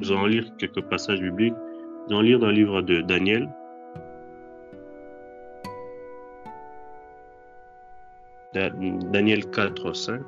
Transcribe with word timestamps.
nous 0.00 0.12
allons 0.12 0.26
lire 0.26 0.44
quelques 0.58 0.80
passages 0.82 1.20
bibliques. 1.20 1.54
Nous 2.08 2.16
allons 2.16 2.22
lire 2.22 2.38
dans 2.38 2.46
le 2.46 2.52
livre 2.52 2.82
de 2.82 3.02
Daniel. 3.02 3.48
Daniel 8.52 9.48
4, 9.50 9.94
5. 9.94 10.20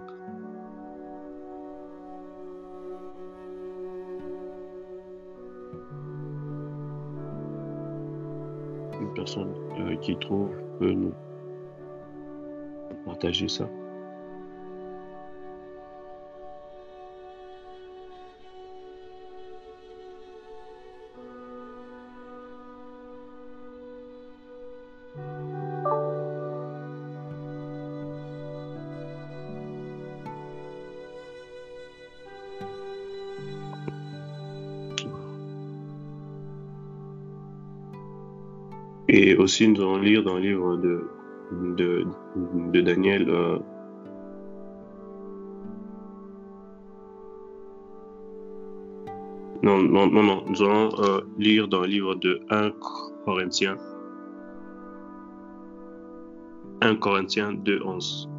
Une 9.01 9.15
personne 9.15 9.53
euh, 9.81 9.97
qui 9.97 10.17
trouve 10.19 10.51
peut 10.79 10.93
nous 10.93 11.13
partager 13.05 13.49
ça. 13.49 13.69
Nous 39.69 39.81
allons 39.81 39.99
lire 39.99 40.23
dans 40.23 40.35
le 40.35 40.41
livre 40.41 40.77
de 40.77 42.81
Daniel. 42.81 43.29
Euh, 43.29 43.59
non, 49.63 49.83
non, 49.83 50.09
non, 50.09 50.23
non, 50.23 50.45
nous 50.49 50.63
allons 50.63 50.91
euh, 50.99 51.21
lire 51.39 51.69
dans 51.69 51.83
le 51.83 51.87
livre 51.87 52.15
de 52.17 52.41
1 52.51 52.73
Corinthiens. 53.25 53.77
1 56.81 56.97
Corinthiens 56.97 57.53
2, 57.53 57.81
11. 57.85 58.32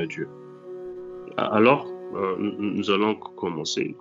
À 0.00 0.06
Dieu. 0.06 0.28
Alors, 1.36 1.86
euh, 2.14 2.36
nous 2.38 2.90
allons 2.90 3.14
commencer. 3.14 3.96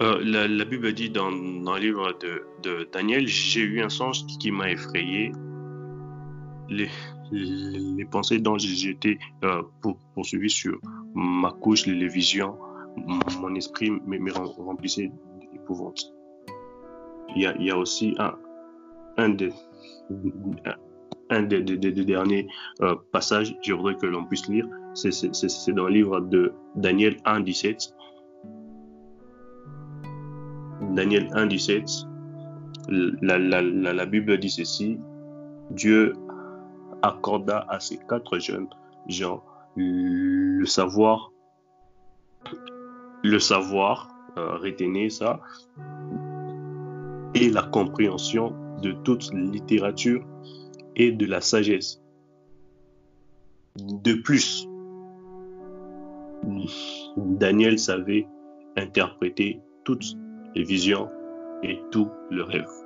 Euh, 0.00 0.18
la, 0.24 0.64
Bible 0.64 0.92
dit 0.94 1.10
dans, 1.10 1.30
le 1.30 1.78
livre 1.78 2.16
de, 2.62 2.88
Daniel, 2.90 3.26
j'ai 3.26 3.60
eu 3.60 3.82
un 3.82 3.90
songe 3.90 4.24
qui, 4.26 4.50
m'a 4.50 4.70
effrayé. 4.70 5.32
Les, 6.68 6.88
pensées 8.10 8.38
dont 8.38 8.56
j'étais 8.58 9.18
euh, 9.44 9.62
poursuivi 10.14 10.48
sur 10.48 10.80
ma 11.14 11.52
couche, 11.52 11.86
les 11.86 12.08
visions, 12.08 12.56
mon 13.40 13.54
esprit 13.54 13.90
me, 13.90 14.32
remplissait 14.32 15.12
d'épouvante. 15.52 16.12
Il 17.36 17.42
y 17.42 17.70
a, 17.70 17.76
aussi 17.76 18.16
un 19.16 19.28
des, 19.28 19.52
un 21.30 21.42
des, 21.42 21.62
derniers 21.62 22.48
euh, 22.82 22.94
passages, 23.12 23.56
je 23.62 23.72
voudrais 23.72 23.96
que 23.96 24.06
l'on 24.06 24.24
puisse 24.24 24.48
lire, 24.48 24.66
c'est 24.94 25.72
dans 25.72 25.86
le 25.86 25.92
livre 25.92 26.20
de 26.20 26.52
Daniel 26.74 27.16
1, 27.24 27.40
17. 27.40 27.94
Daniel 30.94 31.28
1, 31.32 31.46
17. 31.46 31.88
La, 32.88 34.06
Bible 34.06 34.38
dit 34.38 34.50
ceci. 34.50 34.98
Dieu 35.70 36.14
accorda 37.02 37.64
à 37.68 37.78
ces 37.78 37.98
quatre 38.08 38.38
jeunes 38.38 38.68
gens 39.06 39.42
le 39.76 40.64
savoir, 40.64 41.30
le 43.22 43.38
savoir, 43.38 44.08
euh, 44.36 44.56
retenez 44.56 45.10
ça, 45.10 45.40
et 47.34 47.50
la 47.50 47.62
compréhension 47.62 48.52
de 48.82 48.92
toute 48.92 49.32
littérature 49.32 50.24
et 51.00 51.12
de 51.12 51.24
la 51.24 51.40
sagesse. 51.40 52.02
De 53.76 54.14
plus, 54.14 54.68
Daniel 57.16 57.78
savait 57.78 58.26
interpréter 58.76 59.60
toutes 59.84 60.04
les 60.54 60.62
visions 60.62 61.08
et 61.62 61.80
tous 61.90 62.08
les 62.30 62.42
rêves. 62.42 62.76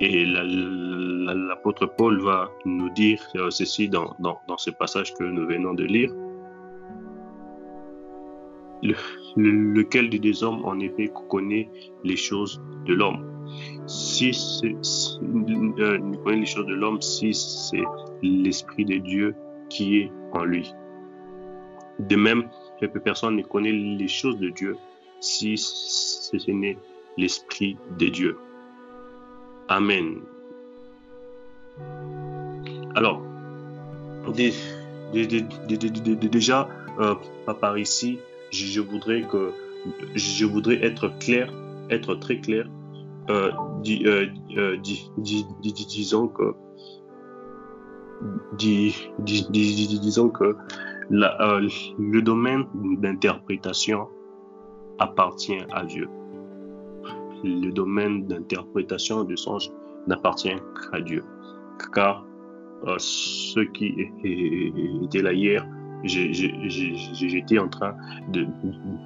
Et 0.00 0.24
l'apôtre 0.26 1.86
Paul 1.86 2.22
va 2.22 2.50
nous 2.64 2.90
dire 2.90 3.20
ceci 3.50 3.88
dans, 3.88 4.14
dans, 4.20 4.56
ce 4.56 4.70
passage 4.70 5.12
que 5.14 5.24
nous 5.24 5.46
venons 5.46 5.74
de 5.74 5.84
lire. 5.84 6.12
Le, 8.82 8.94
lequel 9.36 10.08
des 10.10 10.44
hommes 10.44 10.64
en 10.64 10.78
effet 10.78 11.10
connaît 11.28 11.68
les 12.04 12.16
choses 12.16 12.62
de 12.86 12.94
l'homme? 12.94 13.33
Si 13.86 14.32
c'est 14.32 14.74
euh, 15.22 15.98
les 16.26 16.46
choses 16.46 16.66
de 16.66 16.74
l'homme 16.74 17.00
si 17.00 17.34
c'est 17.34 17.82
l'esprit 18.22 18.84
de 18.84 18.96
Dieu 18.96 19.34
qui 19.68 19.98
est 19.98 20.12
en 20.32 20.44
lui. 20.44 20.72
De 21.98 22.16
même, 22.16 22.48
personne 23.04 23.36
ne 23.36 23.42
connaît 23.42 23.72
les 23.72 24.08
choses 24.08 24.38
de 24.38 24.50
Dieu 24.50 24.76
si 25.20 25.56
ce 25.56 26.50
n'est 26.50 26.76
l'esprit 27.16 27.76
de 27.98 28.06
Dieu. 28.08 28.36
Amen. 29.68 30.20
Alors, 32.94 33.22
déjà, 36.32 36.68
euh, 37.00 37.14
par 37.60 37.78
ici, 37.78 38.18
je 38.50 38.80
voudrais 38.80 39.24
être 40.84 41.18
clair, 41.18 41.52
être 41.90 42.14
très 42.16 42.38
clair 42.38 42.66
euh, 43.30 43.50
euh, 44.04 44.26
euh, 44.56 44.76
disons 44.78 46.28
que 46.28 46.54
disons 48.52 50.28
que 50.30 50.56
le 51.28 52.20
domaine 52.20 52.64
d'interprétation 53.00 54.08
appartient 54.98 55.58
à 55.72 55.84
Dieu. 55.84 56.08
Le 57.42 57.70
domaine 57.70 58.26
d'interprétation 58.26 59.24
du 59.24 59.36
sens 59.36 59.70
n'appartient 60.06 60.56
qu'à 60.90 61.00
Dieu. 61.00 61.24
Car 61.94 62.26
ce 62.98 63.60
qui 63.72 63.94
était 65.02 65.22
là 65.22 65.32
hier, 65.32 65.66
j'étais 66.04 67.58
en 67.58 67.68
train 67.68 67.94
de, 68.32 68.46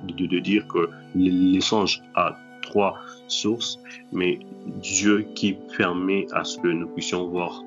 de, 0.08 0.38
dire 0.38 0.66
que 0.68 0.88
les 1.14 1.60
songes 1.60 2.00
a 2.14 2.36
trois 2.68 2.94
sources, 3.28 3.78
mais 4.12 4.38
Dieu 4.82 5.26
qui 5.34 5.56
permet 5.76 6.26
à 6.32 6.44
ce 6.44 6.58
que 6.58 6.68
nous 6.68 6.88
puissions 6.88 7.28
voir 7.28 7.62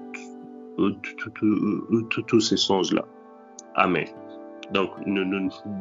tous 2.28 2.40
ces 2.40 2.58
songes-là. 2.58 3.06
Amen. 3.76 4.08
Donc, 4.74 4.90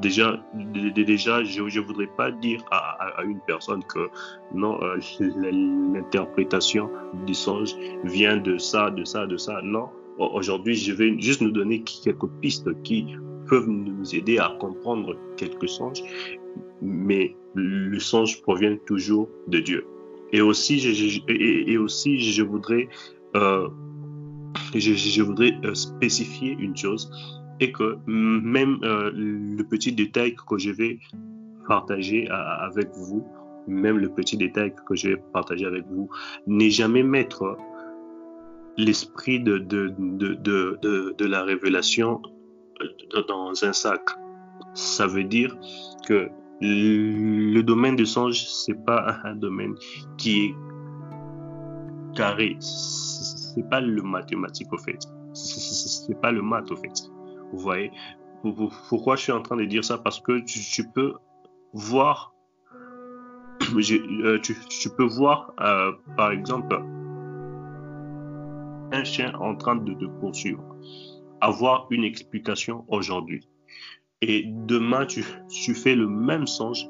déjà, 0.01 0.43
déjà, 0.55 1.45
je 1.45 1.63
ne 1.63 1.81
voudrais 1.81 2.09
pas 2.17 2.33
dire 2.33 2.61
à, 2.73 3.23
une 3.25 3.41
personne 3.47 3.85
que 3.85 4.09
non, 4.53 4.81
euh, 4.83 4.99
l'interprétation 5.95 6.91
des 7.27 7.35
songes 7.35 7.75
vient 8.05 8.37
de 8.37 8.59
ça, 8.59 8.91
de 8.91 9.05
ça, 9.05 9.27
de 9.27 9.37
ça. 9.37 9.61
Non, 9.63 9.89
aujourd'hui, 10.19 10.75
je 10.75 10.93
vais 10.93 11.19
juste 11.21 11.41
nous 11.41 11.53
donner 11.53 11.83
quelques 11.83 12.27
pistes 12.41 12.83
qui 12.83 13.15
peuvent 13.49 13.69
nous 13.69 14.15
aider 14.15 14.39
à 14.39 14.57
comprendre 14.59 15.17
quelques 15.37 15.69
songes, 15.69 16.03
mais 16.83 17.37
le 17.55 17.99
songe 17.99 18.43
provient 18.43 18.77
toujours 18.87 19.29
de 19.49 19.59
Dieu. 19.59 19.85
Et 20.33 20.41
aussi, 20.41 20.79
je, 20.79 21.21
et, 21.29 21.77
aussi, 21.77 22.21
je 22.21 22.43
voudrais, 22.43 22.89
euh, 23.37 23.69
je, 24.75 25.23
voudrais 25.23 25.53
euh, 25.65 25.75
spécifier 25.75 26.57
une 26.59 26.77
chose, 26.77 27.11
et 27.59 27.73
que 27.73 27.99
même 28.07 28.79
euh, 28.85 29.11
le 29.13 29.63
petit 29.65 29.93
détail 29.93 30.35
que 30.49 30.57
je 30.57 30.71
vais 30.71 30.99
partager 31.67 32.29
avec 32.29 32.89
vous, 32.95 33.27
même 33.67 33.99
le 33.99 34.09
petit 34.09 34.37
détail 34.37 34.75
que 34.87 34.95
je 34.95 35.09
vais 35.09 35.23
partager 35.33 35.67
avec 35.67 35.85
vous, 35.87 36.09
n'est 36.47 36.71
jamais 36.71 37.03
mettre 37.03 37.57
l'esprit 38.77 39.41
de, 39.41 39.59
de, 39.59 39.93
de, 39.99 40.35
de, 40.35 41.15
de 41.17 41.27
la 41.27 41.43
révélation 41.43 42.23
dans 43.29 43.53
un 43.65 43.73
sac. 43.73 44.01
Ça 44.75 45.07
veut 45.07 45.25
dire 45.25 45.57
que 46.07 46.31
Le 46.61 47.63
domaine 47.63 47.97
des 47.97 48.05
songes, 48.05 48.45
c'est 48.45 48.85
pas 48.85 49.19
un 49.25 49.35
domaine 49.35 49.75
qui 50.19 50.45
est 50.45 50.55
carré. 52.15 52.57
C'est 52.61 53.69
pas 53.69 53.81
le 53.81 54.03
mathématique 54.03 54.73
au 54.73 54.79
fait. 54.79 54.99
C'est 55.33 56.21
pas 56.21 56.33
le 56.33 56.43
math 56.43 56.71
au 56.71 56.77
fait. 56.77 57.11
Vous 57.53 57.59
voyez? 57.59 57.91
Pourquoi 58.89 59.17
je 59.17 59.23
suis 59.23 59.33
en 59.33 59.43
train 59.43 59.57
de 59.57 59.65
dire 59.65 59.85
ça? 59.85 59.99
Parce 59.99 60.21
que 60.21 60.41
tu, 60.41 60.85
peux 60.89 61.15
voir, 61.73 62.35
euh, 63.75 64.39
tu, 64.41 64.91
peux 64.97 65.05
voir, 65.05 65.53
euh, 65.61 65.93
par 66.17 66.31
exemple, 66.31 66.75
un 68.93 69.05
chien 69.05 69.33
en 69.35 69.55
train 69.57 69.77
de 69.77 69.95
te 69.95 70.07
poursuivre, 70.21 70.65
avoir 71.41 71.87
une 71.91 72.05
explication 72.05 72.85
aujourd'hui. 72.89 73.47
Et 74.23 74.45
demain, 74.67 75.07
tu, 75.07 75.25
tu 75.49 75.75
fais 75.75 75.95
le 75.95 76.07
même 76.07 76.47
songe 76.47 76.87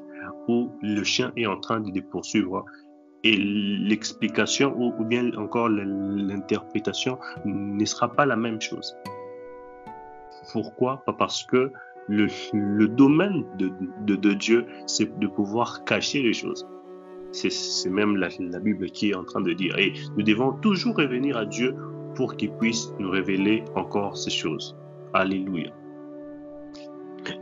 où 0.47 0.69
le 0.81 1.03
chien 1.03 1.31
est 1.37 1.45
en 1.45 1.59
train 1.59 1.79
de 1.79 1.91
te 1.91 1.99
poursuivre 2.05 2.65
et 3.23 3.37
l'explication 3.37 4.75
ou, 4.77 4.91
bien 5.03 5.31
encore 5.37 5.69
l'interprétation 5.69 7.17
ne 7.45 7.85
sera 7.85 8.11
pas 8.11 8.25
la 8.25 8.35
même 8.35 8.59
chose. 8.59 8.95
Pourquoi? 10.51 11.03
Parce 11.17 11.43
que 11.43 11.71
le, 12.07 12.27
le 12.53 12.87
domaine 12.87 13.45
de, 13.57 13.71
de, 14.05 14.15
de 14.15 14.33
Dieu, 14.33 14.65
c'est 14.87 15.17
de 15.19 15.27
pouvoir 15.27 15.83
cacher 15.85 16.23
les 16.23 16.33
choses. 16.33 16.67
C'est 17.31 17.89
même 17.89 18.17
la, 18.17 18.27
la, 18.39 18.59
Bible 18.59 18.89
qui 18.89 19.11
est 19.11 19.15
en 19.15 19.23
train 19.23 19.41
de 19.41 19.53
dire. 19.53 19.77
Et 19.77 19.93
nous 20.17 20.23
devons 20.23 20.51
toujours 20.53 20.97
revenir 20.97 21.37
à 21.37 21.45
Dieu 21.45 21.75
pour 22.15 22.35
qu'il 22.35 22.51
puisse 22.53 22.91
nous 22.99 23.09
révéler 23.09 23.63
encore 23.75 24.17
ces 24.17 24.31
choses. 24.31 24.75
Alléluia. 25.13 25.71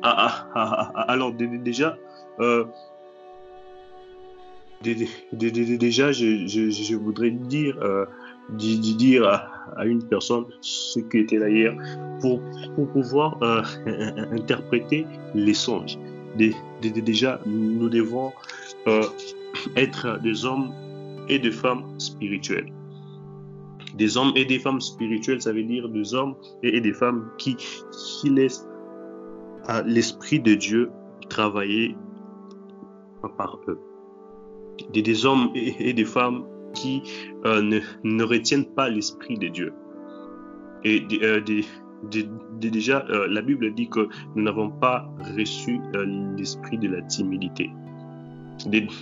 Alors 0.02 1.34
déjà, 1.34 1.98
déjà, 5.34 6.12
je, 6.12 6.96
voudrais 6.96 7.32
dire, 7.32 7.78
euh, 7.82 8.06
dire 8.52 9.28
à, 9.28 9.86
une 9.86 10.04
personne 10.04 10.46
ce 10.62 11.00
qui 11.00 11.20
était 11.20 11.38
là 11.38 11.50
hier 11.50 11.76
pour, 12.22 12.42
pour 12.76 12.88
pouvoir 12.90 13.38
euh, 13.42 13.62
interpréter 14.32 15.06
les 15.36 15.54
songes. 15.54 15.98
déjà, 16.82 17.40
nous 17.46 17.90
devons 17.90 18.32
euh, 18.88 19.04
être 19.76 20.20
des 20.22 20.46
hommes 20.46 20.72
et 21.28 21.40
des 21.40 21.52
femmes 21.52 21.84
spirituels. 22.00 22.72
Des 23.96 24.18
hommes 24.18 24.32
et 24.36 24.46
des 24.46 24.60
femmes 24.60 24.80
spirituels, 24.80 25.42
ça 25.42 25.52
veut 25.52 25.64
dire 25.64 25.90
des 25.90 26.14
hommes 26.14 26.36
et 26.64 26.80
des 26.80 26.94
femmes 26.94 27.30
qui, 27.38 27.56
qui 27.56 28.30
laissent 28.30 28.69
l'Esprit 29.86 30.40
de 30.40 30.56
Dieu 30.56 30.92
travailler 31.30 31.96
par 33.38 33.60
eux 33.68 33.80
des, 34.94 35.26
hommes 35.26 35.52
et, 35.56 35.94
des 35.94 36.06
femmes 36.06 36.46
qui 36.74 37.04
euh, 37.46 37.62
ne, 37.62 37.80
ne, 38.04 38.24
retiennent 38.24 38.66
pas 38.66 38.90
l'Esprit 38.90 39.38
de 39.38 39.48
Dieu. 39.48 39.74
Et 40.84 41.06
euh, 41.24 41.42
déjà, 42.60 43.06
euh, 43.10 43.28
la 43.30 43.42
Bible 43.42 43.74
dit 43.74 43.90
que 43.90 44.08
nous 44.36 44.44
n'avons 44.44 44.70
pas 44.70 45.10
reçu 45.38 45.80
l'esprit 46.38 46.78
de 46.78 46.88
la 46.88 47.02
timidité. 47.02 47.70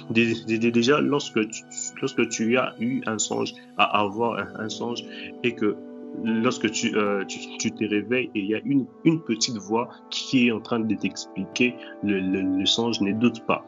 déjà, 0.09 1.01
lorsque 1.01 1.47
tu, 1.49 1.63
lorsque 2.01 2.27
tu 2.29 2.57
as 2.57 2.73
eu 2.79 3.01
un 3.05 3.19
songe, 3.19 3.53
à 3.77 3.99
avoir 3.99 4.39
un, 4.59 4.69
songe, 4.69 5.03
et 5.43 5.53
que 5.53 5.75
lorsque 6.23 6.71
tu, 6.71 6.93
tu, 7.27 7.71
te 7.71 7.83
réveilles 7.85 8.29
et 8.35 8.39
il 8.39 8.45
y 8.45 8.55
a 8.55 8.61
une, 8.65 8.85
une 9.03 9.21
petite 9.21 9.57
voix 9.57 9.89
qui 10.09 10.47
est 10.47 10.51
en 10.51 10.59
train 10.59 10.79
de 10.79 10.95
t'expliquer 10.95 11.75
le, 12.03 12.19
le, 12.19 12.41
le 12.41 12.65
songe, 12.65 13.01
ne 13.01 13.11
doute 13.13 13.45
pas. 13.45 13.65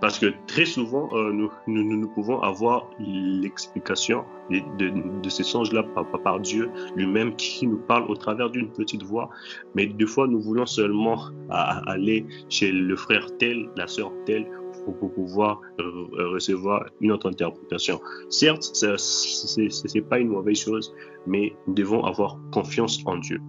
Parce 0.00 0.18
que 0.18 0.32
très 0.46 0.66
souvent, 0.66 1.08
euh, 1.12 1.32
nous, 1.32 1.50
nous, 1.66 1.82
nous, 1.82 2.08
pouvons 2.08 2.40
avoir 2.42 2.90
l'explication 2.98 4.24
de, 4.50 4.60
de, 4.78 5.20
de, 5.22 5.28
ces 5.28 5.42
songes-là 5.42 5.84
par, 5.94 6.06
par, 6.22 6.40
Dieu 6.40 6.70
lui-même 6.96 7.34
qui 7.36 7.66
nous 7.66 7.78
parle 7.78 8.04
au 8.10 8.14
travers 8.14 8.50
d'une 8.50 8.70
petite 8.70 9.02
voix. 9.02 9.30
Mais 9.74 9.86
des 9.86 10.06
fois, 10.06 10.26
nous 10.28 10.40
voulons 10.40 10.66
seulement 10.66 11.30
aller 11.48 12.26
chez 12.50 12.72
le 12.72 12.94
frère 12.94 13.26
tel, 13.38 13.68
la 13.76 13.86
sœur 13.86 14.12
telle, 14.26 14.46
pour, 14.94 15.12
pouvoir 15.12 15.60
recevoir 15.78 16.86
une 17.00 17.12
autre 17.12 17.28
interprétation. 17.28 18.00
Certes, 18.30 18.62
ce 18.62 19.94
n'est 19.94 20.04
pas 20.04 20.18
une 20.18 20.28
mauvaise 20.28 20.58
chose, 20.58 20.94
mais 21.26 21.52
nous 21.66 21.74
devons 21.74 22.04
avoir 22.04 22.38
confiance 22.52 23.02
en 23.06 23.18
Dieu. 23.18 23.40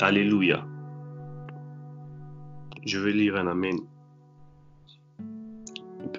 Alléluia. 0.00 0.66
Je 2.84 2.98
vais 2.98 3.12
lire 3.12 3.36
un 3.36 3.46
Amen 3.46 3.78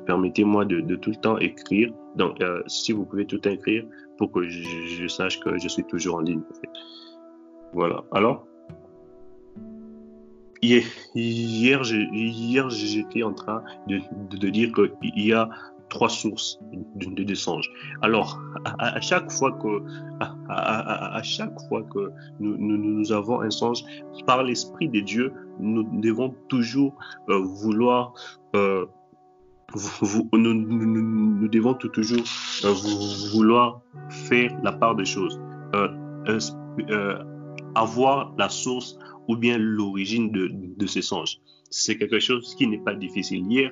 permettez-moi 0.07 0.65
de, 0.65 0.95
tout 0.95 1.11
le 1.11 1.15
temps 1.17 1.37
écrire. 1.37 1.93
Donc, 2.15 2.41
euh, 2.41 2.63
si 2.65 2.93
vous 2.93 3.05
pouvez 3.05 3.27
tout 3.27 3.45
écrire 3.47 3.85
pour 4.17 4.31
que 4.31 4.47
je, 4.47 5.07
sache 5.07 5.39
que 5.41 5.59
je 5.59 5.67
suis 5.67 5.83
toujours 5.83 6.15
en 6.15 6.21
ligne. 6.21 6.41
Voilà. 7.73 8.03
Alors, 8.13 8.46
hier, 10.61 10.83
hier, 11.15 11.83
j'étais 12.69 13.23
en 13.23 13.33
train 13.33 13.63
de, 13.87 14.49
dire 14.49 14.71
qu'il 14.73 15.25
y 15.25 15.33
a 15.33 15.49
trois 15.89 16.09
sources 16.09 16.59
de, 16.95 17.23
de, 17.23 17.35
songes. 17.35 17.69
Alors, 18.01 18.41
à, 18.79 18.99
chaque 19.01 19.31
fois 19.31 19.51
que, 19.53 19.83
à, 20.49 21.21
chaque 21.23 21.59
fois 21.69 21.83
que 21.83 22.11
nous, 22.39 23.11
avons 23.11 23.41
un 23.41 23.49
songe, 23.49 23.83
par 24.25 24.43
l'Esprit 24.43 24.89
de 24.89 24.99
Dieu, 24.99 25.33
nous 25.59 25.83
devons 26.01 26.35
toujours 26.49 26.95
euh, 27.29 27.39
vouloir 27.39 28.13
euh, 28.55 28.85
nous, 30.33 31.47
devons 31.49 31.73
toujours 31.73 32.23
euh, 32.63 32.73
vouloir 33.33 33.81
faire 34.09 34.57
la 34.63 34.71
part 34.71 34.95
des 34.95 35.05
choses, 35.05 35.39
avoir 37.77 38.33
la 38.37 38.49
source 38.49 38.97
ou 39.27 39.35
bien 39.35 39.57
l'origine 39.57 40.31
de, 40.31 40.49
de, 40.51 40.87
ces 40.87 41.01
songes. 41.01 41.39
C'est 41.69 41.97
quelque 41.97 42.19
chose 42.19 42.55
qui 42.55 42.65
n'est 42.67 42.79
pas 42.79 42.95
difficile. 42.95 43.45
Hier, 43.49 43.71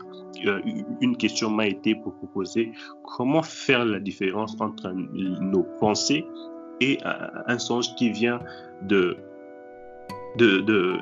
une 1.02 1.16
question 1.16 1.50
m'a 1.50 1.68
été 1.68 1.96
proposée. 1.96 2.72
Comment 3.16 3.42
faire 3.42 3.86
la 3.86 4.00
différence 4.00 4.60
entre 4.60 4.92
nos 4.92 5.63
pensées 5.80 6.25
et 6.81 6.98
un 7.04 7.57
songe 7.57 7.96
qui 7.96 8.12
vient 8.12 8.40
de, 8.81 9.18
de, 10.38 10.98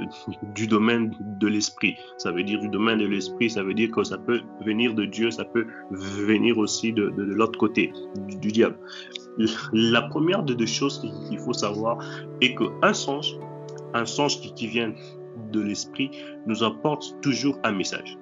du 0.54 0.68
domaine 0.68 1.16
de 1.20 1.48
l'esprit. 1.48 1.98
Ça 2.18 2.32
veut 2.32 2.44
dire 2.44 2.60
du 2.60 2.70
domaine 2.70 3.00
de 3.00 3.06
l'esprit, 3.06 3.50
ça 3.50 3.64
veut 3.64 3.74
dire 3.74 3.92
que 3.92 4.04
ça 4.04 4.18
peut 4.18 4.42
venir 4.66 4.94
de 4.94 5.06
Dieu, 5.06 5.32
ça 5.32 5.46
peut 5.46 5.66
venir 5.92 6.58
aussi 6.58 6.94
de, 6.94 7.10
de, 7.10 7.24
l'autre 7.24 7.58
côté, 7.58 7.92
du, 8.28 8.52
diable. 8.52 8.78
La 9.74 10.04
première 10.04 10.44
de 10.44 10.54
deux 10.54 10.66
choses 10.66 11.00
qu'il 11.30 11.40
faut 11.40 11.54
savoir 11.54 11.98
est 12.42 12.56
qu'un 12.56 12.94
songe, 12.94 13.38
un 13.94 14.06
songe 14.06 14.40
qui, 14.42 14.54
qui 14.54 14.68
vient 14.68 14.94
de 15.52 15.62
l'esprit, 15.62 16.12
nous 16.46 16.64
apporte 16.64 17.16
toujours 17.22 17.58
un 17.64 17.72
message. 17.72 18.18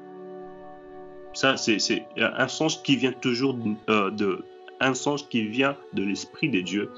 Ça, 1.33 1.55
c'est 1.55 2.05
un 2.17 2.47
songe 2.47 2.81
qui 2.83 2.97
vient 2.97 3.13
toujours 3.13 3.57
euh, 3.89 4.11
de, 4.11 4.43
un 4.81 4.93
songe 4.93 5.27
qui 5.29 5.47
vient 5.47 5.77
de 5.93 6.03
l'esprit 6.03 6.49
de 6.49 6.59
Dieu 6.59 6.89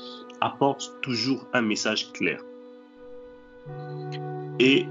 apporte 0.42 0.92
toujours 1.02 1.48
un 1.54 1.62
message 1.62 2.12
clair. 2.14 2.42
Et, 4.60 4.86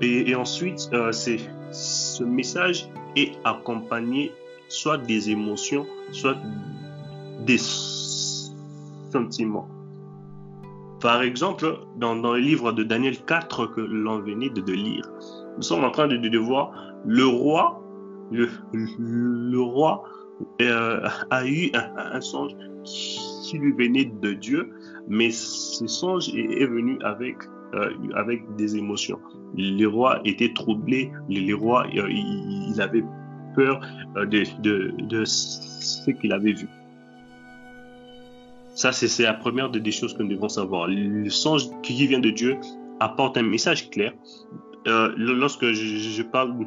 et, 0.00 0.34
ensuite, 0.34 0.88
euh, 0.92 1.12
ce 1.12 2.24
message 2.24 2.88
est 3.16 3.32
accompagné 3.44 4.32
soit 4.68 4.98
des 4.98 5.30
émotions, 5.30 5.86
soit 6.12 6.36
des 7.44 7.58
sentiments. 9.10 9.68
Par 11.00 11.22
exemple, 11.22 11.78
dans, 11.96 12.14
le 12.14 12.38
livre 12.38 12.72
de 12.72 12.82
Daniel 12.84 13.16
4 13.24 13.66
que 13.66 13.80
l'on 13.80 14.20
venait 14.20 14.50
de, 14.50 14.72
lire, 14.72 15.08
nous 15.56 15.62
sommes 15.62 15.84
en 15.84 15.90
train 15.90 16.06
de, 16.06 16.16
de, 16.16 16.38
voir 16.38 16.72
le 17.04 17.26
roi, 17.26 17.82
le, 18.30 18.48
le 18.72 19.60
roi 19.60 20.04
euh, 20.60 21.08
a 21.30 21.46
eu 21.46 21.70
un, 21.74 22.20
songe 22.20 22.52
qui 22.84 23.58
lui 23.58 23.72
venait 23.72 24.04
de 24.04 24.32
Dieu, 24.32 24.70
mais 25.08 25.30
ce 25.30 25.86
songe 25.86 26.28
est 26.34 26.66
venu 26.66 26.98
avec 27.02 27.36
euh, 27.74 27.90
avec 28.14 28.54
des 28.56 28.76
émotions. 28.76 29.18
Le 29.56 29.86
roi 29.86 30.20
était 30.26 30.52
troublé, 30.52 31.10
le, 31.30 31.54
roi 31.54 31.86
euh, 31.96 32.06
il, 32.10 32.78
avait 32.82 33.02
peur 33.54 33.80
euh, 34.18 34.26
de, 34.26 35.24
ce 35.24 36.10
qu'il 36.10 36.34
avait 36.34 36.52
vu. 36.52 36.68
Ça, 38.74 38.92
c'est 38.92 39.22
la 39.22 39.32
première 39.32 39.70
des 39.70 39.90
choses 39.90 40.12
que 40.12 40.22
nous 40.22 40.28
devons 40.28 40.50
savoir. 40.50 40.86
Le 40.86 41.30
songe 41.30 41.70
qui 41.82 42.06
vient 42.06 42.18
de 42.18 42.28
Dieu 42.28 42.58
apporte 43.00 43.38
un 43.38 43.42
message 43.42 43.88
clair. 43.88 44.12
Lorsque 44.84 45.64
je, 45.72 46.22
parle 46.22 46.66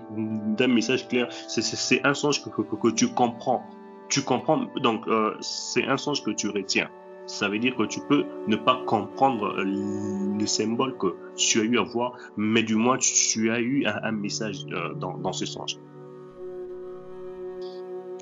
d'un 0.58 0.68
message 0.68 1.08
clair, 1.08 1.28
c'est 1.48 2.04
un 2.04 2.16
songe 2.16 2.42
que, 2.44 2.90
tu 2.92 3.10
comprends. 3.10 3.62
Tu 4.10 4.24
comprends, 4.24 4.66
donc 4.82 5.06
c'est 5.42 5.86
un 5.86 5.98
songe 5.98 6.24
que 6.24 6.32
tu 6.32 6.50
retiens. 6.50 6.90
Ça 7.28 7.50
veut 7.50 7.60
dire 7.60 7.76
que 7.76 7.84
tu 7.84 8.00
peux 8.02 8.26
ne 8.48 8.56
pas 8.56 8.84
comprendre 8.86 9.56
le 9.58 10.46
symbole 10.46 10.96
que 10.98 11.16
tu 11.36 11.60
as 11.60 11.64
eu 11.64 11.80
à 11.80 11.84
voir, 11.84 12.18
mais 12.38 12.64
du 12.64 12.76
moins 12.76 12.98
tu 12.98 13.50
as 13.52 13.60
eu 13.60 13.86
un, 13.86 14.12
message 14.12 14.66
euh, 14.72 14.94
dans, 14.94 15.34
ce 15.34 15.46
sens. 15.46 15.80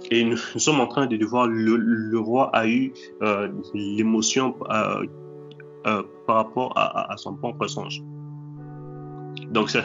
Et 0.10 0.24
nous, 0.24 0.38
sommes 0.38 0.79
en 0.79 0.88
train 0.88 1.07
de 1.07 1.25
voir 1.25 1.48
le, 1.48 2.19
roi 2.19 2.50
a 2.55 2.67
eu 2.67 2.93
euh, 3.22 3.50
l'émotion 3.74 4.55
euh, 4.69 6.03
par 6.25 6.36
rapport 6.38 6.74
à, 6.77 7.15
son 7.17 7.36
propre 7.36 7.67
songe. 7.67 8.01
Donc 9.51 9.69
ça, 9.69 9.81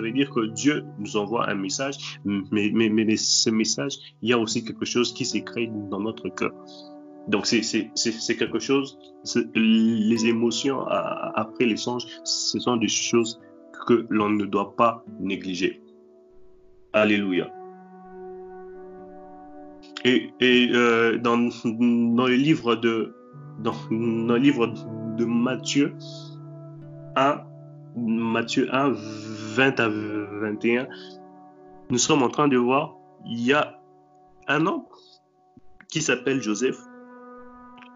veut 0.00 0.12
dire 0.12 0.30
que 0.30 0.46
Dieu 0.46 0.84
nous 0.98 1.16
envoie 1.16 1.48
un 1.48 1.54
message, 1.54 2.20
mais, 2.24 3.16
ce 3.16 3.50
message, 3.50 3.98
il 4.22 4.28
y 4.28 4.32
a 4.32 4.38
aussi 4.38 4.64
quelque 4.64 4.84
chose 4.84 5.12
qui 5.14 5.24
s'est 5.24 5.44
dans 5.90 6.00
notre 6.00 6.28
cœur. 6.28 6.52
Donc 7.28 7.46
c'est 7.46 8.36
quelque 8.36 8.58
chose, 8.58 8.98
les 9.54 10.26
émotions 10.26 10.86
après 10.88 11.66
les 11.66 11.76
songes, 11.76 12.06
ce 12.24 12.58
sont 12.58 12.76
des 12.76 12.88
choses 12.88 13.40
que 13.86 14.06
l'on 14.08 14.30
ne 14.30 14.46
doit 14.46 14.74
pas 14.76 15.04
négliger. 15.20 15.82
Alléluia. 16.94 17.50
Et, 20.04 20.30
et 20.40 20.70
euh, 20.72 21.18
dans, 21.18 21.36
dans 21.36 22.26
le 22.26 22.34
livre 22.34 22.76
de 22.76 23.14
dans, 23.58 23.74
le 23.90 24.36
livre 24.36 24.72
de 25.16 25.24
Matthieu 25.24 25.94
1, 27.16 27.42
Matthieu 27.96 28.68
1, 28.72 28.92
20 28.94 29.80
à 29.80 29.88
21, 29.88 30.86
nous 31.90 31.98
sommes 31.98 32.22
en 32.22 32.28
train 32.28 32.48
de 32.48 32.56
voir, 32.56 32.96
il 33.26 33.40
y 33.44 33.52
a 33.52 33.80
un 34.46 34.66
homme 34.66 34.84
qui 35.88 36.00
s'appelle 36.00 36.40
Joseph 36.40 36.78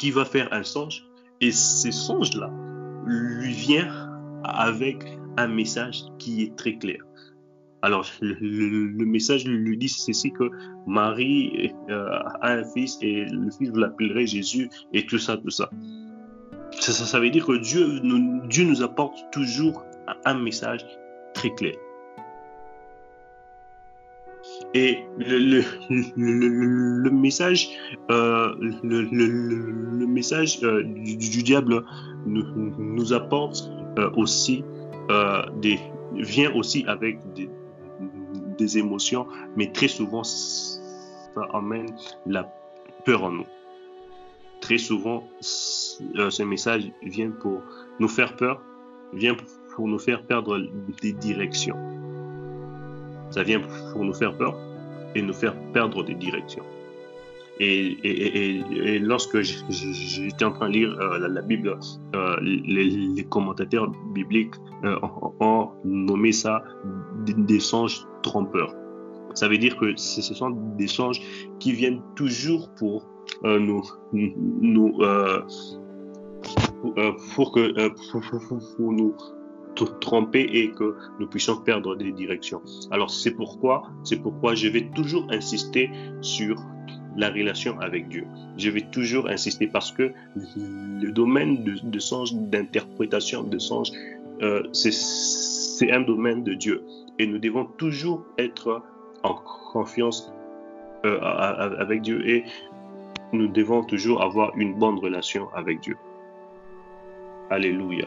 qui 0.02 0.10
va 0.10 0.24
faire 0.24 0.48
un 0.52 0.64
songe 0.64 1.04
et 1.40 1.52
ce 1.52 1.92
songe-là 1.92 2.50
lui 3.06 3.52
vient 3.52 3.88
avec 4.42 4.96
un 5.36 5.46
message 5.46 6.02
qui 6.18 6.42
est 6.42 6.56
très 6.56 6.76
clair. 6.76 6.98
Alors, 7.82 8.04
le, 8.20 9.04
message 9.04 9.44
lui 9.44 9.78
dit 9.78 9.88
ceci 9.88 10.32
que 10.32 10.50
Marie 10.88 11.70
euh, 11.88 12.18
a 12.40 12.50
un 12.50 12.64
fils 12.64 12.98
et 13.00 13.26
le 13.26 13.48
fils 13.52 13.70
vous 13.70 13.78
l'appellerez 13.78 14.26
Jésus 14.26 14.68
et 14.92 15.06
tout 15.06 15.18
ça, 15.18 15.36
tout 15.36 15.50
ça. 15.50 15.70
Ça, 16.80 16.92
ça. 16.92 17.20
veut 17.20 17.30
dire 17.30 17.46
que 17.46 17.58
Dieu 17.58 18.00
nous, 18.02 18.44
Dieu 18.48 18.64
nous 18.64 18.82
apporte 18.82 19.16
toujours 19.30 19.84
un 20.24 20.34
message 20.34 20.84
très 21.32 21.54
clair. 21.54 21.76
Et 24.74 24.98
le, 25.18 27.10
message, 27.10 27.68
euh, 28.10 28.54
le, 28.82 30.06
message 30.06 30.60
euh, 30.62 30.82
du, 30.82 31.42
diable 31.42 31.84
nous, 32.24 32.44
nous 32.78 33.12
apporte 33.12 33.70
euh, 33.98 34.10
aussi 34.16 34.64
des, 35.60 35.78
vient 36.14 36.54
aussi 36.54 36.84
avec 36.86 37.18
des, 37.34 37.50
des, 38.56 38.78
émotions, 38.78 39.26
mais 39.56 39.70
très 39.72 39.88
souvent 39.88 40.24
ça 40.24 41.42
amène 41.52 41.94
la 42.24 42.44
peur 43.04 43.24
en 43.24 43.30
nous. 43.32 43.46
Très 44.62 44.78
souvent, 44.78 45.28
ce 45.40 46.42
message 46.44 46.90
vient 47.02 47.30
pour 47.30 47.60
nous 47.98 48.08
faire 48.08 48.36
peur, 48.36 48.62
vient 49.12 49.36
pour 49.74 49.86
nous 49.88 49.98
faire 49.98 50.22
perdre 50.22 50.58
des 51.02 51.12
directions. 51.12 52.01
Ça 53.32 53.42
vient 53.42 53.60
pour 53.92 54.04
nous 54.04 54.14
faire 54.14 54.36
peur 54.36 54.56
et 55.14 55.22
nous 55.22 55.32
faire 55.32 55.54
perdre 55.72 56.04
des 56.04 56.14
directions. 56.14 56.64
Et, 57.60 58.98
lorsque 58.98 59.40
j'étais 59.40 60.44
en 60.44 60.52
train 60.52 60.68
de 60.68 60.74
lire 60.74 60.98
euh, 61.00 61.28
la, 61.28 61.42
Bible, 61.42 61.78
euh, 62.14 62.36
les, 62.40 63.24
commentateurs 63.24 63.92
bibliques 64.14 64.54
euh, 64.84 64.98
ont, 65.40 65.68
nommé 65.84 66.32
ça 66.32 66.64
des, 67.24 67.60
songes 67.60 68.04
trompeurs. 68.22 68.74
Ça 69.34 69.48
veut 69.48 69.58
dire 69.58 69.76
que 69.76 69.96
ce 69.96 70.20
sont 70.22 70.50
des 70.76 70.88
songes 70.88 71.20
qui 71.58 71.72
viennent 71.72 72.02
toujours 72.16 72.70
pour 72.74 73.06
nous 73.44 73.82
pour, 77.34 77.52
que 77.52 77.88
pour 78.76 78.92
nous 78.92 79.14
tromper 79.74 80.48
et 80.52 80.70
que 80.70 80.96
nous 81.18 81.26
puissions 81.26 81.56
perdre 81.56 81.96
des 81.96 82.12
directions. 82.12 82.62
Alors 82.90 83.10
c'est 83.10 83.32
pourquoi, 83.32 83.84
c'est 84.04 84.20
pourquoi 84.20 84.54
je 84.54 84.68
vais 84.68 84.90
toujours 84.94 85.26
insister 85.30 85.90
sur 86.20 86.56
la 87.16 87.30
relation 87.30 87.78
avec 87.80 88.08
Dieu. 88.08 88.26
Je 88.56 88.70
vais 88.70 88.82
toujours 88.82 89.28
insister 89.28 89.66
parce 89.66 89.92
que 89.92 90.12
le 90.56 91.10
domaine 91.10 91.62
de, 91.64 91.74
de 91.82 91.98
songe, 91.98 92.34
d'interprétation 92.34 93.42
de 93.42 93.58
songe, 93.58 93.90
euh, 94.42 94.62
c'est 94.72 95.90
un 95.90 96.00
domaine 96.00 96.42
de 96.42 96.54
Dieu. 96.54 96.84
Et 97.18 97.26
nous 97.26 97.38
devons 97.38 97.64
toujours 97.64 98.24
être 98.38 98.82
en 99.22 99.34
confiance 99.72 100.32
euh, 101.04 101.20
avec 101.20 102.02
Dieu 102.02 102.28
et 102.28 102.44
nous 103.32 103.48
devons 103.48 103.82
toujours 103.84 104.22
avoir 104.22 104.56
une 104.56 104.74
bonne 104.74 104.98
relation 104.98 105.48
avec 105.54 105.80
Dieu. 105.80 105.96
Alléluia. 107.50 108.06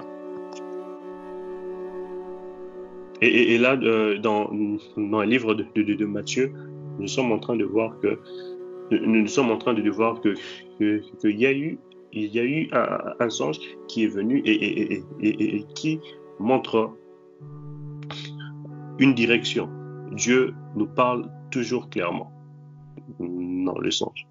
Et, 3.21 3.57
là, 3.57 3.77
euh, 3.81 4.17
dans, 4.17 4.51
dans 4.97 5.21
le 5.21 5.25
livre 5.25 5.53
de, 5.53 6.05
Matthieu, 6.05 6.51
nous 6.99 7.07
sommes 7.07 7.31
en 7.31 7.39
train 7.39 7.55
de 7.55 7.63
voir 7.63 7.99
que 7.99 8.19
nous 8.91 9.27
sommes 9.27 9.51
en 9.51 9.57
train 9.57 9.73
de 9.73 9.89
voir 9.89 10.21
que 10.21 10.35
qu'il 10.77 11.39
y 11.39 11.45
a 11.45 11.51
eu 11.51 11.79
il 12.13 12.33
y 12.33 12.39
a 12.39 12.43
eu 12.43 12.69
un, 12.71 13.13
un 13.19 13.29
songe 13.29 13.59
qui 13.87 14.05
est 14.05 14.07
venu 14.07 14.41
et, 14.45 15.03
et, 15.21 15.63
qui 15.75 15.99
montre 16.39 16.91
une 18.99 19.13
direction. 19.13 19.69
Dieu 20.11 20.53
nous 20.75 20.87
parle 20.87 21.29
toujours 21.51 21.89
clairement 21.89 22.31
dans 23.19 23.77
le 23.77 23.91
songe. 23.91 24.27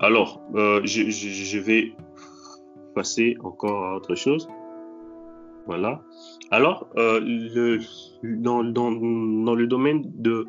Alors, 0.00 0.40
euh, 0.54 0.80
je 0.84 1.58
vais 1.58 1.92
passer 2.94 3.36
encore 3.42 3.84
à 3.84 3.96
autre 3.96 4.14
chose. 4.14 4.48
Voilà. 5.70 6.02
Alors, 6.50 6.88
euh, 6.96 7.20
le, 7.22 7.78
dans, 8.24 8.64
dans, 8.64 8.90
le 8.90 9.66
domaine 9.68 10.02
de, 10.16 10.48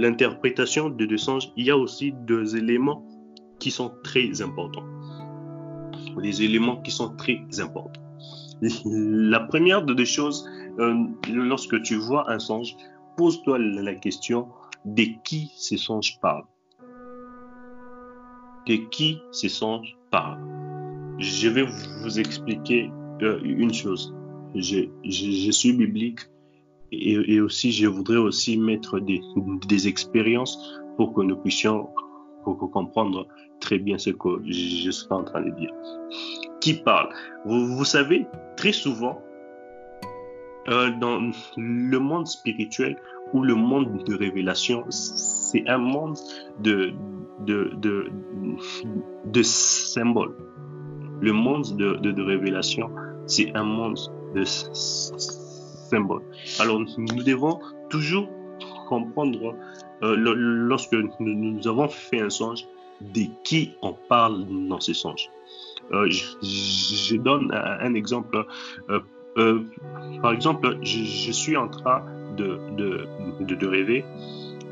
l'interprétation 0.00 0.88
de 0.88 1.04
deux 1.04 1.18
songes, 1.18 1.52
il 1.58 1.66
y 1.66 1.70
a 1.70 1.76
aussi 1.76 2.14
deux 2.26 2.56
éléments 2.56 3.04
qui 3.58 3.70
sont 3.70 3.92
très 4.02 4.40
importants. 4.40 4.86
Des 6.16 6.42
éléments 6.42 6.80
qui 6.80 6.90
sont 6.90 7.14
très 7.14 7.42
importants. 7.60 8.00
La 8.86 9.40
première 9.40 9.82
de 9.82 9.92
deux 9.92 10.06
choses, 10.06 10.48
euh, 10.78 10.94
lorsque 11.30 11.82
tu 11.82 11.96
vois 11.96 12.30
un 12.32 12.38
songe, 12.38 12.74
pose-toi 13.18 13.58
la 13.58 13.96
question 13.96 14.48
de 14.86 15.04
qui 15.24 15.52
ces 15.58 15.76
songes 15.76 16.18
parlent? 16.22 16.46
De 18.66 18.76
qui 18.90 19.20
ces 19.30 19.50
songes 19.50 19.94
parlent? 20.10 20.57
Je 21.18 21.48
vais 21.48 21.66
vous 22.02 22.20
expliquer 22.20 22.90
euh, 23.22 23.40
une 23.42 23.72
chose. 23.72 24.14
Je, 24.54 25.50
suis 25.50 25.72
biblique 25.72 26.20
et, 26.90 27.40
aussi 27.40 27.70
je 27.70 27.86
voudrais 27.86 28.16
aussi 28.16 28.56
mettre 28.56 28.98
des, 29.00 29.88
expériences 29.88 30.80
pour 30.96 31.12
que 31.12 31.22
nous 31.22 31.36
puissions 31.36 31.88
comprendre 32.44 33.26
très 33.60 33.78
bien 33.78 33.98
ce 33.98 34.10
que 34.10 34.40
je 34.46 34.90
suis 34.90 35.06
en 35.10 35.24
train 35.24 35.42
de 35.42 35.50
dire. 35.50 35.70
Qui 36.60 36.74
parle? 36.74 37.10
Vous, 37.44 37.84
savez, 37.84 38.26
très 38.56 38.72
souvent, 38.72 39.20
euh, 40.68 40.90
dans 40.98 41.30
le 41.56 41.98
monde 41.98 42.26
spirituel 42.26 42.96
ou 43.34 43.42
le 43.42 43.54
monde 43.54 44.02
de 44.04 44.14
révélation, 44.14 44.84
c'est 44.88 45.68
un 45.68 45.78
monde 45.78 46.16
de, 46.60 46.92
de, 47.44 47.72
de, 47.76 48.10
de 49.26 49.42
symboles. 49.42 50.34
Le 51.20 51.32
monde 51.32 51.76
de, 51.76 52.22
révélation, 52.22 52.90
c'est 53.26 53.54
un 53.54 53.64
monde 53.64 53.98
de 54.34 54.44
symboles. 54.44 56.22
Alors, 56.60 56.80
nous 56.80 57.22
devons 57.22 57.60
toujours 57.90 58.28
comprendre, 58.88 59.54
euh, 60.02 60.16
lorsque 60.16 60.94
nous, 61.20 61.68
avons 61.68 61.88
fait 61.88 62.20
un 62.20 62.30
songe, 62.30 62.64
de 63.00 63.26
qui 63.44 63.74
on 63.82 63.92
parle 63.92 64.44
dans 64.68 64.80
ce 64.80 64.92
songe. 64.92 65.30
Euh, 65.92 66.10
je, 66.10 67.16
donne 67.16 67.52
un, 67.52 67.94
exemple. 67.94 68.44
Euh, 68.90 69.60
par 70.20 70.32
exemple, 70.32 70.78
je, 70.82 71.04
je, 71.04 71.32
suis 71.32 71.56
en 71.56 71.68
train 71.68 72.02
de, 72.36 73.66
rêver 73.66 74.04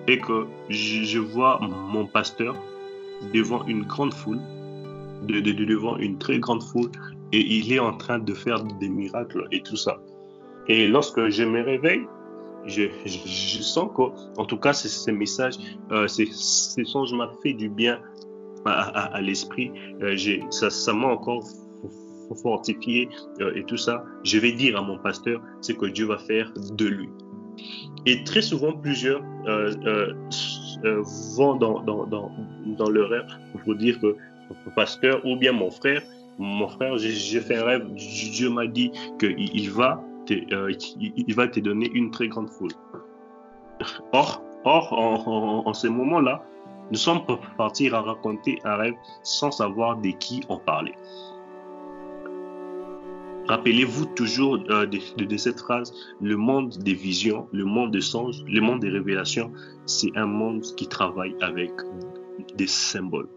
et 0.09 0.19
que 0.19 0.47
je, 0.69 1.05
je 1.05 1.19
vois 1.19 1.61
mon 1.61 2.07
pasteur 2.07 2.55
devant 3.33 3.65
une 3.67 3.83
grande 3.85 4.13
foule 4.13 4.41
de, 5.23 5.41
devant 5.41 5.97
une 5.97 6.19
très 6.19 6.39
grande 6.39 6.63
foule 6.63 6.91
et 7.33 7.41
il 7.41 7.73
est 7.73 7.79
en 7.79 7.97
train 7.97 8.19
de 8.19 8.35
faire 8.35 8.63
des 8.63 8.89
miracles 8.89 9.47
et 9.53 9.63
tout 9.63 9.77
ça. 9.77 9.99
Et 10.69 10.89
lorsque 10.89 11.29
je 11.29 11.45
me 11.45 11.63
réveille, 11.63 12.03
je, 12.67 12.85
je, 13.05 13.63
sens 13.63 13.91
que, 13.97 14.03
en 14.41 14.45
tout 14.45 14.57
cas, 14.59 14.73
ce 14.73 15.11
message, 15.11 15.55
euh, 15.93 16.09
ces 16.09 16.27
songes 16.85 17.13
m'a 17.13 17.31
fait 17.43 17.53
du 17.53 17.69
bien 17.69 18.01
à, 18.65 19.21
l'esprit. 19.21 19.71
ça, 20.51 20.71
ça 20.71 20.93
m'a 20.93 21.07
encore 21.07 21.45
fortifié 22.43 23.09
et 23.55 23.65
tout 23.65 23.77
ça. 23.77 24.05
Je 24.25 24.39
vais 24.39 24.51
dire 24.53 24.77
à 24.77 24.83
mon 24.83 24.99
pasteur 24.99 25.41
ce 25.61 25.73
que 25.73 25.87
Dieu 25.87 26.07
va 26.07 26.19
faire 26.19 26.53
de 26.73 26.87
lui. 26.87 27.09
Et 28.07 28.25
très 28.25 28.43
souvent, 28.43 28.73
plusieurs 28.73 29.23
vont 31.37 31.55
dans, 31.57 31.81
dans, 31.83 32.07
dans, 32.07 32.31
dans 32.67 32.91
leur 32.91 33.11
rêve 33.11 33.27
pour 33.65 33.77
dire 33.77 34.01
que 34.01 34.17
pasteur 34.75 35.25
ou 35.25 35.37
bien 35.37 35.53
mon 35.53 35.71
frère, 35.71 36.03
mon 36.39 36.69
frère, 36.69 36.99
j'ai 36.99 37.41
fait 37.41 37.57
un 37.57 37.65
rêve, 37.65 37.87
Dieu 37.95 38.51
m'a 38.51 38.67
dit 38.67 38.91
qu'il 39.19 39.39
il 39.39 39.71
va, 39.71 40.03
te, 40.27 40.35
euh, 40.55 40.73
il, 41.01 41.35
va 41.35 41.49
te 41.49 41.61
donner 41.61 41.91
une 41.95 42.11
très 42.11 42.29
grande 42.29 42.51
foule. 42.51 42.73
Or, 44.13 44.43
or 44.65 44.93
en, 44.93 45.67
en, 45.67 45.73
ces 45.73 45.89
moments-là, 45.89 46.43
nous 46.91 46.99
sommes 46.99 47.23
partis 47.57 47.89
à 47.89 48.01
raconter 48.01 48.59
un 48.65 48.77
rêve 48.77 48.95
sans 49.23 49.51
savoir 49.51 49.97
de 49.99 50.11
qui 50.11 50.43
on 50.49 50.59
parlait. 50.59 50.95
Rappelez-vous 53.49 54.07
toujours 54.07 54.59
euh, 54.71 54.87
de, 54.87 55.25
de, 55.25 55.37
cette 55.37 55.61
phrase, 55.61 55.95
le 56.21 56.37
monde 56.37 56.77
des 56.79 56.95
visions, 56.95 57.49
le 57.53 57.65
monde 57.65 57.93
des 57.93 58.01
songes, 58.01 58.43
le 58.47 58.61
monde 58.61 58.81
des 58.81 58.91
révélations, 58.91 59.53
c'est 59.87 60.11
un 60.17 60.27
monde 60.27 60.63
qui 60.77 60.89
travaille 60.89 61.35
avec 61.41 61.71
des 62.57 62.67
symboles. 62.67 63.29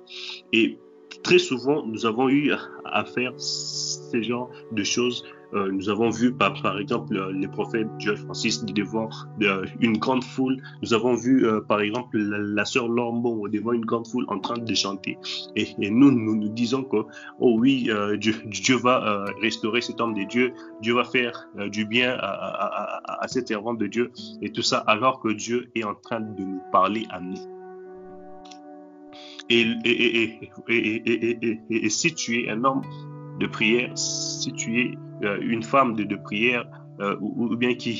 Et 0.52 0.80
très 1.24 1.40
souvent, 1.40 1.86
nous 1.86 2.06
avons 2.06 2.30
eu 2.30 2.52
à 2.86 3.06
faire 3.06 3.34
ces 3.38 4.24
genres 4.24 4.50
de 4.72 4.84
choses. 4.84 5.24
Euh, 5.54 5.72
nous 5.72 5.90
avons 5.90 6.10
vu, 6.10 6.32
par, 6.32 6.54
exemple, 6.80 7.18
euh, 7.18 7.32
les 7.32 7.48
prophètes 7.48 7.88
Dieu 7.98 8.16
Francis 8.16 8.64
devant 8.64 9.10
euh, 9.42 9.66
une 9.80 9.98
grande 9.98 10.24
foule. 10.24 10.62
Nous 10.84 10.94
avons 10.94 11.16
vu, 11.16 11.46
par 11.68 11.82
exemple, 11.82 12.18
la, 12.18 12.66
sœur 12.66 12.88
Lombo 12.88 13.48
devant 13.48 13.72
une 13.72 13.86
grande 13.86 14.08
foule 14.08 14.26
en 14.28 14.40
train 14.40 14.58
de 14.58 14.74
chanter. 14.74 15.18
Et, 15.56 15.68
nous, 15.80 16.12
nous 16.12 16.36
nous 16.36 16.50
disons 16.50 16.84
que, 16.84 16.98
oh 17.40 17.56
oui, 17.58 17.90
Dieu, 18.20 18.78
va 18.78 19.26
restaurer 19.42 19.82
cet 19.82 20.00
homme 20.02 20.14
de 20.14 20.24
Dieu. 20.24 20.54
Dieu 20.82 20.94
va 20.94 21.04
faire 21.04 21.48
du 21.68 21.86
bien 21.86 22.12
à, 22.20 22.28
à, 22.28 23.24
à 23.24 23.28
cette 23.28 23.48
servante 23.48 23.80
de 23.80 23.88
Dieu. 23.88 24.12
Et 24.42 24.52
tout 24.52 24.62
ça 24.62 24.78
alors 24.80 25.20
que 25.20 25.30
Dieu 25.30 25.70
est 25.76 25.84
en 25.84 25.96
train 25.96 26.20
de 26.20 26.44
nous 26.44 26.62
parler 26.72 27.06
à 27.10 27.20
nous. 27.20 27.59
Et, 29.50 29.66
si 31.90 32.14
tu 32.14 32.44
es 32.44 32.50
un 32.50 32.64
homme 32.64 32.82
de 33.40 33.48
prière, 33.48 33.92
si 33.98 34.54
tu 34.54 34.82
es 34.82 34.98
euh, 35.24 35.40
une 35.42 35.64
femme 35.64 35.96
de, 35.96 36.16
prière, 36.16 36.66
euh, 37.00 37.16
ou, 37.20 37.56
bien 37.56 37.74
qui, 37.76 37.94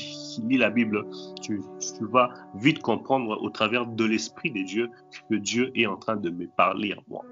lit 0.48 0.58
la 0.58 0.70
Bible, 0.70 1.06
tu, 1.42 1.62
vas 2.02 2.30
vite 2.56 2.80
comprendre 2.82 3.42
au 3.42 3.50
travers 3.50 3.86
de 3.86 4.06
l'Esprit 4.06 4.52
de 4.52 4.64
Dieu 4.64 4.90
que 5.30 5.36
Dieu 5.36 5.72
est 5.76 5.86
en 5.86 5.98
train 5.98 6.18
de 6.18 6.30
me 6.30 6.48
parler 6.48 6.92
à 6.92 6.98
moi. 7.10 7.26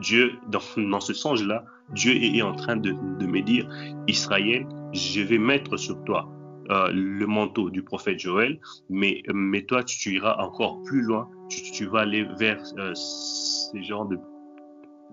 Dieu, 0.00 0.32
dans, 0.48 1.00
ce 1.00 1.12
sens-là, 1.12 1.64
Dieu 1.94 2.14
est 2.14 2.40
en 2.42 2.54
train 2.54 2.76
de 2.76 2.92
me 2.92 3.40
dire, 3.42 3.68
Israël, 4.08 4.66
je 4.92 5.20
vais 5.20 5.38
mettre 5.38 5.76
sur 5.76 6.02
toi 6.04 6.28
euh, 6.70 6.90
le 6.92 7.26
manteau 7.26 7.70
du 7.70 7.82
prophète 7.82 8.18
Joël, 8.18 8.60
mais, 8.88 9.22
mais 9.34 9.62
toi, 9.62 9.82
tu, 9.82 10.14
iras 10.14 10.36
encore 10.38 10.82
plus 10.84 11.02
loin, 11.02 11.28
tu, 11.48 11.86
vas 11.86 12.00
aller 12.00 12.24
vers 12.38 12.62
euh, 12.78 12.94
ces 12.94 13.82
genres 13.82 14.08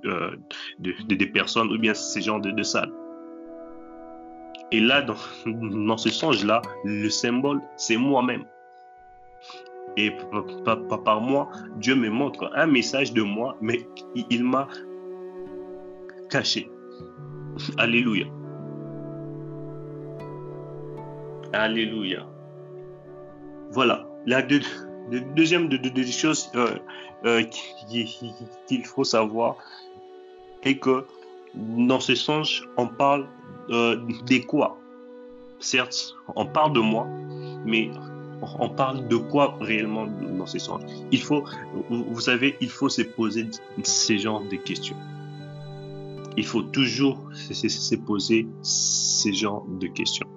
euh, 0.06 0.32
de, 0.80 0.94
de, 1.08 1.26
personnes 1.26 1.72
ou 1.72 1.80
bien 1.80 1.94
ces 1.94 2.22
genres 2.22 2.40
de, 2.40 2.64
salles. 2.64 2.94
Et 4.72 4.80
là, 4.80 5.02
dans, 5.02 5.98
ce 5.98 6.10
sens-là, 6.10 6.62
le 6.86 7.10
symbole, 7.10 7.62
c'est 7.78 7.98
moi-même. 7.98 8.46
Et 9.98 10.12
par, 10.66 11.04
par, 11.04 11.22
moi, 11.22 11.50
Dieu 11.78 11.96
me 11.96 12.10
montre 12.10 12.52
un 12.54 12.68
message 12.68 13.12
de 13.14 13.24
moi, 13.24 13.58
mais 13.60 13.88
il 14.30 14.44
m'a 14.44 14.68
caché. 16.30 16.70
Alléluia. 17.78 18.28
Alléluia. 21.54 22.26
Voilà. 23.72 24.06
La 24.26 24.42
deuxième 24.42 25.70
des 25.70 26.12
choses 26.12 26.52
euh, 26.56 26.76
euh, 27.26 27.44
qu'il 28.68 28.86
faut 28.86 29.04
savoir 29.04 29.56
est 30.64 30.78
que 30.78 31.06
dans 31.56 32.00
ce 32.00 32.16
sens, 32.16 32.62
on 32.78 32.88
parle 32.88 33.28
euh, 33.70 33.96
de 34.28 34.46
quoi 34.46 34.78
Certes, 35.60 36.16
on 36.36 36.46
parle 36.46 36.74
de 36.74 36.80
moi, 36.80 37.06
mais 37.66 37.92
on 38.60 38.70
parle 38.70 39.08
de 39.08 39.18
quoi 39.18 39.58
réellement 39.60 40.08
dans 40.38 40.46
ce 40.46 40.60
sens? 40.60 40.82
Il 41.12 41.22
faut, 41.22 41.44
vous 41.90 42.22
savez, 42.22 42.56
il 42.62 42.70
faut 42.70 42.88
se 42.88 43.02
poser 43.02 43.48
ces 43.84 44.20
genres 44.20 44.44
de 44.46 44.56
questions. 44.56 44.96
Il 46.38 46.46
faut 46.46 46.62
toujours 46.62 47.20
se 47.34 47.96
poser 47.96 48.48
ces 48.62 49.34
genres 49.34 49.66
de 49.68 49.88
questions. 49.88 50.28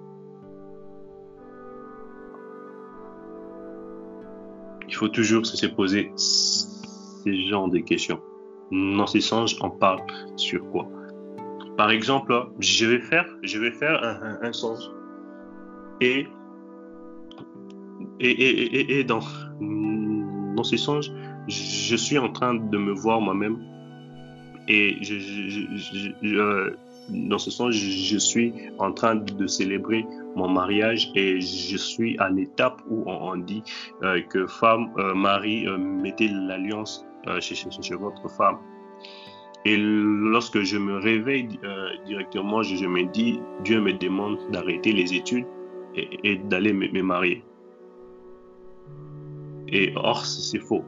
Faut 5.03 5.09
toujours 5.09 5.45
se 5.45 5.65
poser 5.65 6.11
ces 6.15 7.35
genres 7.49 7.69
de 7.69 7.79
questions. 7.79 8.21
Dans 8.71 9.05
ces 9.05 9.19
sens, 9.19 9.53
on 9.59 9.69
parle 9.69 9.99
sur 10.37 10.61
quoi? 10.71 10.87
Par 11.75 11.91
exemple, 11.91 12.33
je 12.59 12.85
vais 12.85 13.01
faire, 13.01 13.27
je 13.43 13.59
vais 13.59 13.71
faire 13.71 14.01
un, 14.01 14.37
un, 14.47 14.53
sens. 14.53 14.89
Et, 15.99 16.25
et, 18.21 18.29
et, 18.29 18.99
et, 18.99 19.03
dans, 19.03 19.19
dans 20.55 20.63
ces 20.63 20.77
sens, 20.77 21.11
je 21.49 21.95
suis 21.97 22.17
en 22.17 22.29
train 22.31 22.53
de 22.55 22.77
me 22.77 22.93
voir 22.93 23.19
moi-même. 23.19 23.57
Et 24.69 24.95
je, 25.01 25.15
je, 26.21 26.73
dans 27.09 27.39
ce 27.39 27.51
sens, 27.51 27.75
je 27.75 28.17
suis 28.17 28.53
en 28.79 28.93
train 28.93 29.15
de 29.15 29.47
célébrer 29.47 30.05
mon 30.35 30.47
mariage 30.47 31.11
et 31.15 31.39
je 31.39 31.77
suis 31.77 32.17
à 32.19 32.29
l'étape 32.29 32.81
où 32.89 33.03
on, 33.07 33.35
dit 33.37 33.63
euh, 34.03 34.21
que 34.21 34.47
femme, 34.47 34.91
euh, 34.97 35.13
mari, 35.13 35.67
euh, 35.67 35.77
mettez 35.77 36.27
l'alliance 36.27 37.05
chez, 37.39 37.95
votre 37.95 38.29
femme. 38.29 38.57
Et 39.65 39.77
lorsque 39.77 40.59
je 40.61 40.77
me 40.77 40.97
réveille 40.97 41.47
directement, 42.05 42.63
je, 42.63 42.85
me 42.85 43.05
dis, 43.05 43.39
Dieu 43.63 43.79
me 43.79 43.93
demande 43.93 44.37
d'arrêter 44.51 44.91
les 44.91 45.13
études 45.13 45.45
et, 45.95 46.35
d'aller 46.35 46.73
me, 46.73 47.01
marier. 47.01 47.41
Et 49.69 49.93
or, 49.95 50.25
c'est 50.25 50.59
faux. 50.59 50.83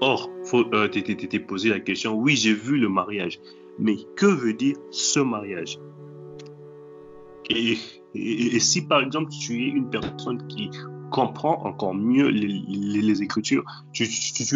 Or, 0.00 0.28
faut 0.46 0.64
t'es 0.64 1.38
posé 1.38 1.68
la 1.68 1.78
question, 1.78 2.14
oui, 2.16 2.34
j'ai 2.34 2.54
vu 2.54 2.76
le 2.76 2.88
mariage, 2.88 3.38
mais 3.78 3.98
que 4.16 4.26
veut 4.26 4.54
dire 4.54 4.76
ce 4.90 5.20
mariage? 5.20 5.78
Et, 8.14 8.60
si 8.60 8.86
par 8.86 9.00
exemple 9.00 9.30
tu 9.30 9.64
es 9.64 9.68
une 9.68 9.90
personne 9.90 10.46
qui 10.46 10.70
comprend 11.10 11.62
encore 11.64 11.94
mieux 11.94 12.28
les, 12.28 13.22
écritures, 13.22 13.64
tu, 13.92 14.04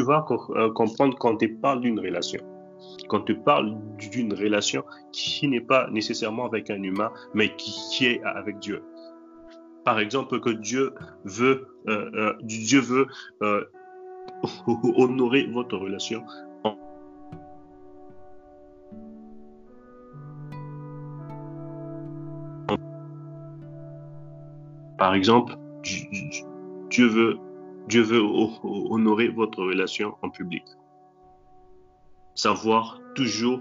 vas 0.03 0.27
euh, 0.51 0.73
comprendre 0.73 1.17
quand 1.19 1.37
tu 1.37 1.55
parles 1.55 1.81
d'une 1.81 2.01
relation. 2.01 2.41
Quand 3.09 3.21
tu 3.21 3.37
parles 3.37 3.77
d'une 3.99 4.35
relation 4.35 4.83
qui 5.13 5.47
n'est 5.49 5.61
pas 5.61 5.89
nécessairement 5.91 6.47
avec 6.47 6.71
un 6.71 6.83
humain, 6.83 7.13
mais 7.35 7.55
qui, 7.57 8.07
est 8.07 8.23
avec 8.25 8.59
Dieu. 8.59 8.83
Par 9.85 10.01
exemple, 10.01 10.41
que 10.41 10.51
Dieu 10.51 10.93
veut, 11.25 11.67
euh, 11.89 12.11
euh, 12.15 12.35
Dieu 12.43 12.81
veut 12.81 13.07
honorer 14.97 15.47
votre 15.47 15.77
relation 15.77 16.23
Par 24.99 25.15
exemple, 25.15 25.57
Dieu 26.91 27.07
veut, 27.07 27.39
honorer 28.91 29.29
votre 29.29 29.63
relation 29.63 30.17
en 30.23 30.29
public. 30.29 30.65
Savoir 32.35 33.01
toujours 33.15 33.61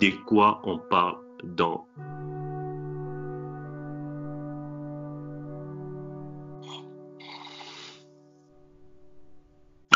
de 0.00 0.10
quoi 0.26 0.62
on 0.64 0.78
parle 0.78 1.18
dans 1.44 1.84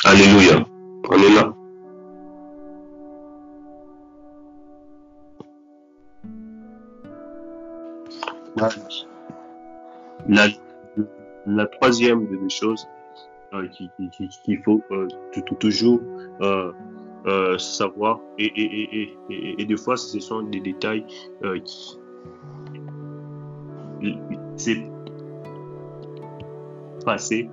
Alléluia. 0.04 0.66
On 10.16 10.63
la 11.46 11.66
troisième 11.66 12.26
des 12.26 12.48
choses 12.48 12.86
euh, 13.52 13.68
qu'il 14.44 14.62
faut 14.64 14.82
euh, 14.90 15.06
toujours 15.60 16.00
euh, 16.40 16.72
euh, 17.26 17.56
savoir, 17.58 18.20
et, 18.38 18.46
et, 18.46 19.02
et, 19.02 19.16
et, 19.30 19.62
et 19.62 19.64
des 19.64 19.76
fois 19.76 19.96
ce 19.96 20.18
sont 20.20 20.42
des 20.42 20.60
détails 20.60 21.04
euh, 21.44 21.58
qui 21.60 21.98
c'est 24.56 24.84
passé 27.06 27.48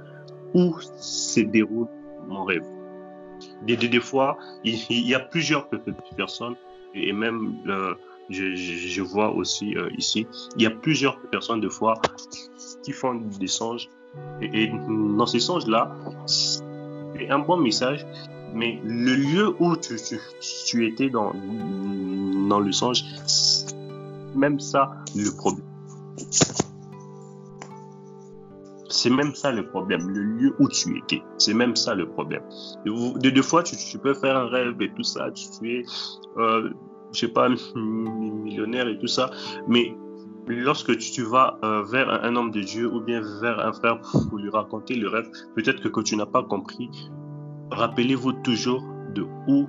où 0.53 0.75
se 0.79 1.39
déroule 1.39 1.87
mon 2.27 2.43
rêve. 2.43 2.65
des, 3.65 3.77
des, 3.77 3.99
fois, 4.01 4.37
il, 4.65 5.07
y 5.07 5.15
a 5.15 5.19
plusieurs 5.19 5.69
personnes, 6.17 6.55
et 6.93 7.13
même 7.13 7.55
euh, 7.67 7.93
je, 8.29 8.53
je, 8.55 9.01
vois 9.01 9.31
aussi 9.33 9.75
ici, 9.97 10.27
il 10.57 10.63
y 10.63 10.65
a 10.65 10.71
plusieurs 10.71 11.17
personnes 11.29 11.61
de 11.61 11.69
fois 11.69 11.93
qui 12.83 12.91
font 12.91 13.15
des 13.15 13.47
songes. 13.47 13.89
Et, 14.41 14.67
dans 14.67 15.25
ces 15.25 15.39
songes-là, 15.39 15.95
c'est 16.25 17.29
un 17.29 17.39
bon 17.39 17.57
message, 17.57 18.05
mais 18.53 18.79
le 18.83 19.15
lieu 19.15 19.55
où 19.59 19.75
tu, 19.77 20.85
étais 20.85 21.09
dans, 21.09 21.33
dans 22.49 22.59
le 22.59 22.71
songe, 22.71 23.03
même 24.35 24.59
ça 24.59 24.91
le 25.15 25.35
problème. 25.35 25.65
C'est 28.89 29.09
même 29.09 29.33
ça 29.33 29.51
le 29.51 29.67
problème, 29.67 30.09
le 30.09 30.21
lieu 30.21 30.55
où 30.59 30.67
tu 30.67 30.97
étais. 30.97 31.23
C'est 31.37 31.53
même 31.53 31.75
ça 31.75 31.95
le 31.95 32.07
problème. 32.07 32.43
De 32.85 33.29
deux 33.29 33.41
fois, 33.41 33.63
tu, 33.63 33.75
tu, 33.77 33.97
peux 33.97 34.13
faire 34.13 34.35
un 34.37 34.47
rêve 34.47 34.81
et 34.81 34.91
tout 34.93 35.03
ça, 35.03 35.31
tu, 35.31 35.77
es, 35.77 35.85
euh, 36.37 36.69
je 37.13 37.19
sais 37.19 37.27
pas, 37.29 37.49
millionnaire 37.75 38.87
et 38.87 38.99
tout 38.99 39.07
ça, 39.07 39.31
mais 39.67 39.95
lorsque 40.47 40.97
tu, 40.97 41.23
vas 41.23 41.57
euh, 41.63 41.83
vers 41.83 42.09
un, 42.09 42.35
homme 42.35 42.51
de 42.51 42.61
Dieu 42.61 42.91
ou 42.91 43.01
bien 43.01 43.21
vers 43.41 43.59
un 43.59 43.73
frère 43.73 43.99
pour 44.01 44.37
lui 44.37 44.49
raconter 44.49 44.95
le 44.95 45.07
rêve, 45.07 45.29
peut-être 45.55 45.89
que, 45.89 46.01
tu 46.01 46.15
n'as 46.15 46.25
pas 46.25 46.43
compris, 46.43 46.89
rappelez-vous 47.71 48.33
toujours 48.43 48.83
de 49.13 49.25
où, 49.47 49.67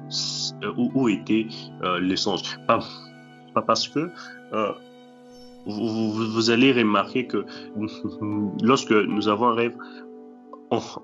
euh, 0.63 0.73
où, 0.77 0.91
où 0.95 1.09
était 1.09 1.47
euh, 1.83 1.99
le 1.99 2.17
songe. 2.17 2.59
Pas, 2.67 2.81
parce 3.67 3.87
que 3.87 4.11
vous, 5.67 6.51
allez 6.51 6.73
remarquer 6.73 7.27
que 7.27 7.45
lorsque 8.63 8.93
nous 8.93 9.29
avons 9.29 9.49
un 9.49 9.55
rêve, 9.55 9.77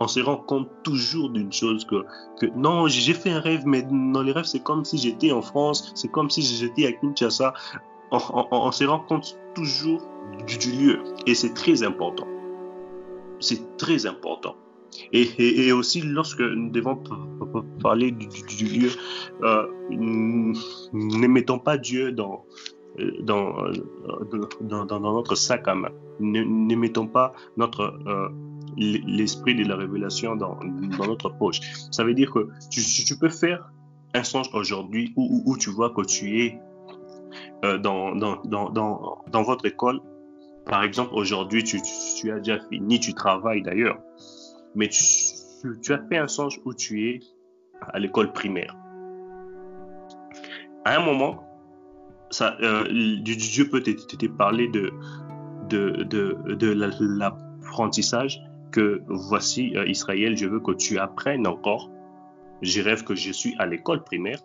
on, 0.00 0.09
se 0.09 0.20
rend 0.20 0.37
compte 0.37 0.70
toujours 0.83 1.31
d'une 1.31 1.52
chose 1.52 1.85
que, 1.85 2.04
que 2.40 2.46
non, 2.57 2.88
j'ai 2.88 3.12
fait 3.12 3.31
un 3.31 3.40
rêve, 3.40 3.66
mais 3.66 3.83
dans 3.83 4.22
les 4.22 4.33
rêves, 4.33 4.46
c'est 4.46 4.62
comme 4.62 4.85
si 4.85 4.96
j'étais 4.96 5.31
en 5.31 5.42
France, 5.42 5.92
c'est 5.94 6.09
comme 6.09 6.31
si 6.31 6.40
j'étais 6.42 6.87
à 6.87 6.92
Kinshasa. 6.92 7.52
On, 8.11 8.73
se 8.73 8.85
rend 8.85 9.01
compte 9.01 9.38
toujours 9.55 10.03
du, 10.47 10.71
lieu 10.71 11.01
et 11.27 11.35
c'est 11.35 11.55
très 11.55 11.83
important. 11.83 12.27
C'est 13.40 13.77
très 13.77 14.07
important. 14.07 14.57
Et, 15.12 15.71
aussi, 15.73 16.01
lorsque 16.01 16.40
nous 16.40 16.71
devons 16.71 16.99
parler 17.83 18.11
du, 18.11 18.64
lieu, 18.64 18.90
euh, 19.42 19.66
ne 19.90 21.27
mettons 21.27 21.59
pas 21.59 21.77
Dieu 21.77 22.12
dans, 22.12 22.44
euh, 22.99 23.12
euh, 23.29 23.73
dans, 24.61 24.85
dans, 24.85 25.01
dans, 25.01 25.12
notre 25.12 25.35
sac 25.37 25.68
à 25.68 25.75
main. 25.75 25.90
Ne, 26.21 26.75
mettons 26.75 27.07
pas 27.07 27.33
notre 27.57 27.94
euh, 28.07 28.29
l'esprit 28.77 29.55
de 29.55 29.64
la 29.64 29.77
révélation 29.77 30.35
dans, 30.37 30.59
dans, 30.99 31.07
notre 31.07 31.29
poche. 31.29 31.61
Ça 31.92 32.03
veut 32.03 32.14
dire 32.14 32.33
que 32.33 32.49
tu, 32.71 32.81
tu 32.81 33.16
peux 33.16 33.29
faire 33.29 33.71
un 34.14 34.25
songe 34.25 34.49
aujourd'hui 34.53 35.12
où, 35.16 35.42
où, 35.44 35.57
tu 35.57 35.71
vois 35.71 35.90
que 35.90 36.03
tu 36.03 36.40
es 36.40 36.59
dans, 37.62 38.14
dans, 38.14 39.42
votre 39.42 39.66
école. 39.66 40.01
Par 40.64 40.83
exemple, 40.83 41.11
aujourd'hui, 41.14 41.64
tu, 41.64 41.79
as 42.31 42.38
déjà 42.38 42.61
fini, 42.68 43.01
tu 43.01 43.14
travailles 43.14 43.62
d'ailleurs, 43.62 43.99
mais 44.75 44.88
tu, 44.88 45.92
as 45.92 45.99
fait 46.09 46.18
un 46.18 46.29
songe 46.29 46.61
où 46.64 46.75
tu 46.75 47.09
es 47.09 47.21
à 47.81 47.99
l'école 47.99 48.33
primaire. 48.33 48.77
À 50.85 50.97
un 50.97 51.05
moment, 51.05 51.44
euh, 52.40 52.85
Dieu 53.23 53.68
peut 53.68 53.83
te 53.83 54.27
parler 54.27 54.68
de 54.68 54.92
l'apprentissage 57.03 58.40
que 58.71 59.03
voici 59.09 59.77
euh, 59.77 59.87
Israël, 59.87 60.37
je 60.37 60.47
veux 60.47 60.61
que 60.61 60.73
tu 60.73 60.99
apprennes 60.99 61.47
encore. 61.47 61.90
Je 62.62 62.83
rêve 62.83 63.05
que 63.05 63.14
je 63.14 63.33
suis 63.33 63.55
à 63.59 63.66
l'école 63.66 64.03
primaire, 64.03 64.38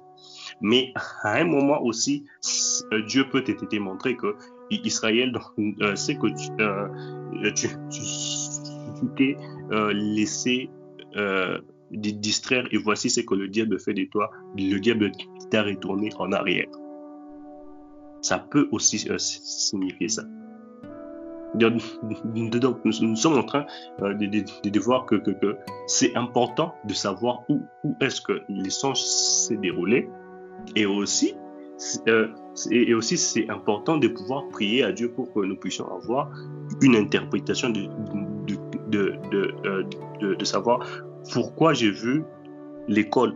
mais 0.62 0.94
à 1.24 1.38
un 1.38 1.46
moment 1.46 1.82
aussi, 1.82 2.26
euh, 2.92 3.02
Dieu 3.04 3.30
peut 3.30 3.44
te 3.44 3.76
montrer 3.78 4.16
que 4.16 4.36
Israël, 4.72 5.38
euh, 5.60 5.96
c'est 5.96 6.16
que 6.16 6.28
tu 6.28 6.52
euh, 6.62 7.52
t'es 9.16 9.38
laissé 9.94 10.70
distraire 11.92 12.68
et 12.72 12.78
voici 12.78 13.10
ce 13.10 13.22
que 13.22 13.36
le 13.36 13.48
diable 13.48 13.80
fait 13.80 13.94
de 13.94 14.06
toi. 14.06 14.32
Le 14.58 14.80
diable 14.80 15.12
t'a 15.52 15.64
retourné 15.64 16.10
en 16.18 16.32
arrière 16.32 16.68
ça 18.24 18.40
peut 18.40 18.68
aussi 18.72 19.06
signifier 19.20 20.08
ça. 20.08 20.24
Donc, 21.56 21.82
nous, 22.04 23.16
sommes 23.16 23.38
en 23.38 23.44
train 23.44 23.66
euh, 24.02 24.14
de, 24.14 24.26
de, 24.26 24.70
de, 24.70 24.80
voir 24.80 25.06
que, 25.06 25.16
que, 25.16 25.58
c'est 25.88 26.16
important 26.16 26.74
de 26.86 26.94
savoir 26.94 27.44
où, 27.50 27.62
où 27.84 27.96
est-ce 28.02 28.22
que 28.22 28.42
l'échange 28.50 29.00
s'est 29.02 29.58
déroulé. 29.58 30.10
Et 30.76 30.86
aussi, 30.86 31.36
euh, 32.08 32.28
et 32.72 32.94
aussi 32.94 33.18
c'est 33.18 33.50
important 33.50 33.98
de 33.98 34.08
pouvoir 34.08 34.48
prier 34.50 34.84
à 34.84 34.92
Dieu 34.92 35.12
pour 35.12 35.34
que 35.34 35.40
nous 35.40 35.56
puissions 35.58 35.92
avoir 35.94 36.30
une 36.82 36.96
interprétation 36.96 37.70
de, 37.70 37.90
de, 38.90 39.18
de, 39.32 40.36
de 40.36 40.46
savoir 40.46 40.80
pourquoi 41.34 41.74
j'ai 41.74 41.90
vu 41.90 42.24
l'école, 42.88 43.36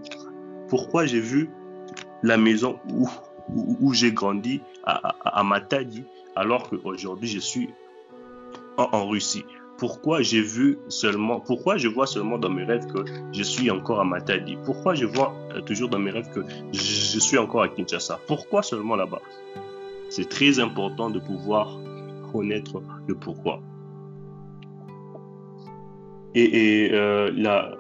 pourquoi 0.69 1.05
j'ai 1.05 1.19
vu 1.19 1.49
la 2.23 2.37
maison 2.37 2.79
où, 2.93 3.07
où, 3.81 3.93
j'ai 3.93 4.11
grandi 4.11 4.61
à, 4.83 5.15
à, 5.23 5.43
Matadi, 5.43 6.03
alors 6.35 6.69
qu'aujourd'hui 6.69 7.29
je 7.29 7.39
suis 7.39 7.69
en, 8.77 9.07
Russie. 9.07 9.45
Pourquoi 9.77 10.21
j'ai 10.21 10.41
vu 10.41 10.79
seulement, 10.87 11.39
pourquoi 11.39 11.77
je 11.77 11.87
vois 11.87 12.07
seulement 12.07 12.37
dans 12.37 12.49
mes 12.49 12.63
rêves 12.63 12.87
que 12.87 13.05
je 13.31 13.43
suis 13.43 13.69
encore 13.69 13.99
à 13.99 14.05
Matadi? 14.05 14.57
Pourquoi 14.65 14.95
je 14.95 15.05
vois 15.05 15.35
euh, 15.53 15.61
toujours 15.61 15.89
dans 15.89 15.99
mes 15.99 16.09
rêves 16.09 16.29
que 16.33 16.43
je, 16.73 17.19
suis 17.19 17.37
encore 17.37 17.63
à 17.63 17.69
Kinshasa? 17.69 18.19
Pourquoi 18.27 18.63
seulement 18.63 18.95
là-bas? 18.95 19.21
C'est 20.09 20.29
très 20.29 20.59
important 20.59 21.09
de 21.09 21.19
pouvoir 21.19 21.77
connaître 22.31 22.81
le 23.07 23.15
pourquoi. 23.15 23.61
Et, 26.33 26.89
euh, 26.91 27.31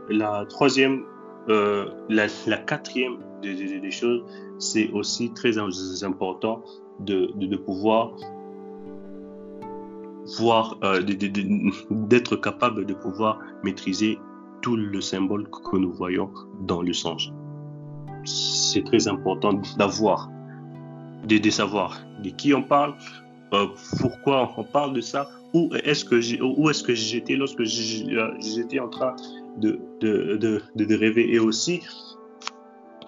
la, 0.09 0.45
troisième, 0.49 1.03
euh, 1.49 1.89
la, 2.09 2.27
quatrième 2.57 3.17
des, 3.41 3.91
choses, 3.91 4.23
c'est 4.59 4.89
aussi 4.91 5.31
très 5.33 5.57
important 6.03 6.63
de 6.99 7.55
pouvoir 7.55 8.13
euh, 10.83 11.01
d'être 11.89 12.35
capable 12.35 12.85
de 12.85 12.93
pouvoir 12.93 13.39
maîtriser 13.63 14.19
tout 14.61 14.75
le 14.75 14.99
symbole 14.99 15.49
que 15.49 15.77
nous 15.77 15.93
voyons 15.93 16.31
dans 16.61 16.81
le 16.81 16.93
songe. 16.93 17.31
C'est 18.25 18.83
très 18.83 19.07
important 19.07 19.53
d'avoir, 19.77 20.29
de, 21.25 21.49
savoir 21.49 22.01
de 22.23 22.29
qui 22.29 22.53
on 22.53 22.63
parle, 22.63 22.95
euh, 23.53 23.67
pourquoi 24.01 24.51
on 24.57 24.63
parle 24.65 24.93
de 24.93 25.01
ça, 25.01 25.29
où 25.53 25.69
est-ce 25.83 26.03
que 26.03 26.17
où 26.43 26.69
est-ce 26.69 26.83
que 26.83 26.93
j'étais 26.93 27.37
lorsque 27.37 27.61
euh, 27.61 28.33
j'étais 28.39 28.79
en 28.79 28.89
train 28.89 29.15
de, 29.57 29.79
de, 30.01 30.35
de, 30.35 30.61
de, 30.75 30.95
rêver 30.95 31.33
et 31.33 31.39
aussi 31.39 31.81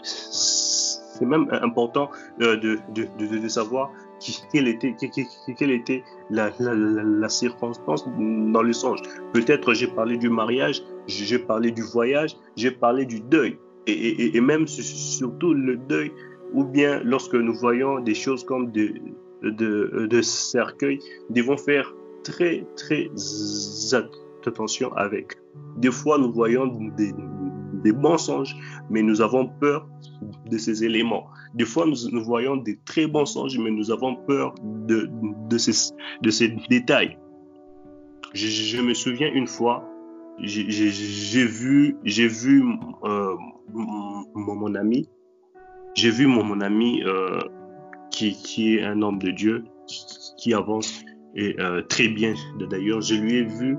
c'est 0.01 1.25
même 1.25 1.49
important 1.51 2.10
de, 2.39 2.55
de, 2.55 2.79
de, 2.93 3.47
savoir 3.49 3.91
quelle 4.51 4.67
était, 5.71 6.03
la, 6.29 7.29
circonstance 7.29 8.05
dans 8.07 8.61
le 8.61 8.73
songe. 8.73 9.01
Peut-être 9.33 9.73
j'ai 9.73 9.87
parlé 9.87 10.17
du 10.17 10.29
mariage, 10.29 10.83
j'ai 11.07 11.39
parlé 11.39 11.71
du 11.71 11.81
voyage, 11.81 12.35
j'ai 12.55 12.71
parlé 12.71 13.05
du 13.05 13.19
deuil. 13.19 13.57
Et, 13.87 14.39
même 14.41 14.67
surtout 14.67 15.53
le 15.53 15.77
deuil, 15.77 16.11
ou 16.53 16.63
bien 16.63 17.01
lorsque 17.03 17.35
nous 17.35 17.53
voyons 17.53 17.99
des 17.99 18.13
choses 18.13 18.43
comme 18.43 18.71
de, 18.71 18.93
de, 19.41 20.07
de 20.09 20.21
devons 21.29 21.57
faire 21.57 21.93
très, 22.23 22.65
très 22.75 23.09
attention 24.45 24.93
avec. 24.93 25.37
Des 25.77 25.91
fois, 25.91 26.17
nous 26.17 26.31
voyons 26.31 26.67
des, 26.97 27.13
des 27.83 27.91
bons 27.91 28.17
songes, 28.17 28.55
mais 28.89 29.01
nous 29.01 29.21
avons 29.21 29.47
peur 29.47 29.87
de 30.49 30.57
ces 30.57 30.83
éléments. 30.83 31.27
Des 31.55 31.65
fois, 31.65 31.85
nous, 31.85 32.23
voyons 32.23 32.57
des 32.57 32.77
très 32.85 33.07
bons 33.07 33.25
songes, 33.25 33.57
mais 33.57 33.71
nous 33.71 33.91
avons 33.91 34.15
peur 34.15 34.53
de, 34.63 35.09
ces, 35.57 36.49
détails. 36.69 37.17
Je, 38.33 38.81
me 38.81 38.93
souviens 38.93 39.31
une 39.33 39.47
fois, 39.47 39.83
j'ai 40.43 41.45
vu, 41.45 41.97
euh, 43.03 43.35
mon, 44.35 44.75
ami, 44.75 45.09
j'ai 45.95 46.12
vu 46.12 46.27
mon, 46.27 46.62
ami 46.62 47.01
euh, 47.03 47.39
qui, 48.12 48.75
est 48.75 48.83
un 48.83 49.01
homme 49.01 49.17
de 49.17 49.31
Dieu, 49.31 49.63
qui, 50.38 50.53
avance 50.53 51.03
et 51.35 51.59
euh, 51.59 51.81
très 51.81 52.09
bien. 52.09 52.35
D'ailleurs, 52.69 53.01
je 53.01 53.15
lui 53.15 53.38
ai 53.38 53.43
vu, 53.43 53.75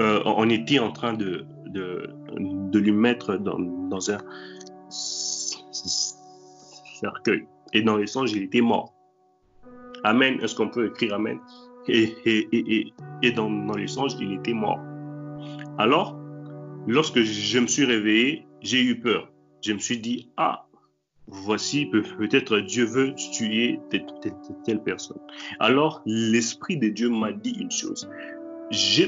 on 0.00 0.50
était 0.50 0.80
en 0.80 0.90
train 0.90 1.12
de, 1.12 1.46
lui 2.74 2.92
mettre 2.92 3.36
dans 3.36 4.10
un 4.10 4.18
Et 7.72 7.82
dans 7.82 7.96
les 7.96 8.06
songes, 8.06 8.32
il 8.32 8.44
était 8.44 8.60
mort. 8.60 8.94
Amen. 10.04 10.38
Est-ce 10.42 10.54
qu'on 10.54 10.68
peut 10.68 10.86
écrire 10.86 11.14
Amen? 11.14 11.38
Et, 11.88 12.14
dans, 13.34 13.50
dans 13.50 13.86
songes, 13.86 14.14
il 14.20 14.34
était 14.34 14.52
mort. 14.52 14.80
Alors, 15.78 16.16
lorsque 16.86 17.20
je 17.20 17.58
me 17.58 17.66
suis 17.66 17.84
réveillé, 17.84 18.46
j'ai 18.60 18.82
eu 18.82 18.98
peur. 18.98 19.28
Je 19.64 19.72
me 19.72 19.78
suis 19.78 19.98
dit, 19.98 20.30
ah, 20.36 20.66
voici, 21.26 21.86
peut-être 21.86 22.58
Dieu 22.58 22.84
veut 22.84 23.14
tuer 23.14 23.80
telle 24.64 24.82
personne. 24.82 25.20
Alors, 25.60 26.02
l'Esprit 26.06 26.76
de 26.76 26.88
Dieu 26.88 27.08
m'a 27.08 27.32
dit 27.32 27.56
une 27.58 27.70
chose. 27.70 28.08
J'ai 28.70 29.06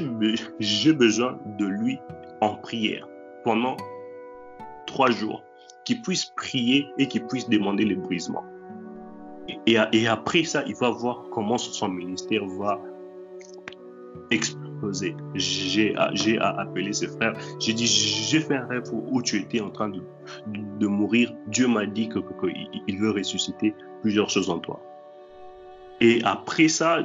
besoin 0.92 1.38
de 1.58 1.66
lui 1.66 1.98
en 2.40 2.56
prière 2.56 3.08
pendant 3.44 3.76
trois 4.86 5.10
jours, 5.10 5.42
qu'il 5.84 6.02
puisse 6.02 6.26
prier 6.36 6.86
et 6.98 7.08
qu'il 7.08 7.24
puisse 7.26 7.48
demander 7.48 7.84
le 7.84 7.96
brisement. 7.96 8.44
Et, 9.66 10.06
après 10.06 10.44
ça, 10.44 10.64
il 10.66 10.74
va 10.76 10.90
voir 10.90 11.24
comment 11.30 11.58
son 11.58 11.88
ministère 11.88 12.44
va 12.46 12.80
exploser. 14.30 15.14
J'ai 15.34 15.94
appelé 15.96 16.92
ses 16.92 17.08
frères. 17.08 17.34
J'ai 17.60 17.74
dit, 17.74 17.86
j'ai 17.86 18.40
fait 18.40 18.56
un 18.56 18.66
rêve 18.66 18.84
où 18.92 19.22
tu 19.22 19.38
étais 19.38 19.60
en 19.60 19.70
train 19.70 19.90
de, 19.90 20.86
mourir. 20.86 21.32
Dieu 21.48 21.68
m'a 21.68 21.86
dit 21.86 22.08
qu'il 22.08 22.22
que, 22.22 22.46
il 22.86 22.98
veut 22.98 23.10
ressusciter 23.10 23.74
plusieurs 24.02 24.30
choses 24.30 24.48
en 24.50 24.58
toi. 24.58 24.80
Et 26.00 26.20
après 26.24 26.68
ça, 26.68 27.00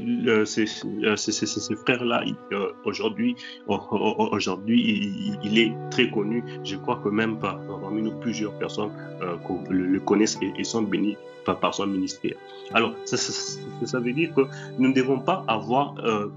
euh, 0.00 0.44
ces, 0.46 0.66
frères-là, 0.66 2.24
euh, 2.52 2.72
aujourd'hui, 2.84 3.36
aujourd'hui, 3.66 5.36
il, 5.42 5.58
est 5.58 5.72
très 5.90 6.10
connu. 6.10 6.42
Je 6.64 6.76
crois 6.76 7.00
que 7.02 7.08
même 7.08 7.38
parmi 7.38 8.02
nous, 8.02 8.12
plusieurs 8.20 8.56
personnes 8.58 8.90
euh, 9.20 9.36
le, 9.70 10.00
connaissent 10.00 10.38
et, 10.42 10.64
sont 10.64 10.82
bénis 10.82 11.16
par, 11.44 11.74
son 11.74 11.86
ministère. 11.86 12.34
Alors, 12.72 12.94
ça, 13.04 13.16
ça, 13.16 14.00
veut 14.00 14.12
dire 14.12 14.34
que 14.34 14.42
nous 14.78 14.88
ne 14.88 14.94
devons 14.94 15.18
pas 15.18 15.44
avoir 15.46 15.94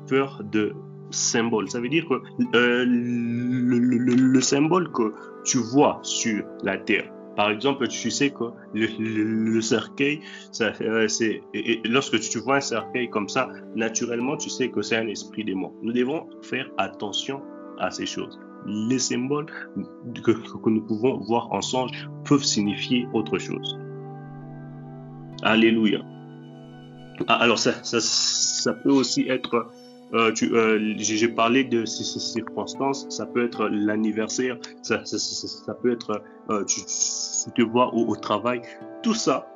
peur 0.08 0.42
de 0.44 0.74
symboles. 1.12 1.70
Ça 1.70 1.80
veut 1.80 1.90
dire 1.90 2.06
que 2.08 2.22
le 2.84 4.42
symbole 4.42 4.92
que 4.92 5.14
tu 5.46 5.60
vois 5.60 6.00
sur 6.02 6.44
la 6.64 6.78
terre, 6.78 7.10
par 7.36 7.50
exemple, 7.50 7.88
tu 7.88 8.10
sais 8.10 8.30
que 8.30 8.46
le, 8.74 9.62
cercueil, 9.62 10.22
ça, 10.52 10.72
euh, 10.82 11.08
c'est, 11.08 11.42
lorsque 11.84 12.20
tu 12.20 12.40
vois 12.40 12.58
un 12.58 12.62
cercueil 12.62 13.10
comme 13.10 13.28
ça, 13.28 13.50
naturellement, 13.76 14.38
tu 14.38 14.50
sais 14.50 14.70
que 14.70 14.82
c'est 14.82 14.98
un 14.98 15.08
esprit 15.08 15.44
démon. 15.44 15.74
Nous 15.82 15.92
devons 15.92 16.28
faire 16.42 16.70
attention 16.78 17.42
à 17.80 17.92
ces 17.92 18.06
choses. 18.06 18.40
Les 18.66 19.00
symboles 19.00 19.48
que, 20.24 20.32
que 20.32 20.70
nous 20.70 20.82
pouvons 20.82 21.18
voir 21.20 21.52
en 21.52 21.62
songe 21.62 21.92
peuvent 22.24 22.44
signifier 22.44 23.06
autre 23.14 23.38
chose. 23.38 23.78
Alléluia. 25.44 26.00
Ah, 27.28 27.36
alors, 27.36 27.60
ça, 27.60 27.74
ça, 27.84 28.00
ça 28.00 28.74
peut 28.74 28.92
aussi 28.92 29.28
être 29.30 29.68
euh, 30.14 30.32
euh, 30.44 30.94
j'ai 30.98 31.28
parlé 31.28 31.64
de 31.64 31.84
ces, 31.86 32.04
circonstances, 32.20 33.08
ça 33.10 33.26
peut 33.26 33.44
être 33.44 33.68
l'anniversaire, 33.70 34.58
ça, 34.84 35.00
peut 35.82 35.92
être 35.92 36.22
euh, 36.50 36.64
tu, 36.66 36.82
te 37.56 37.62
vois 37.64 37.94
au, 37.94 38.16
travail, 38.16 38.62
tout 39.02 39.16
ça, 39.16 39.48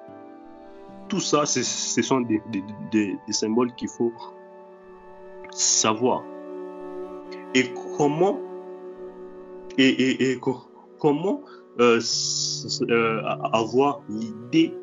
tout 1.07 1.19
ça, 1.19 1.45
ce 1.45 2.01
sont 2.01 2.21
des, 2.21 3.17
symboles 3.29 3.73
qu'il 3.75 3.89
faut 3.89 4.11
savoir. 5.51 6.23
Et 7.53 7.71
comment 7.97 8.39
et, 9.77 10.37
comment 10.99 11.41
avoir 13.43 14.01
l'idée 14.09 14.73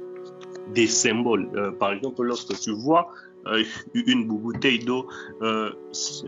des 0.75 0.87
symboles? 0.87 1.75
par 1.79 1.93
exemple, 1.93 2.23
lorsque 2.23 2.59
tu 2.61 2.73
vois 2.73 3.09
euh, 3.09 3.26
une 3.95 4.27
bouteille 4.27 4.81
d'eau, 4.81 5.07
euh, 5.43 5.71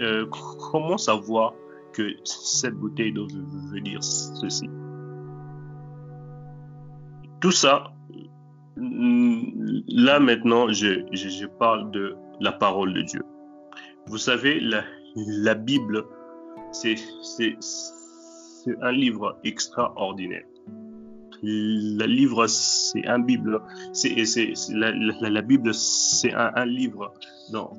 euh, 0.00 0.26
comment 0.70 0.98
savoir 0.98 1.54
que 1.92 2.14
cette 2.24 2.74
bouteille 2.74 3.12
d'eau 3.12 3.26
veut, 3.72 3.80
dire 3.80 4.02
ceci? 4.02 4.68
Tout 7.40 7.52
ça, 7.52 7.92
mm, 8.76 9.80
là 9.88 10.20
maintenant, 10.20 10.68
je, 10.72 11.06
je, 11.12 11.46
parle 11.46 11.90
de 11.90 12.16
la 12.40 12.52
parole 12.52 12.92
de 12.94 13.02
Dieu. 13.02 13.22
Vous 14.06 14.18
savez, 14.18 14.60
la, 14.60 14.84
la 15.16 15.54
Bible, 15.54 16.04
c'est 16.72 16.96
un 18.82 18.92
livre 18.92 19.38
extraordinaire 19.44 20.44
la 21.42 22.06
livre, 22.06 22.46
c'est 22.46 23.06
un 23.06 23.18
Bible. 23.18 23.60
C'est, 23.92 24.14
la, 24.70 25.42
Bible, 25.42 25.74
c'est 25.74 26.32
un, 26.32 26.66
livre 26.66 27.12
dans, 27.52 27.74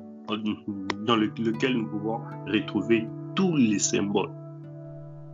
lequel 1.16 1.74
nous 1.74 1.86
pouvons 1.86 2.20
retrouver 2.46 3.06
tous 3.34 3.56
les 3.56 3.78
symboles. 3.78 4.30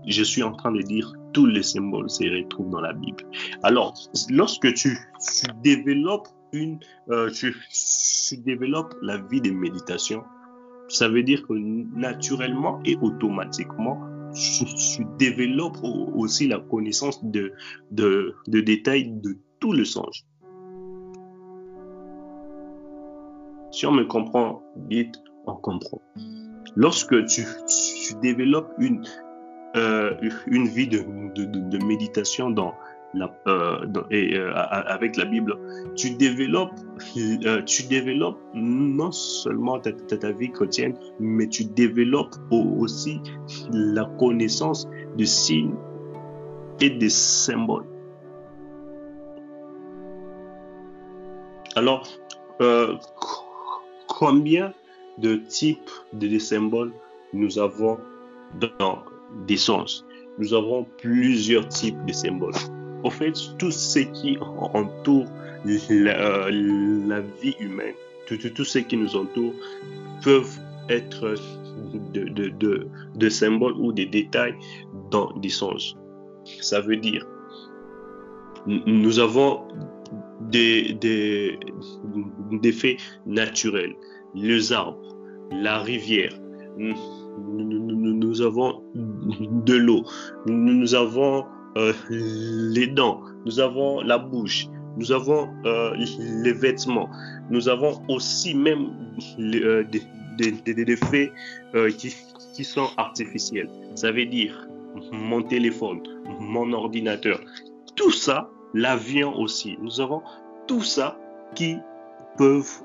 Je 0.06 0.22
suis 0.22 0.42
en 0.42 0.52
train 0.52 0.72
de 0.72 0.82
dire 0.82 1.12
tous 1.32 1.46
les 1.46 1.62
symboles 1.62 2.08
se 2.08 2.24
retrouvent 2.24 2.70
dans 2.70 2.80
la 2.80 2.92
Bible. 2.92 3.24
Alors, 3.62 3.94
lorsque 4.30 4.72
tu, 4.74 4.96
développes 5.62 6.28
euh, 7.10 7.30
tu 7.30 7.54
développes 8.38 8.94
la 9.02 9.18
vie 9.18 9.40
de 9.40 9.50
méditation, 9.50 10.22
ça 10.88 11.08
veut 11.08 11.22
dire 11.22 11.46
que 11.46 11.52
naturellement 11.52 12.80
et 12.84 12.96
automatiquement, 13.02 14.00
tu, 14.36 15.04
développes 15.18 15.78
aussi 16.14 16.48
la 16.48 16.58
connaissance 16.58 17.24
de, 17.24 17.52
détails 18.46 19.10
de 19.10 19.36
tout 19.60 19.72
le 19.72 19.84
sens. 19.84 20.26
Si 23.72 23.86
on 23.86 23.92
me 23.92 24.04
comprend, 24.04 24.62
dites, 24.88 25.16
on 25.46 25.56
comprend. 25.56 26.00
Lorsque 26.76 27.26
tu, 27.26 27.42
développes 28.22 28.72
une, 28.78 29.04
euh, 29.76 30.14
une 30.46 30.68
vie 30.68 30.88
de, 30.88 31.84
méditation 31.84 32.50
dans 32.50 32.74
euh, 33.46 33.86
et, 34.10 34.36
euh, 34.36 34.52
avec 34.54 35.16
la 35.16 35.24
Bible, 35.24 35.56
tu 35.94 36.10
développes, 36.10 36.72
euh, 37.16 37.62
non 38.54 39.12
seulement 39.12 39.78
ta, 39.80 40.32
vie 40.32 40.50
chrétienne, 40.50 40.94
mais 41.18 41.48
tu 41.48 41.64
développes 41.64 42.34
aussi 42.50 43.20
la 43.72 44.04
connaissance 44.18 44.88
de 45.16 45.24
signes 45.24 45.76
et 46.80 46.90
des 46.90 47.08
symboles. 47.08 47.86
Alors, 51.74 52.06
combien 54.08 54.72
de 55.18 55.36
types 55.36 55.90
de 56.12 56.38
symboles 56.38 56.92
nous 57.32 57.58
avons 57.58 57.98
dans 58.78 59.04
des 59.46 59.56
sens? 59.56 60.04
Nous 60.38 60.52
avons 60.52 60.86
plusieurs 60.98 61.68
types 61.68 62.02
de 62.04 62.12
symboles. 62.12 62.54
En 63.06 63.10
fait, 63.10 63.34
tout 63.56 63.70
ce 63.70 64.00
qui 64.00 64.36
entoure 64.40 65.28
la, 65.88 66.50
la 66.50 67.20
vie 67.40 67.54
humaine, 67.60 67.94
tout, 68.26 68.64
ce 68.64 68.80
qui 68.80 68.96
nous 68.96 69.14
entoure, 69.14 69.52
peuvent 70.24 70.58
être 70.88 71.36
de, 72.12 73.28
symboles 73.28 73.74
ou 73.74 73.92
des 73.92 74.06
détails 74.06 74.56
dans 75.12 75.32
des 75.38 75.50
songes. 75.50 75.94
Ça 76.60 76.80
veut 76.80 76.96
dire, 76.96 77.24
nous 78.66 79.20
avons 79.20 79.60
des, 80.40 80.92
des, 80.94 82.72
faits 82.72 82.98
naturels, 83.24 83.94
les 84.34 84.72
arbres, 84.72 85.16
la 85.52 85.78
rivière, 85.78 86.36
nous 86.76 88.42
avons 88.42 88.82
de 88.96 89.74
l'eau, 89.74 90.02
nous 90.46 90.92
avons 90.96 91.44
euh, 91.76 91.92
les 92.08 92.86
dents, 92.86 93.20
nous 93.44 93.60
avons 93.60 94.00
la 94.00 94.16
bouche, 94.16 94.66
nous 94.96 95.12
avons 95.12 95.48
euh, 95.66 95.94
les 96.18 96.52
vêtements, 96.52 97.10
nous 97.50 97.68
avons 97.68 98.02
aussi 98.08 98.54
même 98.54 98.92
euh, 99.38 99.84
des, 99.84 100.52
des, 100.74 100.96
faits 100.96 101.32
qui, 101.98 102.14
qui 102.54 102.64
sont 102.64 102.88
artificiels. 102.96 103.68
Ça 103.94 104.10
veut 104.10 104.24
dire 104.24 104.68
mon 105.12 105.42
téléphone, 105.42 106.00
mon 106.40 106.72
ordinateur, 106.72 107.40
tout 107.94 108.12
ça, 108.12 108.48
l'avion 108.72 109.38
aussi. 109.38 109.76
Nous 109.82 110.00
avons 110.00 110.22
tout 110.66 110.82
ça 110.82 111.18
qui 111.54 111.76
peuvent, 112.38 112.82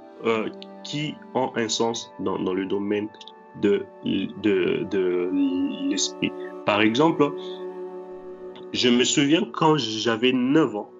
qui 0.83 1.15
ont 1.33 1.51
un 1.55 1.69
sens 1.69 2.11
dans, 2.19 2.37
le 2.37 2.65
domaine 2.65 3.07
de 3.61 3.85
l'esprit. 5.89 6.31
Par 6.65 6.81
exemple, 6.81 7.31
je 8.73 8.89
me 8.89 9.03
souviens 9.03 9.43
quand 9.43 9.77
j'avais 9.77 10.31
9 10.31 10.75
ans, 10.75 10.91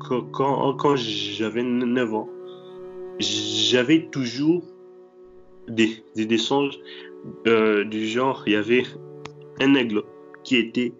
quand, 0.00 0.74
quand, 0.74 0.96
j'avais 0.96 1.62
9 1.62 2.14
ans, 2.14 2.28
j'avais 3.18 4.08
toujours 4.10 4.64
des, 5.68 6.02
des, 6.16 6.38
songes 6.38 6.78
euh, 7.46 7.84
du 7.84 8.06
genre, 8.06 8.42
il 8.46 8.54
y 8.54 8.56
avait 8.56 8.84
un 9.60 9.74
aigle 9.74 10.02
qui 10.44 10.56
était 10.56 10.92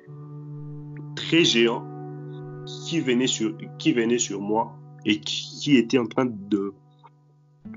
très 1.16 1.44
géant, 1.44 1.84
qui 2.86 3.00
venait 3.00 3.26
sur, 3.26 3.56
qui 3.78 3.92
venait 3.92 4.18
sur 4.18 4.40
moi 4.40 4.72
et 5.04 5.20
qui, 5.20 5.76
était 5.76 5.98
en 5.98 6.06
train 6.06 6.26
de, 6.26 6.72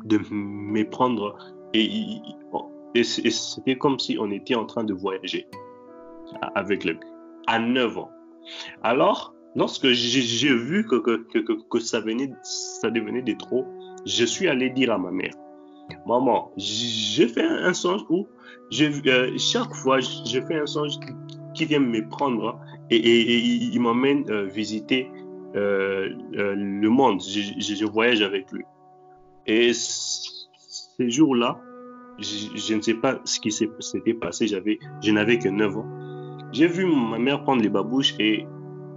de 0.03 0.19
me 0.29 0.84
prendre. 0.84 1.38
Et, 1.73 1.89
et 2.93 3.03
c'était 3.03 3.77
comme 3.77 3.99
si 3.99 4.17
on 4.19 4.31
était 4.31 4.55
en 4.55 4.65
train 4.65 4.84
de 4.84 4.93
voyager 4.93 5.47
avec 6.55 6.84
l'aigle 6.84 7.14
à 7.47 7.60
9 7.60 7.97
ans. 7.97 8.12
Alors, 8.84 9.34
lorsque 9.55 9.88
j'ai 9.88 10.53
vu 10.53 10.86
que, 10.86 10.95
que, 10.97 11.79
ça, 11.79 11.99
venait, 11.99 12.31
ça 12.43 12.89
devenait 12.89 13.21
de 13.21 13.34
trop, 13.34 13.65
je 14.05 14.25
suis 14.25 14.47
allé 14.47 14.69
dire 14.69 14.91
à 14.91 14.97
ma 14.97 15.12
mère, 15.12 15.34
maman, 16.05 16.51
j'ai 16.58 17.27
fait 17.27 17.43
un 17.43 17.73
songe 17.73 18.01
où 18.10 18.27
euh, 18.81 19.38
chaque 19.38 19.73
fois, 19.73 19.99
je 19.99 20.39
fais 20.47 20.60
un 20.60 20.65
songe 20.65 20.93
qui 21.53 21.65
vient 21.65 21.79
me 21.79 22.08
prendre 22.10 22.60
et, 22.89 22.97
il 22.97 23.79
m'emmène 23.79 24.29
euh, 24.29 24.45
visiter 24.45 25.10
euh, 25.55 26.10
le 26.34 26.89
monde. 26.89 27.21
Je, 27.21 27.86
voyage 27.86 28.21
avec 28.21 28.51
lui. 28.51 28.63
Et 29.45 29.71
ces 29.73 31.10
jours-là, 31.10 31.60
je, 32.19 32.75
ne 32.75 32.81
sais 32.81 32.95
pas 32.95 33.19
ce 33.25 33.39
qui 33.39 33.51
s'était 33.51 34.13
passé. 34.13 34.47
J'avais, 34.47 34.79
je 35.01 35.12
n'avais 35.12 35.38
que 35.38 35.49
9 35.49 35.77
ans. 35.77 35.86
J'ai 36.55 36.67
vu 36.67 36.85
ma 36.85 37.19
mère 37.19 37.43
prendre 37.43 37.61
les 37.61 37.69
babouches 37.69 38.15
et 38.17 38.47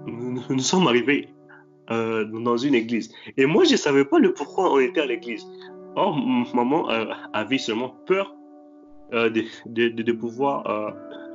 nous, 0.06 0.58
sommes 0.60 0.86
arrivés 0.86 1.28
dans 1.90 2.56
une 2.56 2.76
église. 2.76 3.12
Et 3.36 3.46
moi, 3.46 3.64
je 3.64 3.72
ne 3.72 3.76
savais 3.76 4.04
pas 4.04 4.20
le 4.20 4.32
pourquoi 4.32 4.72
on 4.72 4.78
était 4.78 5.00
à 5.00 5.06
l'église. 5.06 5.44
Or, 5.96 6.16
maman 6.54 6.86
avait 7.32 7.58
seulement 7.58 7.96
peur 8.06 8.32
euh, 9.14 9.30
de, 9.30 9.42
de, 9.66 9.88
de, 9.88 10.12
pouvoir 10.12 10.66
euh, 10.66 10.90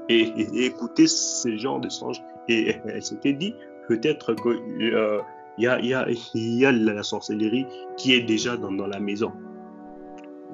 et, 0.07 0.31
écouter 0.65 1.07
ce 1.07 1.57
genre 1.57 1.79
de 1.79 1.89
songes. 1.89 2.21
Et 2.47 2.75
elle 2.85 3.01
s'était 3.03 3.33
dit 3.33 3.53
peut-être 3.87 4.35
qu'il 4.35 4.93
euh, 4.93 5.19
y, 5.57 5.65
a, 5.65 5.81
y, 5.81 5.93
a, 5.93 6.07
y 6.35 6.65
a 6.65 6.71
la 6.71 7.01
sorcellerie 7.01 7.65
qui 7.97 8.13
est 8.13 8.21
déjà 8.21 8.55
dans, 8.57 8.69
la 8.69 8.99
maison. 8.99 9.31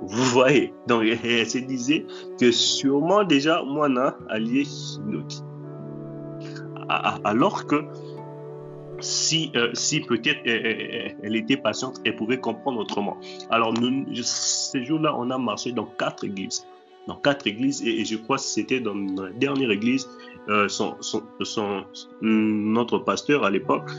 Vous 0.01 0.23
voyez, 0.23 0.73
donc 0.88 1.03
elle 1.03 1.45
se 1.45 1.58
disait 1.58 2.05
que 2.39 2.51
sûrement 2.51 3.25
déjà 3.25 3.63
moi 3.63 3.89
allié 4.29 4.63
alors 6.89 7.65
que 7.67 7.86
si, 8.99 9.52
si 9.73 10.02
peut-être 10.02 10.41
elle, 10.45 11.36
était 11.36 11.58
patiente, 11.58 12.02
elle 12.04 12.15
pouvait 12.15 12.39
comprendre 12.39 12.80
autrement. 12.80 13.17
Alors, 13.49 13.73
nous, 13.73 14.06
ces 14.23 14.84
jours-là, 14.84 15.15
on 15.15 15.30
a 15.30 15.38
marché 15.38 15.71
dans 15.71 15.86
quatre 15.86 16.25
églises 16.25 16.65
dans 17.10 17.15
quatre 17.15 17.47
églises 17.47 17.82
et, 17.86 18.06
je 18.06 18.15
crois 18.15 18.38
que 18.38 18.43
c'était 18.43 18.80
dans, 18.80 18.93
la 18.93 19.32
dernière 19.32 19.71
église, 19.71 20.08
euh, 20.47 20.67
notre 22.21 22.99
pasteur 22.99 23.43
à 23.43 23.49
l'époque, 23.49 23.89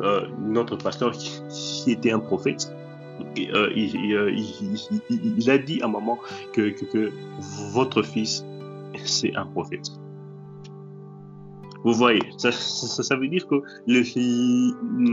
euh, 0.00 0.26
notre 0.40 0.76
pasteur 0.76 1.12
qui, 1.12 1.92
était 1.92 2.10
un 2.10 2.18
prophète, 2.18 2.74
euh, 3.38 3.70
il, 3.76 5.50
a 5.50 5.58
dit 5.58 5.80
à 5.82 5.88
maman 5.88 6.18
que, 6.52 6.70
que, 6.70 7.12
votre 7.72 8.02
fils, 8.02 8.44
c'est 9.04 9.34
un 9.36 9.46
prophète. 9.46 9.88
Vous 11.84 11.94
voyez, 11.94 12.20
ça, 12.36 13.16
veut 13.16 13.28
dire 13.28 13.46
que 13.46 13.56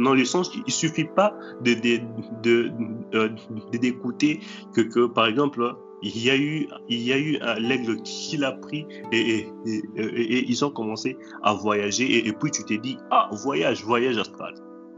dans 0.03 0.13
le 0.13 0.25
sens, 0.25 0.51
il 0.67 0.71
suffit 0.71 1.05
pas 1.05 1.33
de 1.61 1.73
d'écouter 3.77 4.39
de, 4.75 4.81
de, 4.81 4.89
que, 4.89 5.07
par 5.07 5.25
exemple, 5.27 5.75
il 6.01 6.23
y 6.23 6.29
a 6.29 6.37
eu, 6.37 6.67
il 6.87 7.01
y 7.01 7.13
a 7.13 7.17
eu 7.17 7.39
l'aigle 7.59 8.01
qui 8.03 8.37
l'a 8.37 8.53
pris 8.53 8.85
et, 9.11 9.47
ils 9.95 10.65
ont 10.65 10.71
commencé 10.71 11.17
à 11.43 11.53
voyager 11.53 12.27
et, 12.27 12.33
puis 12.33 12.51
tu 12.51 12.63
t'es 12.63 12.77
dit, 12.77 12.97
ah, 13.11 13.29
voyage, 13.43 13.83
voyage 13.83 14.17
astral. 14.17 14.53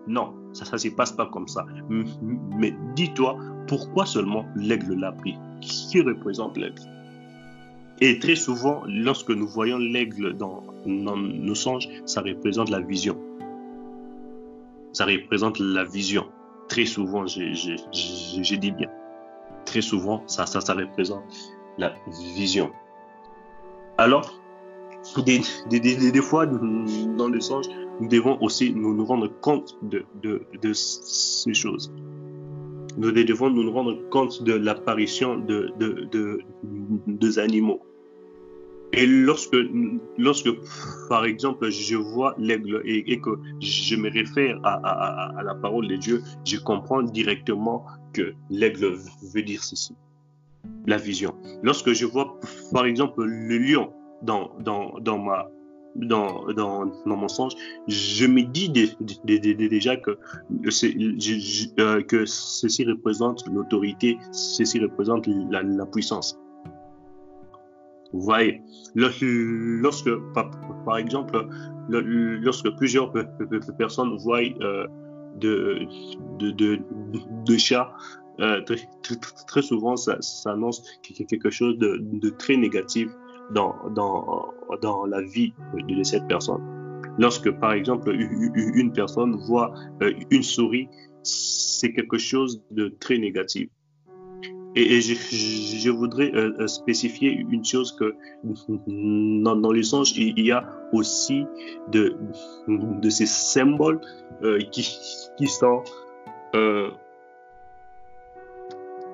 Non, 0.07 0.34
ça 0.53 0.65
ne 0.71 0.77
se 0.77 0.89
passe 0.89 1.12
pas 1.12 1.27
comme 1.27 1.47
ça. 1.47 1.65
Mais 2.57 2.75
dis-toi, 2.95 3.38
pourquoi 3.67 4.05
seulement 4.05 4.45
l'aigle 4.55 4.95
l'a 4.95 5.12
pris 5.12 5.36
Qui 5.62 6.01
représente 6.01 6.57
l'aigle? 6.57 6.81
Et 8.01 8.19
très 8.19 8.35
souvent, 8.35 8.83
lorsque 8.87 9.29
nous 9.29 9.47
voyons 9.47 9.77
l'aigle 9.77 10.33
dans, 10.35 10.63
nos 10.85 11.55
songes, 11.55 11.87
ça 12.05 12.21
représente 12.21 12.69
la 12.69 12.79
vision. 12.79 13.17
Ça 14.91 15.05
représente 15.05 15.59
la 15.59 15.85
vision. 15.85 16.25
Très 16.67 16.85
souvent, 16.85 17.25
je 17.27 18.55
dis 18.55 18.71
bien 18.71 18.89
très 19.65 19.81
souvent, 19.81 20.23
ça, 20.27 20.45
ça, 20.45 20.61
ça 20.61 20.73
représente 20.73 21.23
la 21.77 21.93
vision. 22.35 22.71
Alors, 23.97 24.33
des, 25.25 26.21
fois, 26.21 26.45
dans 26.45 27.27
le 27.27 27.39
sens, 27.39 27.69
nous 27.99 28.07
devons 28.07 28.37
aussi 28.41 28.73
nous, 28.73 29.05
rendre 29.05 29.27
compte 29.41 29.77
de, 29.83 30.73
ces 30.73 31.53
choses. 31.53 31.91
Nous 32.97 33.11
devons 33.11 33.49
nous 33.49 33.71
rendre 33.71 33.97
compte 34.09 34.43
de 34.43 34.53
l'apparition 34.53 35.37
de, 35.37 35.73
des 37.07 37.39
animaux. 37.39 37.81
Et 38.93 39.06
lorsque, 39.06 39.56
lorsque, 40.17 40.49
par 41.08 41.25
exemple, 41.25 41.69
je 41.69 41.95
vois 41.95 42.36
l'aigle 42.38 42.82
et, 42.86 43.19
que 43.21 43.32
je 43.62 43.95
me 43.95 44.12
réfère 44.12 44.60
à, 44.63 45.41
la 45.43 45.56
parole 45.56 45.88
de 45.88 45.95
Dieu, 45.95 46.21
je 46.45 46.58
comprends 46.58 47.01
directement 47.01 47.86
que 48.13 48.34
l'aigle 48.49 48.97
veut 49.34 49.43
dire 49.43 49.63
ceci. 49.63 49.95
La 50.86 50.97
vision. 50.97 51.34
Lorsque 51.63 51.93
je 51.93 52.06
vois, 52.06 52.38
par 52.71 52.86
exemple, 52.86 53.23
le 53.23 53.58
lion 53.58 53.93
dans, 54.21 54.51
dans, 54.60 54.99
dans 54.99 55.17
ma, 55.17 55.49
dans, 55.95 56.45
mon 57.06 57.27
sens, 57.27 57.56
je 57.88 58.25
me 58.25 58.43
dis 58.43 58.69
déjà 58.69 59.97
que, 59.97 60.17
euh, 61.80 62.01
que 62.04 62.25
ceci 62.25 62.86
représente 62.86 63.45
l'autorité, 63.47 64.17
ceci 64.32 64.80
représente 64.80 65.27
la 65.27 65.86
puissance. 65.86 66.38
Vous 68.13 68.21
voyez, 68.21 68.62
lorsque, 68.95 70.10
par, 70.34 70.97
exemple, 70.97 71.47
lorsque 71.89 72.69
plusieurs 72.76 73.13
personnes 73.78 74.17
voient 74.17 74.41
euh, 74.62 75.86
chats, 77.58 77.93
euh, 78.39 78.62
très, 79.47 79.62
souvent, 79.62 79.95
ça, 79.95 80.17
annonce 80.45 80.84
quelque 81.02 81.50
chose 81.50 81.78
de, 81.78 82.30
très 82.38 82.58
négatif 82.58 83.10
dans, 83.54 83.76
dans, 83.95 84.54
dans 84.82 85.06
la 85.06 85.21
vie 85.21 85.54
de 85.88 86.04
cette 86.04 86.28
personne. 86.28 86.62
Lorsque, 87.17 87.52
par 87.60 87.74
exemple, 87.74 88.12
une 88.13 88.91
personne 88.93 89.36
voit 89.47 89.74
euh, 90.02 90.13
une 90.32 90.43
souris, 90.43 90.88
c'est 91.24 91.93
quelque 91.93 92.17
chose 92.17 92.63
de 92.71 92.88
très 93.00 93.17
négatif. 93.17 93.69
Et, 94.75 95.01
je, 95.01 95.89
voudrais 95.89 96.31
euh, 96.34 96.53
euh, 96.60 96.67
spécifier 96.67 97.29
une 97.29 97.65
chose 97.65 97.91
que 97.91 98.15
dans, 98.43 99.55
dans 99.55 99.71
le 99.71 99.81
il 100.17 100.45
y 100.45 100.51
a 100.51 100.65
aussi 100.93 101.45
de, 101.91 102.15
ces 103.10 103.25
symboles 103.25 103.99
euh, 104.43 104.60
qui, 104.71 104.84
sont 105.47 105.84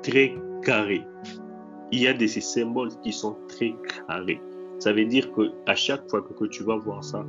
très 0.04 0.36
carrés. 0.62 1.08
Il 1.92 2.02
y 2.02 2.08
a 2.08 2.14
de 2.14 2.28
ces 2.28 2.42
symboles 2.42 2.92
qui 3.02 3.12
sont 3.12 3.36
très 3.48 3.74
carrés. 4.08 4.42
Ça 4.78 4.94
veut 4.94 5.06
dire 5.06 5.32
que 5.32 5.54
à 5.66 5.74
chaque 5.74 6.08
fois 6.08 6.22
que 6.22 6.46
tu 6.46 6.64
vas 6.64 6.78
voir 6.78 7.04
ça, 7.04 7.26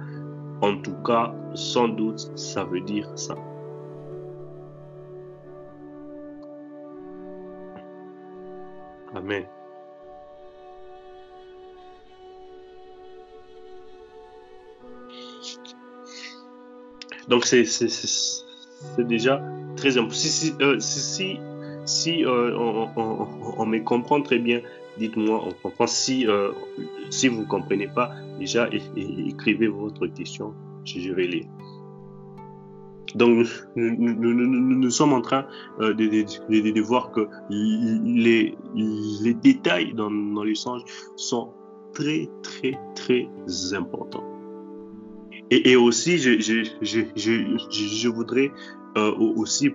en 0.61 0.77
tout 0.83 0.97
cas, 1.03 1.35
sans 1.55 1.89
doute, 1.89 2.31
ça 2.37 2.65
veut 2.65 2.83
dire 2.83 3.11
ça. 3.15 3.37
Amen. 9.19 9.45
Donc 17.29 17.45
c'est 17.45 17.65
déjà 18.99 19.43
très 19.77 19.99
important. 19.99 20.15
Si, 20.15 20.55
euh, 20.61 20.79
euh, 22.29 22.87
on, 22.97 23.67
me 23.67 23.79
comprend 23.81 24.21
très 24.23 24.39
bien, 24.39 24.61
dites-moi, 24.99 25.43
on 25.45 25.53
comprend. 25.53 25.87
Si, 25.89 26.27
euh, 26.27 26.53
si 27.11 27.27
vous 27.29 27.41
ne 27.41 27.47
comprenez 27.47 27.89
pas, 27.89 28.13
déjà 28.39 28.69
écrivez 28.97 29.67
votre 29.67 30.07
question, 30.07 30.55
je 30.85 31.13
vais 31.13 31.27
lire. 31.27 31.47
Donc, 33.15 33.47
nous, 33.77 33.97
nous, 33.97 34.35
nous, 34.35 34.91
sommes 34.91 35.13
en 35.13 35.21
train 35.21 35.47
euh, 35.81 35.95
de, 35.95 36.07
de, 36.07 36.71
de, 36.71 36.81
voir 36.81 37.11
que 37.11 37.27
les, 37.49 38.55
les 38.75 39.35
détails 39.35 39.95
dans, 39.95 40.11
dans 40.11 40.43
l'échange 40.43 40.83
sont 41.17 41.53
très, 41.95 42.29
très, 42.43 42.79
très 42.95 43.29
importants. 43.73 44.25
Et, 45.51 45.71
et 45.71 45.77
aussi, 45.77 46.19
je, 46.19 46.39
je, 46.41 46.65
je, 46.83 47.01
je, 47.71 48.09
voudrais 48.09 48.51
euh, 48.97 49.13
aussi 49.17 49.71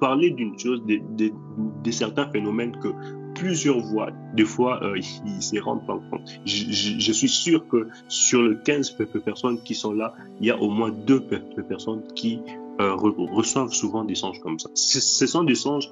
parler 0.00 0.30
d'une 0.30 0.58
chose, 0.58 0.82
de, 0.86 1.00
de, 1.16 1.90
certains 1.90 2.28
phénomènes 2.30 2.76
que 2.80 2.88
plusieurs 3.34 3.80
voient. 3.80 4.10
Des 4.34 4.44
fois, 4.44 4.82
euh, 4.82 4.98
ils 4.98 5.42
se 5.42 5.58
rendent 5.60 5.86
pas 5.86 6.00
compte. 6.10 6.28
Je, 6.46 6.64
je, 6.98 7.12
suis 7.12 7.28
sûr 7.28 7.66
que 7.68 7.88
sur 8.08 8.42
les 8.42 8.56
15 8.64 8.96
personnes 9.24 9.60
qui 9.62 9.74
sont 9.74 9.92
là, 9.92 10.14
il 10.40 10.46
y 10.46 10.50
a 10.50 10.58
au 10.58 10.70
moins 10.70 10.90
deux 10.90 11.20
personnes 11.68 12.02
qui 12.14 12.40
euh, 12.80 12.94
reçoivent 12.94 13.72
souvent 13.72 14.04
des 14.04 14.14
songes 14.14 14.40
comme 14.40 14.58
ça. 14.58 14.70
Ce 14.74 15.26
sont 15.26 15.44
des 15.44 15.54
songes 15.54 15.88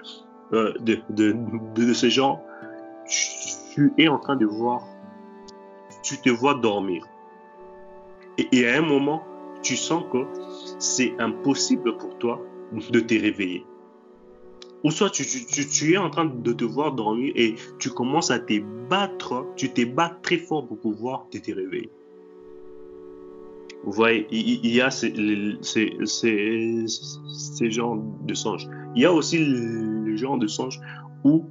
euh, 0.52 0.72
de, 0.80 0.98
de, 1.10 1.36
de, 1.74 1.92
ce 1.92 2.08
genre. 2.08 2.40
Tu 3.74 3.92
es 3.98 4.08
en 4.08 4.18
train 4.18 4.36
de 4.36 4.46
voir, 4.46 4.82
tu 6.02 6.18
te 6.18 6.30
vois 6.30 6.54
dormir. 6.54 7.04
et, 8.38 8.68
à 8.68 8.78
un 8.78 8.82
moment, 8.82 9.22
tu 9.62 9.76
sens 9.76 10.04
que 10.12 10.24
c'est 10.78 11.14
impossible 11.18 11.96
pour 11.96 12.16
toi 12.18 12.40
de 12.72 13.00
te 13.00 13.14
réveiller. 13.14 13.64
Ou 14.84 14.90
soit 14.90 15.10
tu, 15.10 15.24
tu, 15.24 15.94
es 15.94 15.96
en 15.96 16.10
train 16.10 16.26
de 16.26 16.52
te 16.52 16.64
voir 16.64 16.92
dormir 16.92 17.32
et 17.34 17.56
tu 17.78 17.90
commences 17.90 18.30
à 18.30 18.38
te 18.38 18.60
battre, 18.88 19.46
tu 19.56 19.72
te 19.72 19.84
bats 19.84 20.16
très 20.22 20.36
fort 20.36 20.66
pour 20.66 20.78
pouvoir 20.78 21.26
te 21.30 21.38
réveiller. 21.38 21.90
Vous 23.86 23.92
voyez, 23.92 24.26
il, 24.32 24.66
y 24.66 24.80
a 24.80 24.90
ces, 24.90 25.14
ces, 25.62 26.90
genres 27.70 28.02
de 28.26 28.34
songes. 28.34 28.68
Il 28.96 29.02
y 29.02 29.04
a 29.04 29.12
aussi 29.12 29.38
le 29.38 30.16
genre 30.16 30.38
de 30.38 30.48
songes 30.48 30.80
où 31.22 31.44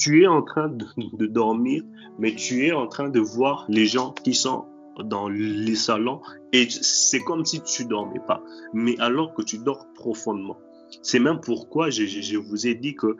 tu, 0.00 0.24
es 0.24 0.26
en 0.26 0.42
train 0.42 0.68
de, 0.68 1.26
dormir, 1.26 1.84
mais 2.18 2.34
tu 2.34 2.66
es 2.66 2.72
en 2.72 2.88
train 2.88 3.08
de 3.08 3.20
voir 3.20 3.64
les 3.68 3.86
gens 3.86 4.12
qui 4.24 4.34
sont 4.34 4.64
dans 5.04 5.28
les 5.28 5.76
salons 5.76 6.20
et 6.52 6.68
c'est 6.68 7.20
comme 7.20 7.44
si 7.44 7.62
tu 7.62 7.84
dormais 7.84 8.20
pas, 8.26 8.42
mais 8.74 8.98
alors 8.98 9.34
que 9.34 9.42
tu 9.42 9.58
dors 9.58 9.86
profondément. 9.94 10.58
C'est 11.02 11.20
même 11.20 11.40
pourquoi 11.40 11.90
je, 11.90 12.36
vous 12.36 12.66
ai 12.66 12.74
dit 12.74 12.96
que 12.96 13.16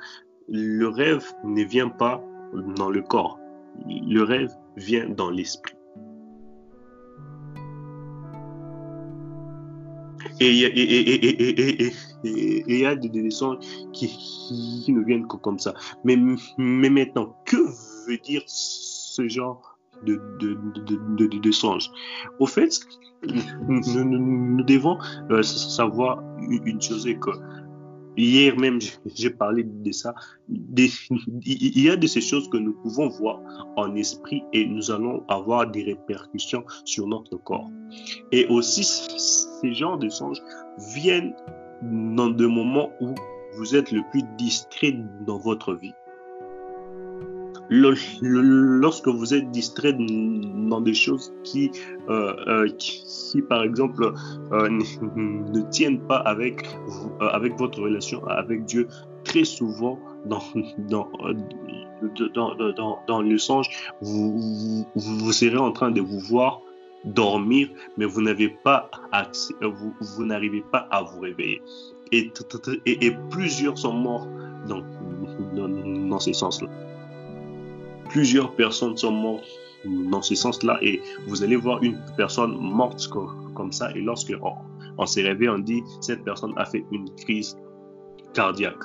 le 0.48 0.88
rêve 0.88 1.32
ne 1.44 1.62
vient 1.62 1.88
pas 1.88 2.20
dans 2.76 2.90
le 2.90 3.02
corps, 3.02 3.38
le 3.86 4.24
rêve 4.24 4.50
vient 4.76 5.08
dans 5.08 5.30
l'esprit. 5.30 5.76
Et 10.43 11.93
il 12.24 12.78
y 12.78 12.84
a 12.84 12.97
des, 12.97 13.30
sons 13.30 13.59
qui, 13.93 14.09
ne 14.88 15.05
viennent 15.05 15.28
que 15.28 15.36
comme 15.36 15.59
ça. 15.59 15.74
Mais, 16.05 16.16
maintenant, 16.16 17.36
que 17.45 17.57
veut 18.09 18.18
dire 18.18 18.43
ce 18.47 19.28
genre 19.28 19.78
de, 20.05 20.20
de, 20.40 21.51
Au 22.40 22.47
fait, 22.47 22.80
nous, 23.68 24.05
nous, 24.05 24.64
devons 24.64 24.99
euh, 25.30 25.43
savoir 25.43 26.22
une 26.40 26.82
chose, 26.82 27.05
c'est 27.05 27.14
que 27.14 27.30
Hier 28.16 28.56
même, 28.58 28.78
j'ai 29.14 29.30
parlé 29.30 29.64
de 29.64 29.92
ça. 29.92 30.14
il 30.48 31.80
y 31.80 31.88
a 31.88 31.96
de 31.96 32.06
ces 32.06 32.20
choses 32.20 32.48
que 32.50 32.58
nous 32.58 32.74
pouvons 32.82 33.08
voir 33.08 33.40
en 33.76 33.94
esprit 33.94 34.42
et 34.52 34.66
nous 34.66 34.90
allons 34.90 35.24
avoir 35.28 35.70
des 35.70 35.82
répercussions 35.82 36.64
sur 36.84 37.06
notre 37.06 37.36
corps. 37.38 37.70
Et 38.30 38.46
aussi, 38.46 38.84
ces 38.84 39.74
genres 39.74 39.98
de 39.98 40.08
songes 40.08 40.42
viennent 40.94 41.34
dans 41.82 42.30
des 42.30 42.46
moments 42.46 42.90
où 43.00 43.14
vous 43.56 43.74
êtes 43.74 43.92
le 43.92 44.02
plus 44.10 44.22
distrait 44.36 44.96
dans 45.26 45.38
votre 45.38 45.74
vie 45.74 45.94
lorsque 47.73 49.09
vous 49.09 49.35
êtes 49.35 49.51
distrait 49.51 49.95
dans 49.95 50.81
des 50.81 50.95
choses 50.95 51.33
qui, 51.43 51.70
euh, 52.09 52.35
euh, 52.47 52.68
qui, 52.79 53.43
par 53.43 53.62
exemple, 53.62 54.12
euh, 54.53 54.68
ne, 55.16 55.61
tiennent 55.70 56.01
pas 56.01 56.18
avec, 56.18 56.66
avec 57.20 57.59
votre 57.59 57.81
relation 57.81 58.25
avec 58.27 58.64
Dieu, 58.64 58.89
très 59.25 59.45
souvent 59.45 59.99
dans, 60.27 60.43
dans, 60.89 61.09
dans, 62.35 62.99
dans, 63.07 63.23
le 63.23 63.39
songe, 63.39 63.68
vous, 64.01 64.85
vous, 64.95 65.33
serez 65.33 65.57
en 65.57 65.73
train 65.73 65.91
de 65.91 66.01
vous 66.01 66.20
voir 66.20 66.61
dormir, 67.05 67.68
mais 67.97 68.05
vous 68.05 68.23
n'avez 68.23 68.49
pas 68.49 68.91
accès, 69.12 69.55
vous, 69.61 69.95
vous 70.01 70.25
n'arrivez 70.25 70.62
pas 70.70 70.87
à 70.91 71.03
vous 71.03 71.20
réveiller. 71.20 71.62
Et, 72.12 72.31
et, 72.87 73.07
et 73.07 73.16
plusieurs 73.31 73.79
sont 73.79 73.95
morts 73.95 74.29
dans, 74.68 74.83
dans, 75.55 75.68
dans 75.68 76.18
ces 76.20 76.35
sens-là 76.35 76.68
plusieurs 78.12 78.54
personnes 78.54 78.96
sont 78.96 79.10
mortes 79.10 79.48
dans 79.84 80.22
ce 80.22 80.34
sens-là 80.34 80.78
et 80.82 81.00
vous 81.26 81.42
allez 81.42 81.56
voir 81.56 81.82
une 81.82 81.98
personne 82.16 82.56
morte 82.56 83.08
comme 83.54 83.72
ça 83.72 83.90
et 83.96 84.00
lorsque 84.00 84.32
on, 84.98 85.06
s'est 85.06 85.22
réveillé, 85.22 85.48
on 85.50 85.58
dit 85.58 85.82
cette 86.00 86.22
personne 86.22 86.52
a 86.56 86.64
fait 86.64 86.84
une 86.92 87.12
crise 87.16 87.56
cardiaque. 88.34 88.84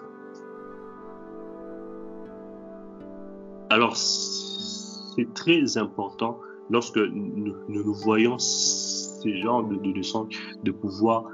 Alors 3.70 3.96
c'est 3.96 5.32
très 5.34 5.78
important 5.78 6.40
lorsque 6.70 6.98
nous, 6.98 7.56
nous, 7.68 7.94
voyons 7.94 8.40
ces 8.40 9.38
genres 9.42 9.64
de, 9.66 9.76
de, 9.76 10.64
de 10.64 10.72
pouvoir 10.72 11.26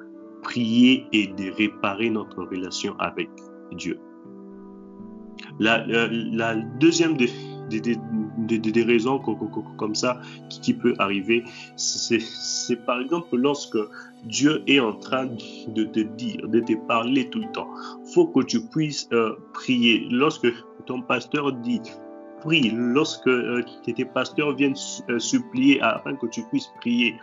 prier 0.41 1.05
et 1.13 1.27
de 1.27 1.51
réparer 1.55 2.09
notre 2.09 2.43
relation 2.43 2.95
avec 2.99 3.29
Dieu. 3.71 3.99
La, 5.59 5.85
la, 5.87 6.55
deuxième 6.79 7.17
de, 7.17 7.27
des, 7.69 8.83
raisons 8.83 9.19
comme 9.19 9.95
ça 9.95 10.19
qui, 10.49 10.73
peut 10.73 10.93
arriver. 10.99 11.43
C'est 11.75 12.85
par 12.85 13.01
exemple 13.01 13.35
lorsque 13.35 13.77
Dieu 14.25 14.63
est 14.67 14.79
en 14.79 14.93
train 14.93 15.25
de 15.25 15.83
te 15.83 15.99
dire, 15.99 16.47
de 16.47 16.59
te 16.59 16.73
parler 16.87 17.29
tout 17.29 17.39
le 17.39 17.51
temps. 17.51 17.67
faut 18.13 18.27
que 18.27 18.41
tu 18.41 18.61
puisses 18.67 19.07
euh, 19.11 19.35
prier. 19.53 20.07
Lorsque 20.11 20.47
ton 20.85 21.01
pasteur 21.01 21.51
dit 21.53 21.81
prie, 22.41 22.71
lorsque 22.73 23.27
euh, 23.27 23.63
tes 23.83 24.05
pasteurs 24.05 24.55
viennent 24.55 24.75
euh, 25.09 25.19
supplier 25.19 25.81
afin 25.81 26.15
que 26.15 26.27
tu 26.27 26.43
puisses 26.49 26.71
prier, 26.79 27.15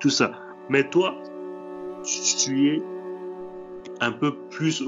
tout 0.00 0.10
ça. 0.10 0.32
Mais 0.68 0.88
toi, 0.88 1.14
tu 2.02 2.74
es 2.74 2.82
un 4.00 4.12
peu 4.12 4.34
plus 4.50 4.82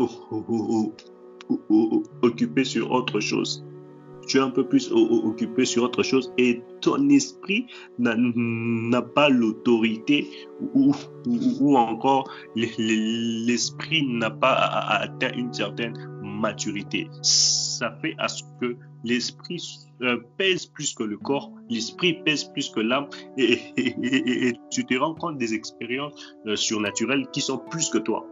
occupé 2.23 2.65
sur 2.65 2.91
autre 2.91 3.21
chose 3.21 3.65
tu 4.29 4.37
es 4.37 4.41
un 4.41 4.51
peu 4.51 4.65
plus 4.65 4.93
occupé 4.93 5.65
sur 5.65 5.83
autre 5.83 6.03
chose 6.03 6.33
et 6.39 6.63
ton 6.81 7.09
esprit 7.09 7.67
n'a 7.99 9.03
pas 9.03 9.29
l'autorité 9.29 10.29
ou, 10.75 10.95
encore 11.77 12.31
l'esprit 12.55 14.07
n'a 14.07 14.31
pas 14.31 14.55
atteint 14.55 15.33
une 15.33 15.53
certaine 15.53 15.95
maturité. 16.23 17.09
Ça 17.23 17.97
fait 18.03 18.15
à 18.19 18.29
ce 18.29 18.43
que 18.61 18.77
l'esprit 19.05 19.63
euh, 20.03 20.19
pèse 20.37 20.67
plus 20.67 20.95
que 20.95 21.03
le 21.03 21.17
corps, 21.17 21.53
l'esprit 21.69 22.15
pèse 22.25 22.45
plus 22.45 22.69
que 22.71 22.81
l'âme 22.81 23.09
et, 23.37 24.53
tu 24.71 24.85
te 24.85 24.95
rends 24.95 25.15
compte 25.15 25.39
des 25.39 25.55
expériences 25.55 26.35
euh, 26.47 26.57
surnaturelles 26.57 27.27
qui 27.33 27.41
sont 27.41 27.59
plus 27.59 27.89
que 27.91 27.99
toi. 27.99 28.27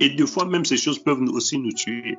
Et 0.00 0.10
des 0.10 0.26
fois, 0.26 0.44
même 0.44 0.64
ces 0.64 0.76
choses 0.76 0.98
peuvent 0.98 1.22
aussi 1.22 1.58
nous 1.58 1.72
tuer. 1.72 2.16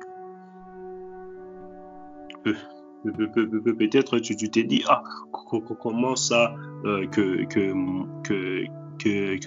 Peut-être 2.44 4.18
tu 4.18 4.50
t'es 4.50 4.64
dit, 4.64 4.82
ah, 4.88 5.02
comment 5.80 6.16
ça 6.16 6.54
euh, 6.84 7.06
que, 7.06 7.44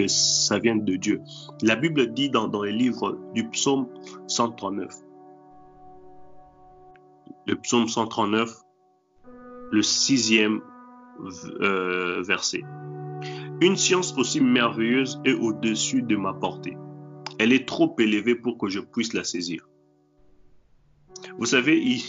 ça 0.07 0.59
vient 0.59 0.75
de 0.75 0.95
Dieu? 0.95 1.21
La 1.61 1.75
Bible 1.75 2.13
dit 2.13 2.29
dans, 2.29 2.47
dans 2.47 2.63
les 2.63 2.71
livres 2.71 3.19
du 3.33 3.47
psaume 3.49 3.87
139, 4.27 4.89
le 7.47 7.55
psaume 7.55 7.87
139, 7.87 8.49
le 9.71 9.81
sixième 9.81 10.61
euh, 11.61 12.21
verset. 12.21 12.63
Une 13.61 13.75
science 13.75 14.17
aussi 14.17 14.41
merveilleuse 14.41 15.21
est 15.25 15.33
au-dessus 15.33 16.01
de 16.01 16.15
ma 16.15 16.33
portée. 16.33 16.77
Elle 17.43 17.51
est 17.51 17.67
trop 17.67 17.93
élevée 17.99 18.35
pour 18.35 18.57
que 18.57 18.69
je 18.69 18.79
puisse 18.79 19.11
la 19.11 19.25
saisir. 19.25 19.67
Vous 21.37 21.45
savez, 21.45 21.77
il, 21.77 22.01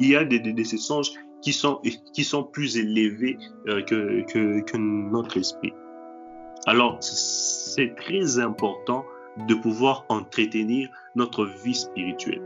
y 0.00 0.16
a 0.16 0.24
des, 0.24 0.40
des, 0.40 0.64
qui 1.40 1.52
sont, 1.52 2.44
plus 2.52 2.76
élevés 2.76 3.38
euh, 3.68 3.80
que 3.82 4.76
notre 4.76 5.36
esprit. 5.36 5.72
Alors, 6.66 7.00
c'est 7.00 7.94
très 7.94 8.40
important 8.40 9.04
de 9.48 9.54
pouvoir 9.54 10.04
entretenir 10.08 10.88
notre 11.14 11.44
vie 11.44 11.76
spirituelle. 11.76 12.42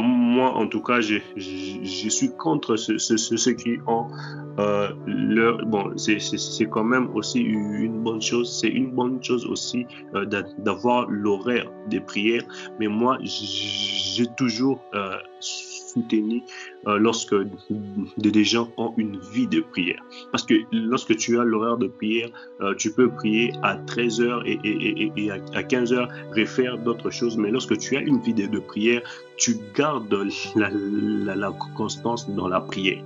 Moi, 0.00 0.50
en 0.52 0.66
tout 0.66 0.82
cas, 0.82 1.00
je, 1.00 1.16
je, 1.36 2.08
suis 2.08 2.30
contre 2.36 2.76
ceux 2.76 2.98
ce, 2.98 3.16
ce, 3.16 3.50
qui 3.50 3.78
ont 3.86 4.06
euh, 4.58 4.88
leur... 5.06 5.64
Bon, 5.66 5.92
c'est 5.96 6.66
quand 6.70 6.84
même 6.84 7.08
aussi 7.14 7.40
une 7.40 8.02
bonne 8.02 8.22
chose. 8.22 8.58
C'est 8.60 8.68
une 8.68 8.90
bonne 8.92 9.22
chose 9.22 9.46
aussi 9.46 9.86
euh, 10.14 10.24
d'avoir 10.58 11.08
l'horaire 11.08 11.70
des 11.88 12.00
prières. 12.00 12.44
Mais 12.80 12.88
moi, 12.88 13.18
j'ai 13.22 14.26
toujours 14.36 14.80
euh, 14.94 15.16
soutenu 15.96 16.42
euh, 16.86 16.98
lorsque 16.98 17.34
des 18.18 18.44
gens 18.44 18.68
ont 18.76 18.92
une 18.96 19.18
vie 19.32 19.46
de 19.46 19.60
prière. 19.60 20.02
Parce 20.30 20.44
que 20.44 20.54
lorsque 20.72 21.16
tu 21.16 21.38
as 21.38 21.44
l'horaire 21.44 21.78
de 21.78 21.86
prière, 21.86 22.28
euh, 22.60 22.74
tu 22.74 22.92
peux 22.92 23.08
prier 23.10 23.52
à 23.62 23.76
13h 23.76 24.42
et, 24.46 25.30
à 25.30 25.62
15h, 25.62 26.08
refaire 26.36 26.78
d'autres 26.78 27.10
choses. 27.10 27.36
Mais 27.36 27.50
lorsque 27.50 27.76
tu 27.78 27.96
as 27.96 28.00
une 28.00 28.20
vie 28.20 28.34
de, 28.34 28.58
prière, 28.58 29.02
tu 29.36 29.56
gardes 29.74 30.12
la, 30.54 30.70
la, 31.34 31.52
constance 31.76 32.28
dans 32.30 32.48
la 32.48 32.60
prière. 32.60 33.02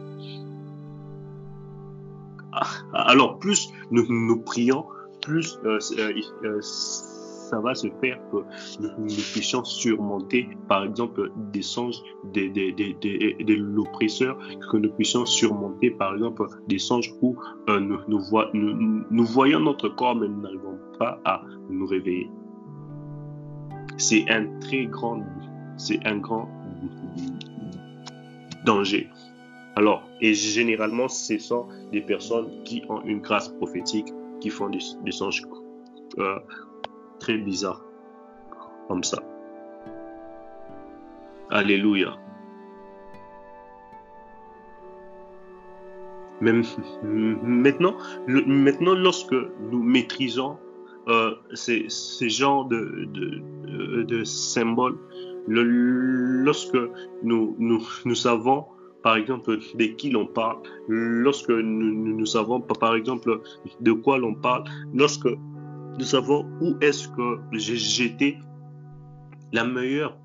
Ah, 2.52 2.66
alors, 2.92 3.38
plus 3.38 3.70
nous, 3.90 4.04
nous 4.08 4.40
prions, 4.40 4.84
plus 5.22 5.58
euh, 5.64 5.78
ça 7.50 7.58
va 7.60 7.74
se 7.74 7.88
faire 8.00 8.18
que 8.30 8.38
nous 8.78 9.06
puissions 9.06 9.64
surmonter, 9.64 10.48
par 10.68 10.84
exemple, 10.84 11.32
des 11.52 11.62
songes 11.62 12.00
de, 12.32 12.48
de, 12.48 13.54
l'oppresseur, 13.54 14.38
que 14.70 14.76
nous 14.76 14.90
puissions 14.92 15.26
surmonter, 15.26 15.90
par 15.90 16.14
exemple, 16.14 16.46
des 16.68 16.78
songes 16.78 17.12
où 17.20 17.36
euh, 17.68 17.80
nous, 17.80 17.98
nous, 19.10 19.24
voyons 19.24 19.60
notre 19.60 19.88
corps, 19.88 20.14
mais 20.14 20.28
nous 20.28 20.40
n'arrivons 20.40 20.78
pas 20.98 21.20
à 21.24 21.42
nous 21.68 21.86
réveiller. 21.86 22.30
C'est 23.96 24.30
un 24.30 24.46
très 24.60 24.86
grand, 24.86 25.22
c'est 25.76 26.00
un 26.06 26.18
grand 26.18 26.48
danger. 28.64 29.08
Alors, 29.76 30.02
et 30.20 30.34
généralement, 30.34 31.08
ce 31.08 31.38
sont 31.38 31.66
des 31.90 32.00
personnes 32.00 32.48
qui 32.64 32.82
ont 32.88 33.02
une 33.02 33.20
grâce 33.20 33.48
prophétique, 33.48 34.08
qui 34.40 34.50
font 34.50 34.68
des, 34.68 34.78
des 35.04 35.12
songes 35.12 35.42
euh, 36.18 36.38
très 37.20 37.38
bizarres, 37.38 37.84
comme 38.88 39.04
ça. 39.04 39.22
Alléluia. 41.50 42.16
Même 46.40 46.62
maintenant, 47.02 47.94
maintenant, 48.26 48.94
lorsque 48.94 49.36
nous 49.70 49.82
maîtrisons 49.82 50.56
euh, 51.08 51.34
ces, 51.54 51.86
ces, 51.88 52.30
genres 52.30 52.66
de, 52.66 53.08
de, 53.12 54.02
de, 54.02 54.24
symboles, 54.24 54.98
lorsque 55.46 56.78
nous, 57.22 57.56
nous, 57.58 57.82
nous 58.04 58.14
savons 58.14 58.64
par 59.02 59.16
exemple, 59.16 59.58
de 59.74 59.84
qui 59.84 60.10
l'on 60.10 60.26
parle, 60.26 60.58
lorsque 60.88 61.50
nous, 61.50 62.14
nous, 62.16 62.26
savons, 62.26 62.60
par 62.60 62.94
exemple, 62.94 63.40
de 63.80 63.92
quoi 63.92 64.18
l'on 64.18 64.34
parle, 64.34 64.64
lorsque 64.94 65.28
nous 65.98 66.04
savons 66.04 66.46
où 66.60 66.76
est-ce 66.80 67.08
que 67.08 67.40
j'étais, 67.52 68.38
la 69.52 69.64
meilleure 69.64 70.16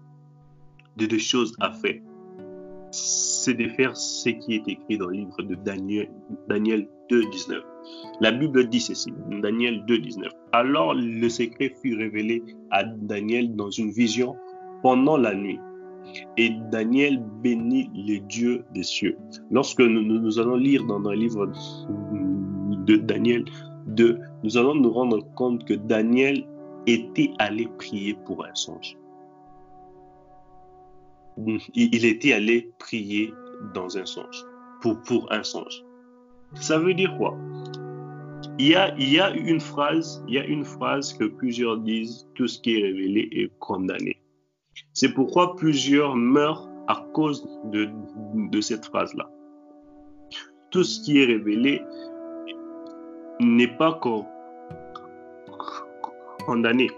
des 0.97 1.07
deux 1.07 1.17
choses 1.17 1.55
à 1.59 1.71
faire, 1.71 1.99
c'est 2.91 3.53
de 3.53 3.67
faire 3.69 3.95
ce 3.95 4.29
qui 4.29 4.55
est 4.55 4.67
écrit 4.67 4.97
dans 4.97 5.07
le 5.07 5.17
livre 5.17 5.41
de 5.43 5.55
Daniel, 5.55 6.09
Daniel 6.47 6.87
2, 7.09 7.29
19. 7.29 7.63
La 8.21 8.31
Bible 8.31 8.67
dit 8.69 8.79
ceci, 8.79 9.13
Daniel 9.41 9.83
2, 9.85 9.97
19. 9.99 10.31
Alors 10.53 10.93
le 10.93 11.27
secret 11.29 11.73
fut 11.81 11.95
révélé 11.95 12.43
à 12.71 12.83
Daniel 12.83 13.55
dans 13.55 13.69
une 13.69 13.91
vision 13.91 14.35
pendant 14.81 15.17
la 15.17 15.35
nuit. 15.35 15.59
Et 16.37 16.51
Daniel 16.71 17.21
bénit 17.43 17.89
les 17.93 18.19
dieux 18.19 18.63
des 18.73 18.83
cieux. 18.83 19.17
Lorsque 19.51 19.81
nous, 19.81 20.39
allons 20.39 20.55
lire 20.55 20.85
dans 20.85 20.99
le 20.99 21.15
livre 21.15 21.51
de 22.85 22.95
Daniel 22.95 23.43
2, 23.85 24.19
nous 24.43 24.57
allons 24.57 24.75
nous 24.75 24.91
rendre 24.91 25.19
compte 25.35 25.65
que 25.65 25.73
Daniel 25.73 26.45
était 26.87 27.31
allé 27.39 27.67
prier 27.77 28.15
pour 28.25 28.45
un 28.45 28.53
songe. 28.53 28.97
Il 31.73 32.05
était 32.05 32.33
allé 32.33 32.71
prier 32.79 33.33
dans 33.73 33.97
un 33.97 34.05
songe, 34.05 34.45
pour, 34.81 35.01
pour 35.01 35.31
un 35.31 35.43
songe. 35.43 35.83
Ça 36.55 36.79
veut 36.79 36.93
dire 36.93 37.15
quoi? 37.17 37.37
Il 38.57 38.67
y, 38.67 38.75
a, 38.75 38.95
il 38.97 39.11
y 39.11 39.19
a 39.19 39.31
une 39.31 39.59
phrase, 39.59 40.23
il 40.27 40.35
y 40.35 40.37
a 40.37 40.45
une 40.45 40.63
phrase 40.63 41.13
que 41.13 41.25
plusieurs 41.25 41.77
disent, 41.79 42.27
tout 42.35 42.47
ce 42.47 42.59
qui 42.59 42.79
est 42.79 42.83
révélé 42.83 43.27
est 43.31 43.51
condamné. 43.59 44.21
C'est 44.93 45.13
pourquoi 45.13 45.55
plusieurs 45.55 46.15
meurent 46.15 46.69
à 46.87 47.05
cause 47.13 47.45
de, 47.65 47.89
de 48.51 48.61
cette 48.61 48.85
phrase-là. 48.85 49.29
Tout 50.71 50.83
ce 50.83 51.01
qui 51.01 51.21
est 51.21 51.25
révélé 51.25 51.81
n'est 53.39 53.67
pas 53.67 53.99
condamné. 56.45 56.89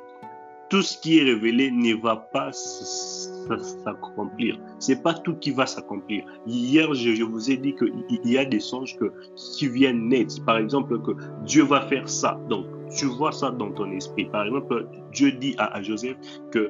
Tout 0.70 0.82
ce 0.82 0.98
qui 0.98 1.20
est 1.20 1.24
révélé 1.24 1.72
ne 1.72 1.96
va 1.96 2.18
pas 2.18 2.52
s'accomplir. 2.52 4.60
C'est 4.80 5.02
pas 5.02 5.14
tout 5.14 5.36
qui 5.36 5.52
va 5.52 5.66
s'accomplir. 5.66 6.26
Hier, 6.46 6.94
je, 6.94 7.24
vous 7.24 7.50
ai 7.50 7.56
dit 7.56 7.74
qu'il 7.74 8.20
y 8.26 8.38
a 8.38 8.44
des 8.44 8.60
songes 8.60 8.98
que, 8.98 9.14
qui 9.36 9.70
viennent 9.70 10.10
naître. 10.10 10.44
Par 10.44 10.58
exemple, 10.58 11.02
que 11.02 11.12
Dieu 11.46 11.64
va 11.64 11.88
faire 11.88 12.10
ça. 12.10 12.38
Donc, 12.50 12.66
tu 12.98 13.06
vois 13.06 13.32
ça 13.32 13.52
dans 13.52 13.72
ton 13.72 13.90
esprit. 13.92 14.26
Par 14.26 14.46
exemple, 14.46 14.88
Dieu 15.14 15.32
dit 15.32 15.56
à, 15.58 15.74
à 15.74 15.82
Joseph 15.82 16.18
que 16.52 16.70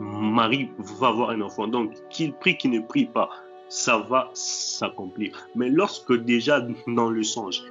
Marie 0.00 0.68
va 0.78 1.08
avoir 1.08 1.30
un 1.30 1.42
enfant. 1.42 1.68
Donc, 1.68 1.92
qu'il 2.10 2.32
prie, 2.32 2.56
qu'il 2.56 2.72
ne 2.72 2.80
prie 2.80 3.06
pas, 3.06 3.28
ça 3.68 3.98
va 3.98 4.30
s'accomplir. 4.34 5.46
Mais 5.54 5.68
lorsque 5.68 6.12
déjà 6.24 6.60
dans 6.88 7.10
le 7.10 7.22
songe, 7.22 7.62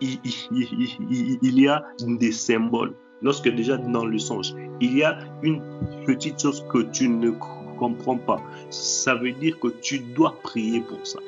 il, 0.00 1.60
y 1.60 1.68
a 1.68 1.84
des 2.00 2.32
symboles, 2.32 2.94
lorsque 3.22 3.48
déjà 3.48 3.76
dans 3.76 4.04
le 4.04 4.18
songe, 4.18 4.54
il 4.80 4.96
y 4.96 5.02
a 5.02 5.18
une 5.42 5.62
petite 6.06 6.40
chose 6.40 6.64
que 6.72 6.78
tu 6.92 7.08
ne 7.08 7.30
comprends 7.78 8.18
pas, 8.18 8.40
ça 8.70 9.14
veut 9.14 9.32
dire 9.32 9.58
que 9.60 9.68
tu 9.68 9.98
dois 9.98 10.36
prier 10.42 10.80
pour 10.80 11.06
ça. 11.06 11.18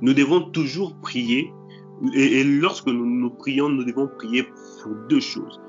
Nous 0.00 0.12
devons 0.12 0.40
toujours 0.50 0.94
prier 0.96 1.52
et, 2.14 2.44
lorsque 2.44 2.88
nous, 2.88 3.06
nous 3.06 3.30
prions, 3.30 3.68
nous 3.68 3.84
devons 3.84 4.08
prier 4.08 4.44
pour 4.82 4.94
deux 5.08 5.20
choses 5.20 5.60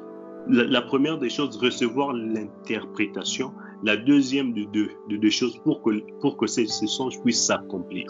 la, 0.47 0.81
première 0.81 1.17
des 1.17 1.29
choses, 1.29 1.57
recevoir 1.57 2.13
l'interprétation. 2.13 3.53
La 3.83 3.97
deuxième 3.97 4.53
de 4.53 4.63
deux 4.63 4.89
de, 5.09 5.29
choses 5.29 5.59
pour 5.63 5.81
que, 5.81 6.47
ces 6.47 6.65
songes 6.67 7.21
puissent 7.21 7.45
s'accomplir. 7.45 8.07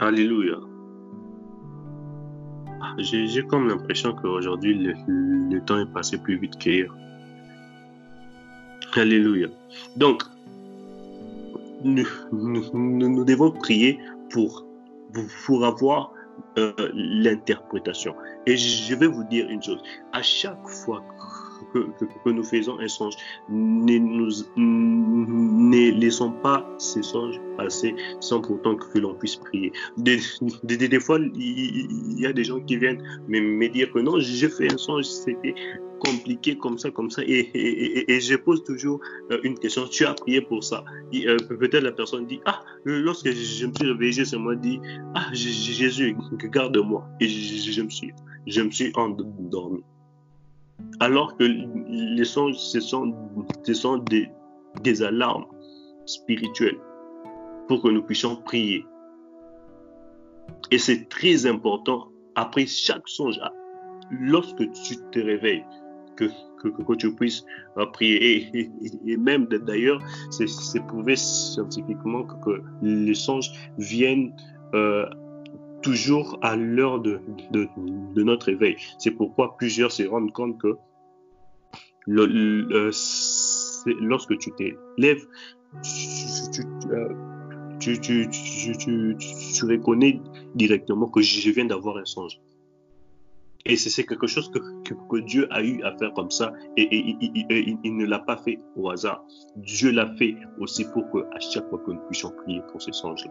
Alléluia. 0.00 0.56
J'ai 2.98 3.42
comme 3.46 3.68
l'impression 3.68 4.14
qu'aujourd'hui, 4.14 4.74
le, 4.74 4.94
le, 5.50 5.60
temps 5.64 5.78
est 5.78 5.92
passé 5.92 6.18
plus 6.18 6.38
vite 6.38 6.56
qu'hier. 6.58 6.94
Alléluia. 8.94 9.48
Donc, 9.96 10.22
nous, 11.84 13.24
devons 13.24 13.50
prier 13.50 13.98
pour, 14.30 14.64
pour 15.44 15.64
avoir 15.64 16.12
euh, 16.58 16.72
l'interprétation. 16.94 18.14
Et 18.46 18.56
je 18.56 18.94
vais 18.94 19.06
vous 19.06 19.24
dire 19.24 19.48
une 19.48 19.62
chose, 19.62 19.82
à 20.12 20.22
chaque 20.22 20.66
fois 20.68 21.02
que, 21.72 22.30
nous 22.30 22.44
faisons 22.44 22.78
un 22.78 22.88
songe, 22.88 23.14
ne, 23.48 24.30
laissons 26.00 26.32
pas 26.32 26.68
ces 26.78 27.02
songes 27.02 27.40
passer 27.56 27.94
sans 28.20 28.40
pourtant 28.40 28.76
que 28.76 28.98
l'on 28.98 29.14
puisse 29.14 29.36
prier. 29.36 29.72
Des, 29.96 30.18
fois, 31.00 31.18
il 31.34 32.20
y 32.20 32.26
a 32.26 32.32
des 32.32 32.44
gens 32.44 32.60
qui 32.60 32.76
viennent 32.76 33.02
me, 33.28 33.40
me 33.40 33.68
dire 33.68 33.92
que 33.92 33.98
non, 34.00 34.18
j'ai 34.18 34.48
fait 34.48 34.72
un 34.72 34.76
songe, 34.76 35.04
c'était 35.04 35.54
compliqué 35.98 36.56
comme 36.56 36.78
ça, 36.78 36.90
comme 36.90 37.10
ça. 37.10 37.22
Et, 37.26 38.20
je 38.20 38.36
pose 38.36 38.62
toujours 38.64 39.00
euh, 39.30 39.38
une 39.42 39.58
question. 39.58 39.86
Tu 39.88 40.04
as 40.04 40.14
prié 40.14 40.40
pour 40.40 40.62
ça. 40.64 40.84
Euh, 41.14 41.36
peut-être 41.36 41.82
la 41.82 41.92
personne 41.92 42.26
dit, 42.26 42.40
ah, 42.46 42.62
lorsque 42.84 43.30
je 43.30 43.66
me 43.66 43.72
suis 43.74 43.86
réveillé, 43.86 44.24
c'est 44.24 44.36
moi 44.36 44.54
dit, 44.56 44.80
ah, 45.14 45.28
Jésus, 45.32 46.16
garde-moi. 46.52 47.06
Et 47.20 47.28
je, 47.28 47.82
me 47.82 47.88
je 48.46 48.62
me 48.62 48.70
suis 48.70 48.92
endormi. 48.94 49.82
Alors 51.00 51.36
que 51.36 51.44
les 51.44 52.24
songes, 52.24 52.56
ce 52.56 52.80
sont, 52.80 53.14
des, 54.82 55.02
alarmes 55.02 55.46
spirituelles 56.06 56.78
pour 57.68 57.82
que 57.82 57.88
nous 57.88 58.02
puissions 58.02 58.36
prier. 58.36 58.84
Et 60.70 60.78
c'est 60.78 61.08
très 61.08 61.46
important, 61.46 62.08
après 62.34 62.66
chaque 62.66 63.08
songe, 63.08 63.38
lorsque 64.10 64.70
tu 64.72 64.96
te 65.12 65.18
réveilles, 65.18 65.64
que, 66.16 66.24
que, 66.62 66.68
que 66.68 66.94
tu 66.94 67.14
puisses 67.14 67.44
euh, 67.76 67.86
prier. 67.86 68.48
Et, 68.54 68.70
et, 69.06 69.16
même 69.16 69.46
d'ailleurs, 69.46 70.00
c'est 70.30 70.86
prouvé 70.86 71.16
scientifiquement 71.16 72.24
que, 72.24 72.62
les 72.82 73.14
songes 73.14 73.50
viennent 73.78 74.34
euh, 74.74 75.04
toujours 75.86 76.38
à 76.42 76.56
l'heure 76.56 77.00
de, 77.00 77.20
notre 78.16 78.46
réveil. 78.46 78.76
C'est 78.98 79.12
pourquoi 79.12 79.56
plusieurs 79.56 79.92
se 79.92 80.02
rendent 80.02 80.32
compte 80.32 80.58
que 80.58 80.76
lorsque 84.00 84.36
tu 84.38 84.50
te 84.50 84.64
lèves, 84.98 85.24
tu, 87.78 88.00
tu, 88.00 88.28
reconnais 89.64 90.20
directement 90.56 91.06
que 91.06 91.22
je 91.22 91.50
viens 91.52 91.66
d'avoir 91.66 91.98
un 91.98 92.04
songe. 92.04 92.40
Et 93.64 93.76
c'est 93.76 94.04
quelque 94.04 94.26
chose 94.26 94.50
que, 94.50 95.20
Dieu 95.20 95.46
a 95.52 95.62
eu 95.62 95.82
à 95.84 95.96
faire 95.98 96.12
comme 96.14 96.32
ça 96.32 96.52
et, 96.76 96.88
il, 96.90 97.96
ne 97.96 98.06
l'a 98.06 98.18
pas 98.18 98.38
fait 98.38 98.58
au 98.74 98.90
hasard. 98.90 99.24
Dieu 99.54 99.92
l'a 99.92 100.12
fait 100.16 100.34
aussi 100.58 100.84
pour 100.92 101.08
que 101.12 101.18
à 101.32 101.38
chaque 101.38 101.68
fois 101.68 101.78
que 101.78 101.92
nous 101.92 102.00
puissions 102.08 102.32
prier 102.42 102.60
pour 102.72 102.82
ce 102.82 102.90
songe. 102.90 103.24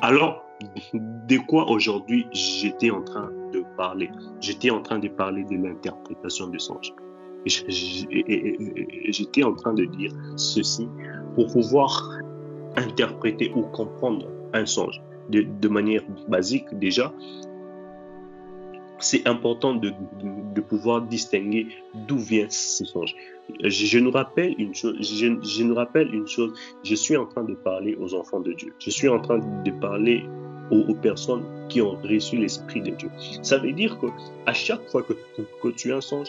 Alors, 0.00 0.44
de 0.92 1.38
quoi 1.46 1.68
aujourd'hui 1.70 2.26
j'étais 2.32 2.90
en 2.90 3.02
train 3.02 3.30
de 3.52 3.64
parler? 3.76 4.10
J'étais 4.40 4.70
en 4.70 4.80
train 4.80 4.98
de 4.98 5.08
parler 5.08 5.44
de 5.44 5.56
l'interprétation 5.56 6.48
du 6.48 6.58
songe. 6.58 6.92
J'étais 7.46 9.42
en 9.42 9.54
train 9.54 9.74
de 9.74 9.84
dire 9.84 10.12
ceci 10.36 10.88
pour 11.34 11.52
pouvoir 11.52 12.18
interpréter 12.76 13.52
ou 13.54 13.62
comprendre 13.62 14.26
un 14.54 14.66
songe 14.66 15.00
de, 15.28 15.68
manière 15.68 16.02
basique 16.28 16.66
déjà, 16.78 17.12
c'est 18.98 19.26
important 19.26 19.74
de, 19.74 19.92
pouvoir 20.60 21.02
distinguer 21.02 21.68
d'où 22.06 22.18
vient 22.18 22.46
ce 22.48 22.84
songe. 22.84 23.14
Je, 23.62 23.98
nous 23.98 24.10
rappelle 24.10 24.54
une 24.58 24.74
chose, 24.74 24.96
je, 25.00 25.62
nous 25.62 25.74
rappelle 25.74 26.14
une 26.14 26.26
chose, 26.26 26.52
je 26.82 26.94
suis 26.94 27.16
en 27.16 27.26
train 27.26 27.44
de 27.44 27.54
parler 27.54 27.96
aux 27.96 28.14
enfants 28.14 28.40
de 28.40 28.52
Dieu. 28.52 28.72
Je 28.78 28.90
suis 28.90 29.08
en 29.08 29.20
train 29.20 29.38
de 29.38 29.70
parler 29.80 30.24
aux, 30.70 30.94
personnes 30.94 31.44
qui 31.68 31.82
ont 31.82 31.96
reçu 32.02 32.36
l'Esprit 32.36 32.80
de 32.80 32.90
Dieu. 32.90 33.10
Ça 33.42 33.58
veut 33.58 33.72
dire 33.72 33.98
que 33.98 34.06
à 34.46 34.54
chaque 34.54 34.88
fois 34.90 35.02
que, 35.02 35.68
tu 35.68 35.92
as 35.92 35.96
un 35.96 36.00
songe, 36.00 36.28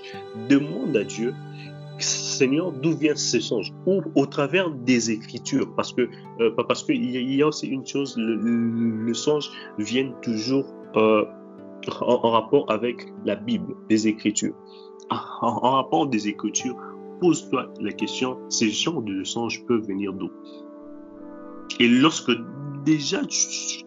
demande 0.50 0.96
à 0.96 1.04
Dieu 1.04 1.34
Seigneur, 2.00 2.72
d'où 2.72 2.96
vient 2.96 3.16
ce 3.16 3.40
songe? 3.40 3.72
Ou 3.86 4.02
au 4.16 4.26
travers 4.26 4.70
des 4.70 5.12
Écritures, 5.12 5.74
parce 5.76 5.94
que 5.94 6.10
euh, 6.42 6.52
qu'il 6.86 7.34
y, 7.34 7.42
a 7.42 7.48
aussi 7.48 7.68
une 7.68 7.86
chose, 7.86 8.16
le, 8.18 9.14
songe 9.14 9.50
vient 9.78 10.12
toujours 10.22 10.66
euh, 10.96 11.24
en, 12.02 12.32
rapport 12.32 12.70
avec 12.70 13.08
la 13.24 13.36
Bible, 13.36 13.76
les 13.90 14.08
Écritures. 14.08 14.56
En, 15.10 15.72
rapport 15.72 16.08
des 16.08 16.28
Écritures, 16.28 16.76
pose-toi 17.26 17.74
la 17.82 17.92
question 17.92 18.38
ces 18.50 18.70
genres 18.70 19.02
de 19.02 19.24
songes 19.24 19.66
peuvent 19.66 19.88
venir 19.88 20.14
d'où? 20.14 20.30
Et 21.80 21.88
lorsque 21.88 22.32
déjà 22.86 23.26
tu, 23.26 23.82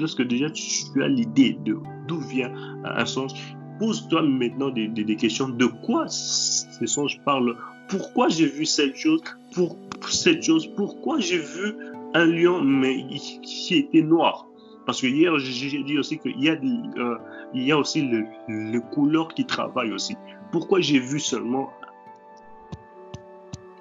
lorsque 0.00 0.22
déjà 0.22 0.48
tu 0.48 1.02
as 1.02 1.08
l'idée 1.08 1.58
de 1.62 1.76
d'où 2.08 2.20
vient 2.20 2.50
un 2.84 3.04
songe, 3.04 3.32
pose-toi 3.78 4.22
maintenant 4.22 4.70
des, 4.70 5.16
questions. 5.16 5.50
De 5.50 5.66
quoi 5.66 6.08
ces 6.08 6.86
songes 6.86 7.20
parlent? 7.26 7.54
Pourquoi 7.90 8.30
j'ai 8.30 8.46
vu 8.46 8.64
cette 8.64 8.96
chose? 8.96 9.20
Pour 9.54 9.76
cette 10.08 10.42
chose 10.42 10.66
Pourquoi 10.74 11.20
j'ai 11.20 11.38
vu 11.38 11.74
un 12.14 12.24
lion 12.24 12.62
mais 12.62 13.04
qui 13.42 13.76
était 13.76 14.00
noir? 14.00 14.46
Parce 14.86 15.02
que 15.02 15.06
hier 15.06 15.38
j'ai 15.38 15.82
dit 15.82 15.98
aussi 15.98 16.18
qu'il 16.18 16.42
y 16.42 16.48
a 16.48 16.54
euh, 16.54 17.18
il 17.52 17.64
y 17.64 17.72
a 17.72 17.78
aussi 17.78 18.00
le, 18.00 18.24
le 18.48 18.80
couleur 18.80 19.28
qui 19.34 19.44
travaille 19.44 19.92
aussi. 19.92 20.16
Pourquoi 20.50 20.80
j'ai 20.80 20.98
vu 20.98 21.20
seulement 21.20 21.68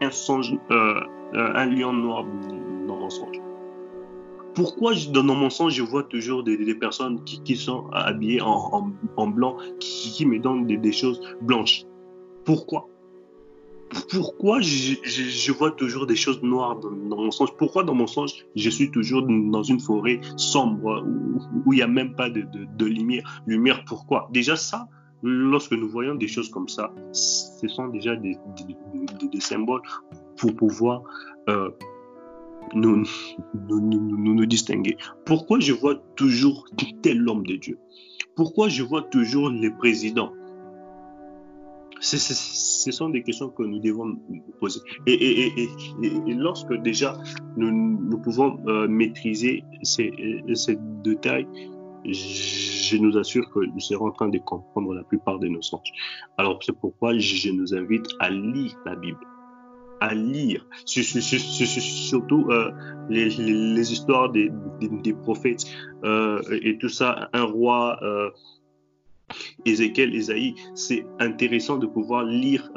un 0.01 0.11
songe, 0.11 0.57
euh, 0.71 1.01
euh, 1.33 1.53
un 1.55 1.65
lion 1.65 1.93
noir 1.93 2.25
dans 2.87 2.97
mon 2.97 3.09
songe 3.09 3.39
pourquoi 4.53 4.93
dans 5.11 5.23
mon 5.23 5.49
sens 5.49 5.73
je 5.73 5.81
vois 5.81 6.03
toujours 6.03 6.43
des, 6.43 6.75
personnes 6.75 7.23
qui, 7.23 7.55
sont 7.55 7.89
habillées 7.91 8.41
en, 8.41 9.27
blanc, 9.27 9.57
qui, 9.79 10.25
me 10.25 10.39
donnent 10.39 10.65
des, 10.65 10.91
choses 10.91 11.19
blanches? 11.41 11.83
Pourquoi? 12.45 12.87
Pourquoi 14.09 14.59
je, 14.61 15.51
vois 15.51 15.71
toujours 15.71 16.07
des 16.07 16.15
choses 16.15 16.41
noires 16.41 16.77
dans, 16.77 16.91
mon 16.91 17.31
sens 17.31 17.49
Pourquoi 17.57 17.83
dans 17.83 17.93
mon 17.93 18.07
sens 18.07 18.35
je 18.55 18.69
suis 18.69 18.89
toujours 18.89 19.23
dans 19.23 19.63
une 19.63 19.79
forêt 19.79 20.19
sombre 20.35 21.05
où 21.65 21.73
il 21.73 21.77
n'y 21.77 21.81
a 21.81 21.87
même 21.87 22.15
pas 22.15 22.29
de, 22.29 22.85
lumière, 22.85 23.41
lumière 23.45 23.83
Pourquoi? 23.85 24.29
Déjà 24.31 24.55
ça, 24.55 24.87
lorsque 25.23 25.71
nous 25.71 25.87
voyons 25.87 26.15
des 26.15 26.27
choses 26.27 26.49
comme 26.49 26.67
ça, 26.67 26.93
ce 27.13 27.67
sont 27.67 27.87
déjà 27.87 28.15
des, 28.15 28.37
symboles 29.39 29.81
pour 30.37 30.55
pouvoir 30.55 31.03
euh, 31.49 31.69
nous 32.73 33.05
nous, 33.67 33.81
nous, 33.81 34.45
distinguer. 34.45 34.97
Pourquoi 35.25 35.59
je 35.59 35.73
vois 35.73 35.95
toujours 36.15 36.65
tel 37.01 37.27
homme 37.27 37.45
de 37.45 37.55
Dieu? 37.55 37.77
Pourquoi 38.35 38.67
je 38.69 38.83
vois 38.83 39.03
toujours 39.03 39.49
les 39.49 39.71
présidents? 39.71 40.33
Ce 41.99 42.91
sont 42.91 43.09
des 43.09 43.23
questions 43.23 43.49
que 43.49 43.63
nous 43.63 43.79
devons 43.79 44.05
nous 44.05 44.41
poser. 44.59 44.81
Et, 45.07 45.53
lorsque 46.35 46.73
déjà 46.81 47.17
nous, 47.55 47.71
nous 47.71 48.17
pouvons 48.17 48.59
euh, 48.67 48.89
maîtriser 48.89 49.63
ces, 49.83 50.11
ces 50.53 50.77
détails, 51.01 51.47
je 52.05 52.97
nous 52.97 53.17
assure 53.17 53.49
que 53.51 53.59
nous 53.59 53.79
serons 53.79 54.07
en 54.07 54.11
train 54.11 54.29
de 54.29 54.37
comprendre 54.39 54.93
la 54.93 55.03
plupart 55.03 55.39
de 55.39 55.47
nos 55.47 55.61
sens. 55.61 55.83
Alors 56.37 56.59
c'est 56.61 56.77
pourquoi 56.77 57.17
je 57.17 57.49
nous 57.49 57.73
invite 57.73 58.07
à 58.19 58.29
lire 58.29 58.75
la 58.85 58.95
Bible 58.95 59.25
à 60.03 60.13
lire, 60.13 60.67
surtout 60.85 62.45
euh, 62.49 62.71
les, 63.09 63.93
histoires 63.93 64.29
des, 64.29 64.51
prophètes 65.21 65.63
euh, 66.03 66.41
et 66.61 66.77
tout 66.77 66.89
ça. 66.89 67.29
Un 67.31 67.43
roi, 67.43 67.97
euh, 68.01 68.29
Ézéchiel, 69.65 70.13
Ésaïe, 70.13 70.55
c'est 70.75 71.05
intéressant 71.19 71.77
de 71.77 71.87
pouvoir 71.87 72.25
lire 72.25 72.69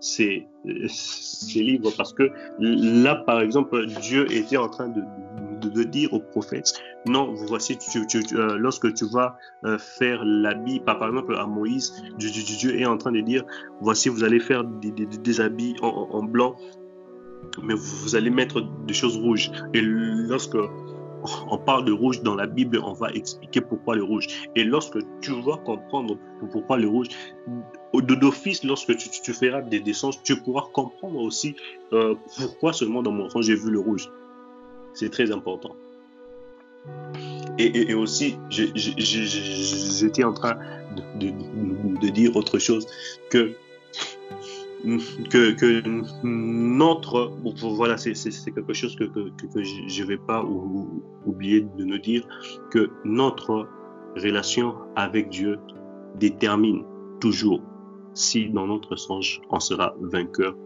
ces, 0.00 0.46
ces 0.86 1.62
livres 1.62 1.90
parce 1.96 2.12
que 2.12 2.30
là, 2.58 3.14
par 3.14 3.40
exemple, 3.40 3.86
Dieu 4.02 4.30
était 4.30 4.58
en 4.58 4.68
train 4.68 4.88
de 4.88 5.00
de, 5.68 5.82
dire 5.82 6.12
aux 6.12 6.20
prophètes, 6.20 6.72
non, 7.06 7.34
voici, 7.34 7.78
euh, 8.34 8.56
lorsque 8.58 8.92
tu 8.94 9.04
vas 9.06 9.36
euh, 9.64 9.78
faire 9.78 10.24
l'habit, 10.24 10.80
par 10.80 11.02
exemple 11.04 11.36
à 11.36 11.46
Moïse, 11.46 11.92
Dieu, 12.18 12.78
est 12.78 12.86
en 12.86 12.98
train 12.98 13.12
de 13.12 13.20
dire, 13.20 13.44
voici, 13.80 14.08
vous 14.08 14.24
allez 14.24 14.40
faire 14.40 14.64
des, 14.64 15.40
habits 15.40 15.76
en, 15.82 16.22
blanc, 16.22 16.56
mais 17.62 17.74
vous, 17.74 18.16
allez 18.16 18.30
mettre 18.30 18.62
des 18.86 18.94
choses 18.94 19.16
rouges. 19.16 19.50
Et 19.74 19.80
lorsque 19.80 20.56
on 21.48 21.58
parle 21.58 21.84
de 21.84 21.92
rouge 21.92 22.22
dans 22.22 22.34
la 22.34 22.46
Bible, 22.46 22.80
on 22.84 22.92
va 22.92 23.10
expliquer 23.12 23.60
pourquoi 23.60 23.96
le 23.96 24.02
rouge. 24.02 24.26
Et 24.56 24.64
lorsque 24.64 24.98
tu 25.20 25.32
vas 25.42 25.56
comprendre 25.58 26.18
pourquoi 26.50 26.76
le 26.78 26.88
rouge, 26.88 27.08
d'office, 28.00 28.64
lorsque 28.64 28.96
tu, 28.96 29.32
feras 29.32 29.62
des, 29.62 29.80
des 29.80 29.92
tu 30.24 30.36
pourras 30.42 30.64
comprendre 30.72 31.20
aussi 31.20 31.54
euh, 31.92 32.14
pourquoi 32.38 32.72
seulement 32.72 33.02
dans 33.02 33.12
mon 33.12 33.28
sens 33.28 33.46
j'ai 33.46 33.54
vu 33.54 33.70
le 33.70 33.80
rouge. 33.80 34.08
C'est 34.94 35.10
très 35.10 35.30
important. 35.32 35.76
Et, 37.58 37.94
aussi, 37.94 38.36
j'étais 38.50 40.24
en 40.24 40.32
train 40.32 40.58
de, 41.18 42.10
dire 42.10 42.34
autre 42.36 42.58
chose 42.58 42.86
que 43.30 43.52
que, 45.30 45.82
notre 46.24 47.32
voilà 47.76 47.96
c'est 47.96 48.14
quelque 48.52 48.72
chose 48.72 48.96
que, 48.96 49.04
je 49.14 50.02
ne 50.02 50.08
vais 50.08 50.16
pas 50.16 50.44
oublier 51.24 51.60
de 51.60 51.84
nous 51.84 51.98
dire 51.98 52.26
que 52.70 52.90
notre 53.04 53.68
relation 54.16 54.74
avec 54.96 55.28
Dieu 55.28 55.58
détermine 56.16 56.82
toujours 57.20 57.62
si 58.14 58.50
dans 58.50 58.66
notre 58.66 58.96
songe 58.96 59.40
on 59.50 59.60
sera 59.60 59.94
vainqueur 60.00 60.56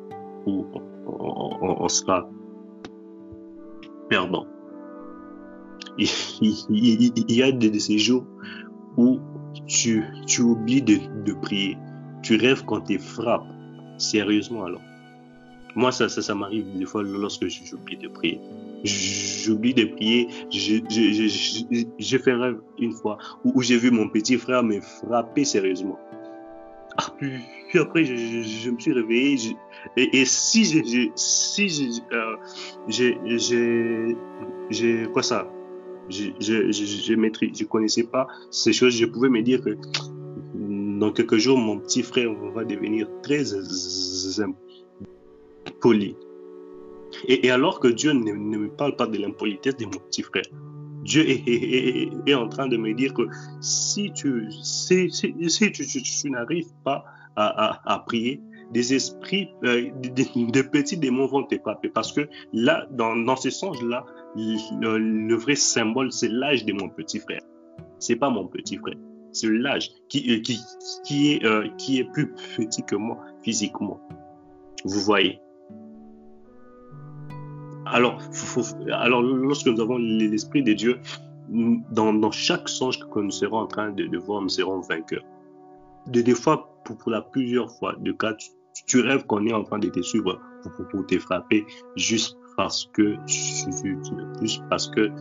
ou 0.46 0.66
on 1.06 1.88
sera 1.88 2.26
perdant. 4.08 4.46
Il, 5.98 6.08
y 7.30 7.42
a 7.42 7.52
de, 7.52 7.78
ces 7.78 7.98
jours 7.98 8.26
où 8.96 9.18
tu, 9.66 10.04
tu 10.26 10.42
oublies 10.42 10.82
de, 10.82 10.98
de 11.24 11.32
prier. 11.32 11.76
Tu 12.22 12.36
rêves 12.36 12.64
quand 12.66 12.82
tu 12.82 12.98
frappes. 12.98 13.46
Sérieusement 13.98 14.64
alors. 14.64 14.82
Moi, 15.74 15.92
ça, 15.92 16.08
ça, 16.08 16.22
ça 16.22 16.34
m'arrive 16.34 16.78
des 16.78 16.86
fois 16.86 17.02
lorsque 17.02 17.46
j'oublie 17.48 17.98
de 17.98 18.08
prier. 18.08 18.40
J'oublie 18.84 19.74
de 19.74 19.84
prier. 19.84 20.28
J'ai 20.50 22.18
fait 22.18 22.30
un 22.30 22.40
rêve 22.40 22.60
une 22.78 22.92
fois 22.92 23.18
où 23.44 23.62
j'ai 23.62 23.76
vu 23.76 23.90
mon 23.90 24.08
petit 24.08 24.36
frère 24.38 24.62
me 24.62 24.80
frapper 24.80 25.44
sérieusement. 25.44 25.98
Ah, 26.98 27.12
puis, 27.18 27.78
après, 27.78 28.04
je, 28.04 28.70
me 28.70 28.78
suis 28.78 28.92
réveillé. 28.92 29.56
et, 29.96 30.24
si 30.24 30.64
j'ai, 30.64 31.12
si 31.14 32.02
euh, 32.12 32.36
j'ai, 32.88 33.18
j'ai, 34.70 35.06
quoi 35.12 35.22
ça, 35.22 35.50
j'ai, 36.08 36.34
j'ai, 36.40 36.72
je 36.72 37.64
connaissais 37.64 38.04
pas 38.04 38.26
ces 38.50 38.72
choses. 38.72 38.96
Je 38.96 39.06
pouvais 39.06 39.28
me 39.28 39.42
dire 39.42 39.60
que 39.62 39.76
dans 40.98 41.12
quelques 41.12 41.36
jours, 41.36 41.58
mon 41.58 41.78
petit 41.78 42.02
frère 42.02 42.32
va 42.54 42.64
devenir 42.64 43.08
très 43.22 43.44
impoli. 45.66 46.16
Et, 47.28 47.50
alors 47.50 47.80
que 47.80 47.88
Dieu 47.88 48.12
ne, 48.12 48.32
me 48.32 48.68
parle 48.68 48.96
pas 48.96 49.06
de 49.06 49.18
l'impolitesse 49.18 49.76
de 49.76 49.84
mon 49.84 49.98
petit 50.08 50.22
frère, 50.22 50.44
Dieu 51.06 51.24
est, 51.28 52.34
en 52.34 52.48
train 52.48 52.68
de 52.68 52.76
me 52.76 52.92
dire 52.92 53.14
que 53.14 53.22
si 53.60 54.12
tu, 54.12 54.48
si, 54.50 55.10
si, 55.10 55.72
tu, 55.72 56.30
n'arrives 56.30 56.72
pas 56.84 57.04
à, 57.36 58.02
prier, 58.06 58.40
des 58.72 58.94
esprits, 58.94 59.48
euh, 59.64 59.90
des, 60.00 60.62
petits 60.64 60.96
démons 60.96 61.26
vont 61.26 61.44
te 61.44 61.56
frapper. 61.58 61.88
Parce 61.88 62.12
que 62.12 62.28
là, 62.52 62.86
dans, 62.90 63.14
dans 63.14 63.36
ce 63.36 63.50
sens-là, 63.50 64.04
le, 64.36 65.34
vrai 65.36 65.54
symbole, 65.54 66.10
c'est 66.12 66.28
l'âge 66.28 66.64
de 66.64 66.72
mon 66.72 66.88
petit 66.88 67.20
frère. 67.20 67.42
C'est 67.98 68.16
pas 68.16 68.30
mon 68.30 68.46
petit 68.46 68.76
frère. 68.76 68.96
C'est 69.32 69.48
l'âge 69.48 69.90
qui, 70.08 70.34
euh, 70.34 70.40
qui, 70.40 70.58
qui, 71.04 71.40
euh, 71.44 71.68
qui 71.78 71.98
est 71.98 72.10
plus 72.12 72.32
petit 72.56 72.82
que 72.82 72.96
moi 72.96 73.18
physiquement. 73.42 74.00
Vous 74.84 75.00
voyez? 75.00 75.40
Alors, 77.86 79.22
lorsque 79.22 79.66
nous 79.66 79.80
avons 79.80 79.98
l'Esprit 79.98 80.62
de 80.62 80.72
Dieu, 80.72 80.98
dans, 81.48 82.30
chaque 82.30 82.68
songe 82.68 82.98
que 82.98 83.20
nous 83.20 83.30
serons 83.30 83.58
en 83.58 83.66
train 83.66 83.90
de, 83.90 84.18
voir, 84.18 84.42
nous 84.42 84.48
serons 84.48 84.80
vainqueurs. 84.80 85.24
De, 86.08 86.20
des 86.20 86.34
fois, 86.34 86.80
pour, 86.84 87.10
la 87.10 87.22
plusieurs 87.22 87.70
fois, 87.78 87.94
de 87.98 88.12
cas, 88.12 88.34
tu, 88.86 89.00
rêves 89.00 89.24
qu'on 89.26 89.46
est 89.46 89.52
en 89.52 89.64
train 89.64 89.78
de 89.78 89.88
te 89.88 90.02
suivre 90.02 90.40
pour, 90.90 91.06
te 91.06 91.18
frapper 91.18 91.64
juste 91.96 92.36
parce 92.56 92.86
que 92.86 93.16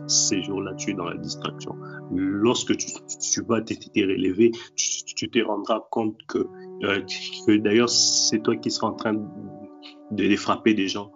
ces 0.06 0.42
jours-là, 0.42 0.74
tu 0.74 0.90
es 0.90 0.94
dans 0.94 1.04
la 1.04 1.16
distraction. 1.16 1.76
Lorsque 2.10 2.76
tu, 2.76 3.42
vas 3.46 3.60
t'être 3.60 3.90
relevé, 3.94 4.52
tu, 4.74 5.28
te 5.30 5.38
rendras 5.44 5.80
compte 5.90 6.16
que, 6.28 6.38
euh, 6.84 7.02
que 7.46 7.56
d'ailleurs, 7.58 7.90
c'est 7.90 8.42
toi 8.42 8.56
qui 8.56 8.70
seras 8.70 8.88
en 8.88 8.94
train 8.94 9.12
de 9.12 10.22
les 10.22 10.36
frapper 10.36 10.72
des 10.74 10.88
gens 10.88 11.12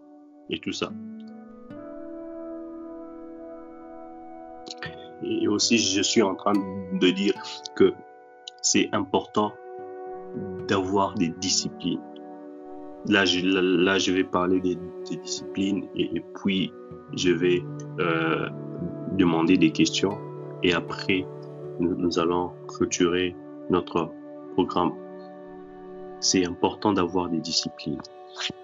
et 0.51 0.61
tout 0.61 0.72
ça. 0.72 0.92
Et 5.23 5.49
aussi, 5.49 5.79
je 5.79 6.03
suis 6.03 6.23
en 6.23 6.35
train 6.35 6.53
de 6.55 7.11
dire 7.11 7.35
que 7.75 7.93
c'est 8.62 8.89
important 8.93 9.53
d'avoir 10.68 11.14
des 11.14 11.29
disciplines. 11.29 12.01
Là 13.07 13.25
je, 13.25 14.12
vais 14.12 14.25
parler 14.25 14.61
des, 14.61 14.77
disciplines 15.16 15.89
et, 15.97 16.23
puis 16.43 16.71
je 17.16 17.31
vais 17.31 17.62
euh, 17.99 18.49
demander 19.12 19.57
des 19.57 19.71
questions 19.71 20.18
et 20.62 20.75
après 20.75 21.27
nous, 21.81 22.18
allons 22.18 22.53
clôturer 22.68 23.35
notre 23.71 24.11
programme. 24.53 24.93
C'est 26.21 26.45
important 26.45 26.93
d'avoir 26.93 27.31
des 27.31 27.41
disciplines. 27.41 28.01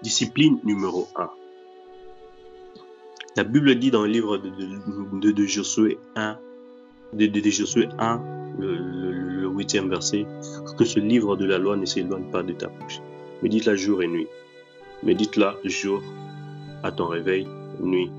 Discipline 0.03 0.59
numéro 0.63 1.07
1. 1.15 1.29
La 3.37 3.43
Bible 3.43 3.73
dit 3.75 3.89
dans 3.89 4.03
le 4.03 4.09
livre 4.09 4.37
de, 4.37 5.31
de 5.31 5.45
Josué 5.45 5.97
1, 6.15 6.37
de, 7.13 7.49
Josué 7.49 7.89
1, 7.99 8.21
le 8.59 9.47
huitième 9.47 9.89
verset, 9.89 10.25
que 10.77 10.85
ce 10.85 10.99
livre 10.99 11.35
de 11.35 11.45
la 11.45 11.57
loi 11.57 11.75
ne 11.75 11.85
s'éloigne 11.85 12.29
pas 12.31 12.43
de 12.43 12.53
ta 12.53 12.67
bouche 12.67 13.01
Médite-la 13.43 13.75
jour 13.75 14.01
et 14.01 14.07
nuit. 14.07 14.27
Médite-la 15.03 15.55
jour 15.63 16.01
à 16.83 16.91
ton 16.91 17.07
réveil, 17.07 17.47
nuit 17.81 18.11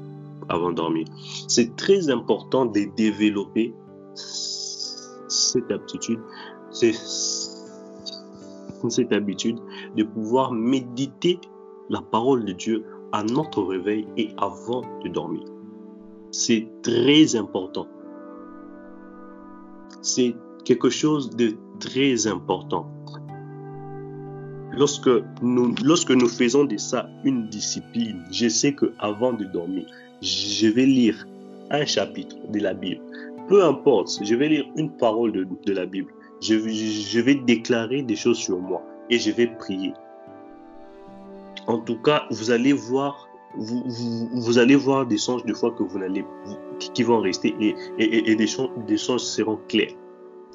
avant 0.48 0.70
de 0.70 0.76
dormir. 0.76 1.06
C'est 1.48 1.76
très 1.76 2.08
important 2.08 2.66
de 2.66 2.88
développer 2.96 3.74
cette 4.14 5.70
aptitude, 5.70 6.20
cette 6.70 7.02
habitude 9.12 9.58
de 9.96 10.04
pouvoir 10.04 10.52
méditer 10.52 11.40
la 11.90 12.00
parole 12.00 12.44
de 12.44 12.52
Dieu 12.52 12.84
à 13.12 13.22
notre 13.24 13.62
réveil 13.62 14.06
et 14.16 14.30
avant 14.36 14.82
de 15.02 15.08
dormir. 15.08 15.44
C'est 16.30 16.68
très 16.82 17.34
important. 17.36 17.86
C'est 20.08 20.34
quelque 20.64 20.88
chose 20.88 21.28
de 21.36 21.54
très 21.80 22.26
important 22.26 22.90
lorsque 24.72 25.10
nous, 25.42 25.74
lorsque 25.84 26.10
nous 26.10 26.28
faisons 26.28 26.64
de 26.64 26.76
ça 26.78 27.10
une 27.24 27.48
discipline, 27.48 28.24
je 28.30 28.48
sais 28.48 28.72
que 28.72 28.92
avant 28.98 29.32
de 29.32 29.44
dormir, 29.44 29.86
je 30.22 30.68
vais 30.68 30.86
lire 30.86 31.26
un 31.70 31.84
chapitre 31.84 32.36
de 32.48 32.60
la 32.60 32.72
Bible. 32.72 33.02
Peu 33.48 33.64
importe, 33.64 34.20
je 34.22 34.34
vais 34.34 34.48
lire 34.48 34.64
une 34.76 34.90
parole 34.90 35.32
de, 35.32 35.72
la 35.72 35.84
Bible. 35.84 36.10
Je, 36.40 36.54
je, 36.54 37.20
vais 37.20 37.34
déclarer 37.34 38.02
des 38.02 38.16
choses 38.16 38.38
sur 38.38 38.58
moi 38.58 38.82
et 39.10 39.18
je 39.18 39.30
vais 39.30 39.46
prier. 39.46 39.92
En 41.66 41.78
tout 41.80 42.00
cas, 42.00 42.24
vous 42.30 42.50
allez 42.50 42.72
voir, 42.72 43.27
vous, 43.56 44.58
allez 44.58 44.76
voir 44.76 45.06
des 45.06 45.18
songes 45.18 45.44
de 45.44 45.54
foi 45.54 45.72
que 45.72 45.82
vous 45.82 45.98
n'allez, 45.98 46.24
qui, 46.78 47.02
vont 47.02 47.20
rester 47.20 47.54
et, 47.60 47.74
et, 47.98 48.30
et 48.30 48.36
des, 48.36 48.46
songes, 48.46 48.70
des 48.86 48.96
seront 48.96 49.58
clairs. 49.68 49.94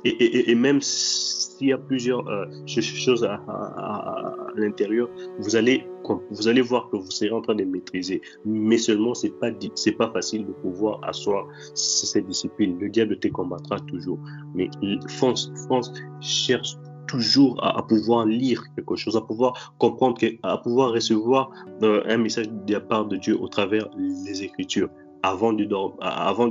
Et, 0.05 0.51
et, 0.51 0.55
même 0.55 0.81
s'il 0.81 1.67
y 1.67 1.73
a 1.73 1.77
plusieurs 1.77 2.27
euh, 2.27 2.45
choses 2.67 3.23
à, 3.23 4.35
l'intérieur, 4.55 5.09
vous 5.39 5.55
allez, 5.55 5.87
vous 6.29 6.47
allez 6.49 6.61
voir 6.61 6.89
que 6.89 6.97
vous 6.97 7.09
serez 7.09 7.31
en 7.31 7.41
train 7.41 7.55
de 7.55 7.63
maîtriser. 7.63 8.21
Mais 8.45 8.77
seulement, 8.77 9.13
c'est 9.13 9.29
pas, 9.39 9.49
c'est 9.75 9.93
pas 9.93 10.11
facile 10.11 10.45
de 10.45 10.51
pouvoir 10.51 10.99
asseoir 11.03 11.47
cette 11.73 12.27
discipline. 12.27 12.77
Le 12.79 12.89
diable 12.89 13.17
te 13.17 13.29
combattra 13.29 13.79
toujours. 13.79 14.19
Mais 14.53 14.69
fonce, 15.07 15.51
fonce, 15.69 15.93
cherche 16.19 16.75
toujours 17.13 17.63
à, 17.63 17.85
pouvoir 17.85 18.25
lire 18.25 18.63
quelque 18.75 18.95
chose, 18.95 19.15
à 19.15 19.21
pouvoir 19.21 19.73
comprendre, 19.77 20.17
à 20.41 20.57
pouvoir 20.57 20.91
recevoir 20.91 21.51
euh, 21.83 22.01
un 22.07 22.17
message 22.17 22.49
de 22.49 22.73
la 22.73 22.81
part 22.81 23.05
de 23.05 23.17
Dieu 23.17 23.35
au 23.39 23.47
travers 23.47 23.87
des 24.25 24.43
Écritures 24.43 24.89
avant 25.21 25.53
de, 25.53 25.65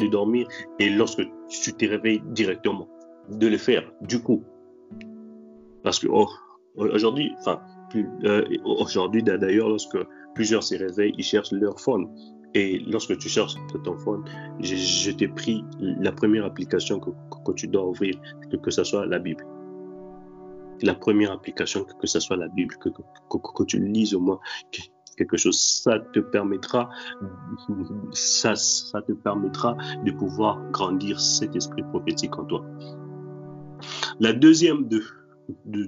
dormir 0.06 0.46
et 0.78 0.88
lorsque 0.88 1.22
tu 1.48 1.72
te 1.74 1.84
réveilles 1.84 2.22
directement 2.28 2.88
de 3.28 3.46
le 3.48 3.58
faire 3.58 3.84
du 4.02 4.22
coup 4.22 4.42
parce 5.82 5.98
que 5.98 6.06
oh, 6.08 6.28
aujourd'hui, 6.76 7.34
enfin, 7.40 7.60
euh, 8.24 8.44
aujourd'hui 8.64 9.22
d'ailleurs, 9.22 9.68
lorsque 9.68 9.98
plusieurs 10.34 10.62
se 10.62 10.76
réveillent, 10.76 11.14
ils 11.18 11.24
cherchent 11.24 11.52
leur 11.52 11.78
phone. 11.80 12.08
Et 12.54 12.80
lorsque 12.86 13.16
tu 13.18 13.28
cherches 13.28 13.54
ton 13.82 13.96
phone, 13.96 14.24
je, 14.60 15.10
t'ai 15.10 15.28
pris 15.28 15.64
la 15.80 16.12
première 16.12 16.44
application 16.44 17.00
que, 17.00 17.52
tu 17.56 17.66
dois 17.66 17.86
ouvrir, 17.86 18.14
que 18.62 18.70
ce 18.70 18.84
soit 18.84 19.06
la 19.06 19.18
Bible. 19.18 19.44
La 20.80 20.94
première 20.94 21.32
application, 21.32 21.84
que, 21.84 22.06
ce 22.06 22.20
soit 22.20 22.36
la 22.36 22.48
Bible, 22.48 22.74
que, 22.76 22.88
que, 22.88 23.64
tu 23.64 23.78
lises 23.78 24.14
au 24.14 24.20
moins 24.20 24.40
quelque 25.16 25.36
chose, 25.36 25.58
ça 25.58 25.98
te 25.98 26.20
permettra, 26.20 26.88
ça, 28.12 28.56
ça 28.56 29.02
te 29.02 29.12
permettra 29.12 29.76
de 30.04 30.10
pouvoir 30.12 30.58
grandir 30.70 31.20
cet 31.20 31.54
esprit 31.54 31.82
prophétique 31.82 32.36
en 32.38 32.44
toi. 32.44 32.64
La 34.20 34.32
deuxième 34.32 34.88
de, 34.88 35.02
de, 35.66 35.84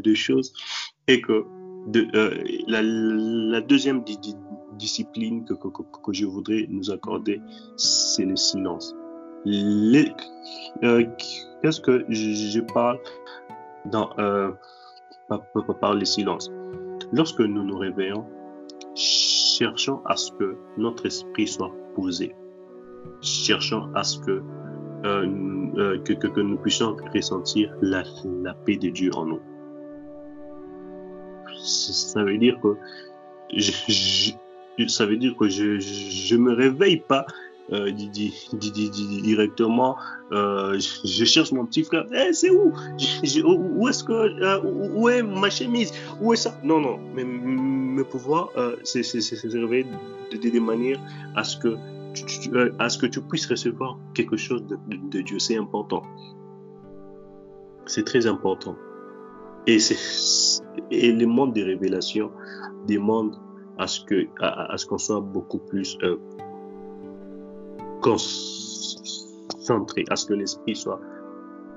de, 0.00 0.14
choses 0.14 0.52
et 1.08 1.20
que 1.20 1.44
euh, 1.96 2.44
la, 2.66 2.80
la, 2.82 3.60
deuxième 3.60 4.02
discipline 4.78 5.44
que, 5.44 5.54
que, 5.54 5.68
que, 5.68 6.12
je 6.12 6.26
voudrais 6.26 6.66
nous 6.68 6.90
accorder, 6.90 7.40
c'est 7.76 8.24
le 8.24 8.36
silence. 8.36 8.94
Euh, 9.46 11.04
qu'est-ce 11.62 11.80
que 11.80 12.04
je, 12.08 12.60
parle 12.60 12.98
dans, 13.86 14.10
euh, 14.18 14.50
par, 15.28 15.42
par 15.80 15.94
le 15.94 16.04
silence 16.04 16.50
Lorsque 17.12 17.40
nous 17.40 17.62
nous 17.62 17.78
réveillons, 17.78 18.26
cherchons 18.94 20.00
à 20.06 20.16
ce 20.16 20.32
que 20.32 20.56
notre 20.76 21.06
esprit 21.06 21.46
soit 21.46 21.72
posé. 21.94 22.34
Cherchons 23.20 23.90
à 23.94 24.02
ce 24.02 24.18
que 24.20 24.42
euh, 25.04 25.26
euh, 25.76 25.98
que, 25.98 26.14
que, 26.14 26.40
nous 26.40 26.56
puissions 26.56 26.96
ressentir 27.14 27.74
la, 27.82 28.04
la, 28.42 28.54
paix 28.54 28.76
de 28.76 28.88
Dieu 28.88 29.10
en 29.14 29.26
nous. 29.26 29.40
Ça 31.58 32.24
veut 32.24 32.38
dire 32.38 32.58
que 32.62 32.76
je, 33.54 34.32
ça 34.88 35.04
veut 35.04 35.18
dire 35.18 35.36
que 35.36 35.48
je, 35.48 35.78
je, 35.78 36.36
me 36.36 36.54
réveille 36.54 37.00
pas 37.00 37.26
euh, 37.72 37.90
directement. 37.92 39.96
Euh, 40.32 40.78
je, 41.04 41.24
cherche 41.24 41.52
mon 41.52 41.66
petit 41.66 41.82
frère. 41.82 42.06
Eh, 42.12 42.32
c'est 42.32 42.50
où? 42.50 42.72
Où 43.76 43.88
est-ce 43.88 44.04
que 44.04 44.12
euh, 44.12 44.60
où 44.94 45.08
est 45.08 45.22
ma 45.22 45.50
chemise? 45.50 45.92
Où 46.20 46.32
est 46.32 46.36
ça? 46.36 46.58
Non, 46.62 46.80
non. 46.80 46.98
Mais, 47.14 48.04
pouvoir, 48.04 48.50
c'est 48.82 49.02
se 49.02 49.56
réveiller 49.56 49.86
de, 50.30 50.50
de, 50.50 50.60
manière 50.60 51.00
à 51.36 51.44
ce 51.44 51.56
que 51.56 51.76
euh, 52.54 52.72
à 52.78 52.88
ce 52.88 52.98
que 52.98 53.06
tu 53.06 53.20
puisses 53.20 53.46
recevoir 53.46 53.98
quelque 54.14 54.36
chose 54.36 54.64
de, 54.66 55.20
Dieu. 55.20 55.38
C'est 55.38 55.56
important. 55.56 56.02
C'est 57.86 58.04
très 58.04 58.26
important. 58.26 58.76
Et, 59.66 59.78
et 60.90 61.12
le 61.12 61.26
monde 61.26 61.54
des 61.54 61.62
révélations 61.62 62.30
demande 62.86 63.36
à 63.78 63.86
ce 63.86 64.04
que 64.04 64.26
à, 64.40 64.76
ce 64.76 64.86
qu'on 64.86 64.98
soit 64.98 65.20
beaucoup 65.20 65.58
plus 65.58 65.98
concentré, 68.04 70.04
à 70.10 70.16
ce 70.16 70.26
que 70.26 70.34
l'esprit 70.34 70.76
soit 70.76 71.00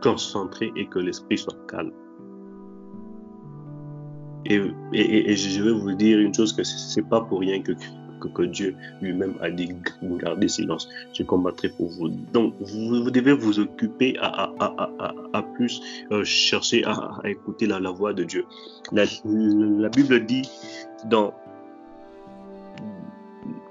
concentré 0.03 0.71
et 0.75 0.85
que 0.87 0.99
l'esprit 0.99 1.37
soit 1.37 1.55
calme. 1.67 1.93
Et, 4.45 4.61
je 5.35 5.63
vais 5.63 5.71
vous 5.71 5.93
dire 5.93 6.19
une 6.19 6.33
chose 6.33 6.53
que 6.53 6.63
c'est 6.63 7.07
pas 7.07 7.21
pour 7.21 7.39
rien 7.39 7.61
que 7.61 7.73
que, 8.33 8.43
Dieu 8.43 8.75
lui-même 9.01 9.35
a 9.41 9.51
dit 9.51 9.69
gardez 10.01 10.47
silence, 10.47 10.89
je 11.13 11.23
combattrai 11.23 11.69
pour 11.69 11.89
vous. 11.89 12.09
Donc 12.33 12.55
vous, 12.59 13.11
devez 13.11 13.33
vous 13.33 13.59
occuper 13.59 14.15
à, 14.19 15.43
plus 15.55 15.81
euh, 16.11 16.23
chercher 16.23 16.83
à, 16.85 17.19
écouter 17.25 17.67
la, 17.67 17.79
voix 17.91 18.13
de 18.13 18.23
Dieu. 18.23 18.45
La, 18.91 19.05
Bible 19.89 20.25
dit 20.25 20.49
dans 21.05 21.33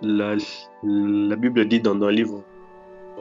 la, 0.07 1.36
Bible 1.36 1.66
dit 1.66 1.80
dans, 1.80 1.94
le 1.94 2.11
livre 2.11 2.44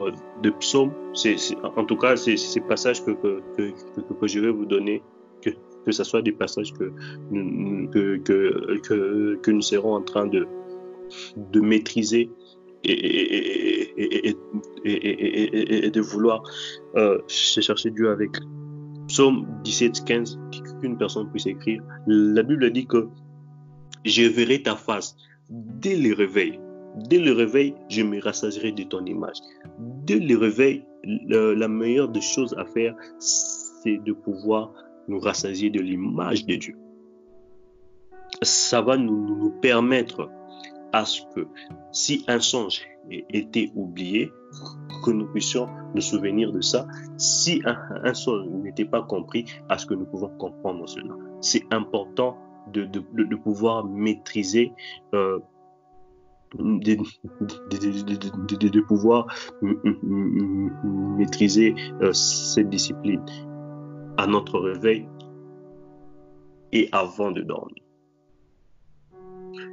euh, 0.00 0.10
de 0.42 0.50
Psaume, 0.50 0.92
c'est, 1.14 1.36
en 1.62 1.84
tout 1.84 1.96
cas, 1.96 2.16
c'est 2.16 2.36
ces 2.36 2.60
passages 2.60 3.04
que, 3.04 3.12
que, 3.12 4.26
je 4.26 4.40
vais 4.40 4.50
vous 4.50 4.66
donner, 4.66 5.02
que, 5.42 5.50
que 5.84 5.92
ce 5.92 6.04
soit 6.04 6.22
des 6.22 6.32
passages 6.32 6.72
que, 6.72 6.92
que, 7.92 9.36
que, 9.36 9.50
nous 9.50 9.62
serons 9.62 9.94
en 9.94 10.02
train 10.02 10.26
de, 10.26 10.46
de 11.36 11.60
maîtriser 11.60 12.30
et, 12.84 13.90
et, 14.84 15.90
de 15.90 16.00
vouloir 16.00 16.42
euh, 16.96 17.18
chercher 17.28 17.90
Dieu 17.90 18.10
avec. 18.10 18.30
Psaume 19.08 19.46
17, 19.62 20.04
15, 20.04 20.38
qu'une 20.80 20.98
personne 20.98 21.30
puisse 21.30 21.46
écrire. 21.46 21.80
La 22.08 22.42
Bible 22.42 22.72
dit 22.72 22.86
que 22.86 23.06
je 24.04 24.22
verrai 24.22 24.62
ta 24.62 24.74
face 24.74 25.16
dès 25.48 25.96
le 25.96 26.14
réveil. 26.14 26.58
Dès 26.96 27.18
le 27.18 27.32
réveil, 27.32 27.74
je 27.88 28.02
me 28.02 28.20
rassasirai 28.22 28.72
de 28.72 28.82
ton 28.84 29.04
image. 29.04 29.36
Dès 29.78 30.18
le 30.18 30.36
réveil, 30.36 30.84
la 31.04 31.68
meilleure 31.68 32.08
des 32.08 32.22
choses 32.22 32.54
à 32.58 32.64
faire, 32.64 32.96
c'est 33.18 33.98
de 33.98 34.12
pouvoir 34.12 34.72
nous 35.08 35.20
rassasier 35.20 35.70
de 35.70 35.80
l'image 35.80 36.46
de 36.46 36.56
Dieu. 36.56 36.76
Ça 38.42 38.80
va 38.80 38.96
nous, 38.96 39.50
permettre 39.60 40.30
à 40.92 41.04
ce 41.04 41.20
que 41.34 41.46
si 41.92 42.24
un 42.28 42.40
songe 42.40 42.80
était 43.10 43.70
oublié, 43.74 44.32
que 45.04 45.10
nous 45.10 45.26
puissions 45.26 45.68
nous 45.94 46.00
souvenir 46.00 46.50
de 46.50 46.60
ça. 46.60 46.86
Si 47.18 47.62
un, 47.64 48.14
songe 48.14 48.48
n'était 48.48 48.84
pas 48.84 49.02
compris, 49.02 49.44
à 49.68 49.78
ce 49.78 49.86
que 49.86 49.94
nous 49.94 50.06
pouvons 50.06 50.30
comprendre 50.38 50.88
cela. 50.88 51.14
C'est 51.40 51.62
important 51.70 52.38
de, 52.72 52.86
pouvoir 53.36 53.84
maîtriser 53.84 54.72
euh, 55.14 55.38
de, 56.58 56.96
pouvoir 58.80 59.26
maîtriser 60.82 61.74
euh, 62.02 62.12
cette 62.12 62.68
discipline 62.68 63.24
à 64.16 64.26
notre 64.26 64.58
réveil 64.58 65.08
et 66.72 66.88
avant 66.92 67.30
de 67.30 67.42
dormir 67.42 67.82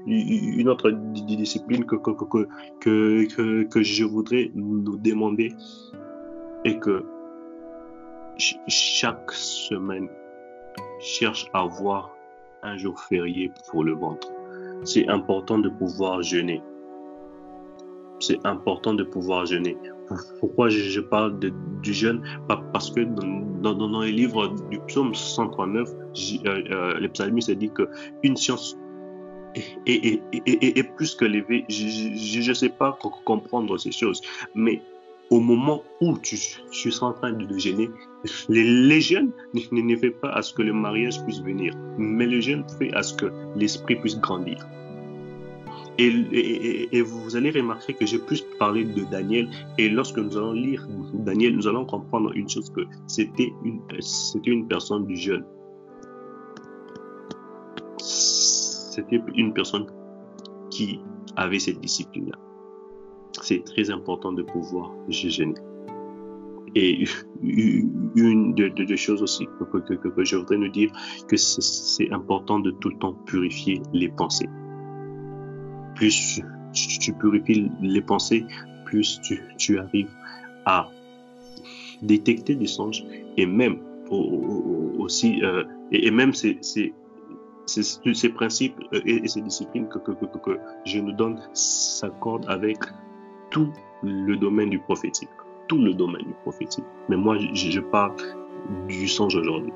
une 0.05 0.69
autre 0.69 0.91
discipline 0.91 1.85
que, 1.85 1.95
que, 1.95 2.11
que, 2.79 3.63
que, 3.63 3.81
je 3.83 4.03
voudrais 4.03 4.51
nous 4.53 4.97
demander 4.97 5.53
est 6.65 6.79
que 6.79 7.05
chaque 8.37 9.31
semaine 9.31 10.09
cherche 10.99 11.47
à 11.53 11.61
avoir 11.61 12.15
un 12.63 12.77
jour 12.77 12.99
férié 12.99 13.51
pour 13.69 13.83
le 13.83 13.93
ventre. 13.93 14.31
C'est 14.83 15.07
important 15.07 15.59
de 15.59 15.69
pouvoir 15.69 16.21
jeûner. 16.21 16.61
C'est 18.23 18.39
important 18.45 18.93
de 18.93 19.03
pouvoir 19.03 19.45
jeûner. 19.45 19.75
Pourquoi 20.39 20.69
je 20.69 21.01
parle 21.01 21.37
du 21.81 21.93
jeûne? 21.93 22.23
Parce 22.47 22.89
que 22.89 23.01
dans, 23.01 23.73
dans, 23.73 24.01
les 24.01 24.13
livres 24.13 24.47
du 24.69 24.79
psaume 24.87 25.13
139, 25.13 25.89
euh, 25.89 26.63
euh, 26.71 26.99
le 26.99 27.09
psalmiste 27.09 27.51
dit 27.51 27.69
que 27.69 27.89
une 28.23 28.37
science 28.37 28.77
est, 29.85 30.95
plus 30.95 31.15
que 31.15 31.25
l'éveil. 31.25 31.65
Je 31.67 32.49
ne 32.49 32.53
sais 32.53 32.69
pas 32.69 32.97
comprendre 33.25 33.77
ces 33.77 33.91
choses, 33.91 34.21
mais 34.55 34.81
au 35.29 35.41
moment 35.41 35.83
où 35.99 36.17
tu, 36.19 36.37
tu 36.71 36.89
es 36.89 37.03
en 37.03 37.11
train 37.11 37.33
de 37.33 37.57
gêner, 37.57 37.89
les, 38.47 38.63
les 38.63 39.01
jeunes 39.01 39.31
ne, 39.53 39.81
ne 39.81 39.97
fait 39.97 40.11
pas 40.11 40.29
à 40.29 40.41
ce 40.41 40.53
que 40.53 40.61
le 40.61 40.71
mariage 40.71 41.21
puisse 41.25 41.41
venir, 41.41 41.73
mais 41.97 42.25
le 42.25 42.39
jeune 42.39 42.63
fait 42.79 42.93
à 42.93 43.03
ce 43.03 43.15
que 43.15 43.25
l'esprit 43.57 43.97
puisse 43.97 44.17
grandir. 44.17 44.65
Et, 45.99 47.01
vous 47.01 47.35
allez 47.35 47.51
remarquer 47.51 47.93
que 47.93 48.05
j'ai 48.05 48.19
plus 48.19 48.43
parlé 48.57 48.83
de 48.83 49.03
Daniel. 49.11 49.49
Et 49.77 49.89
lorsque 49.89 50.17
nous 50.17 50.35
allons 50.37 50.53
lire 50.53 50.87
Daniel, 51.13 51.55
nous 51.55 51.67
allons 51.67 51.85
comprendre 51.85 52.31
une 52.35 52.49
chose 52.49 52.69
que 52.71 52.81
c'était 53.07 53.53
une, 53.63 53.81
c'était 53.99 54.51
une 54.51 54.67
personne 54.67 55.05
du 55.05 55.15
jeune. 55.15 55.45
c'était 58.93 59.21
une 59.35 59.53
personne 59.53 59.87
qui 60.69 60.99
avait 61.35 61.59
cette 61.59 61.79
discipline-là. 61.79 62.37
C'est 63.41 63.63
très 63.63 63.89
important 63.89 64.31
de 64.31 64.43
pouvoir 64.43 64.91
jeûner. 65.09 65.55
Et 66.75 67.03
une 68.15 68.53
des 68.53 68.97
choses 68.97 69.21
aussi 69.21 69.47
que, 69.59 69.77
que, 69.95 70.23
je 70.23 70.37
voudrais 70.37 70.57
nous 70.57 70.69
dire, 70.69 70.91
que 71.27 71.37
c'est 71.37 72.11
important 72.11 72.59
de 72.59 72.71
tout 72.71 72.89
le 72.89 72.97
temps 72.97 73.13
purifier 73.25 73.81
les 73.93 74.09
pensées. 74.09 74.49
Plus 75.95 76.41
tu, 76.73 77.13
purifies 77.13 77.71
les 77.81 78.01
pensées, 78.01 78.45
plus 78.85 79.19
tu, 79.57 79.79
arrives 79.79 80.11
à 80.65 80.89
détecter 82.01 82.55
des 82.55 82.67
songes 82.67 83.03
et 83.37 83.45
même 83.45 83.77
aussi, 84.99 85.43
euh, 85.43 85.63
et, 85.91 86.11
même 86.11 86.33
c'est 86.33 86.59
ces 87.65 88.29
principes 88.29 88.79
euh, 88.93 89.01
et, 89.05 89.27
ces 89.27 89.41
disciplines 89.41 89.87
que 89.87 89.99
je 90.85 90.99
nous 90.99 91.13
donne 91.13 91.39
s'accordent 91.53 92.45
avec 92.49 92.77
tout 93.49 93.71
le 94.03 94.35
domaine 94.35 94.69
du 94.69 94.79
prophétique. 94.79 95.29
Tout 95.67 95.77
le 95.77 95.93
domaine 95.93 96.23
du 96.23 96.33
prophétique. 96.43 96.83
Mais 97.09 97.15
moi, 97.15 97.37
je, 97.37 97.69
je 97.71 97.79
parle 97.79 98.15
du 98.87 99.07
songe 99.07 99.35
aujourd'hui. 99.35 99.71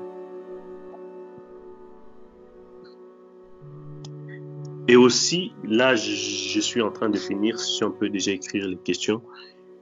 Et 4.88 4.96
aussi, 4.96 5.52
là, 5.64 5.94
je, 5.94 6.60
suis 6.60 6.80
en 6.80 6.90
train 6.90 7.10
de 7.10 7.18
finir, 7.18 7.58
si 7.60 7.84
on 7.84 7.92
peut 7.92 8.08
déjà 8.08 8.32
écrire 8.32 8.66
les 8.66 8.78
questions. 8.78 9.20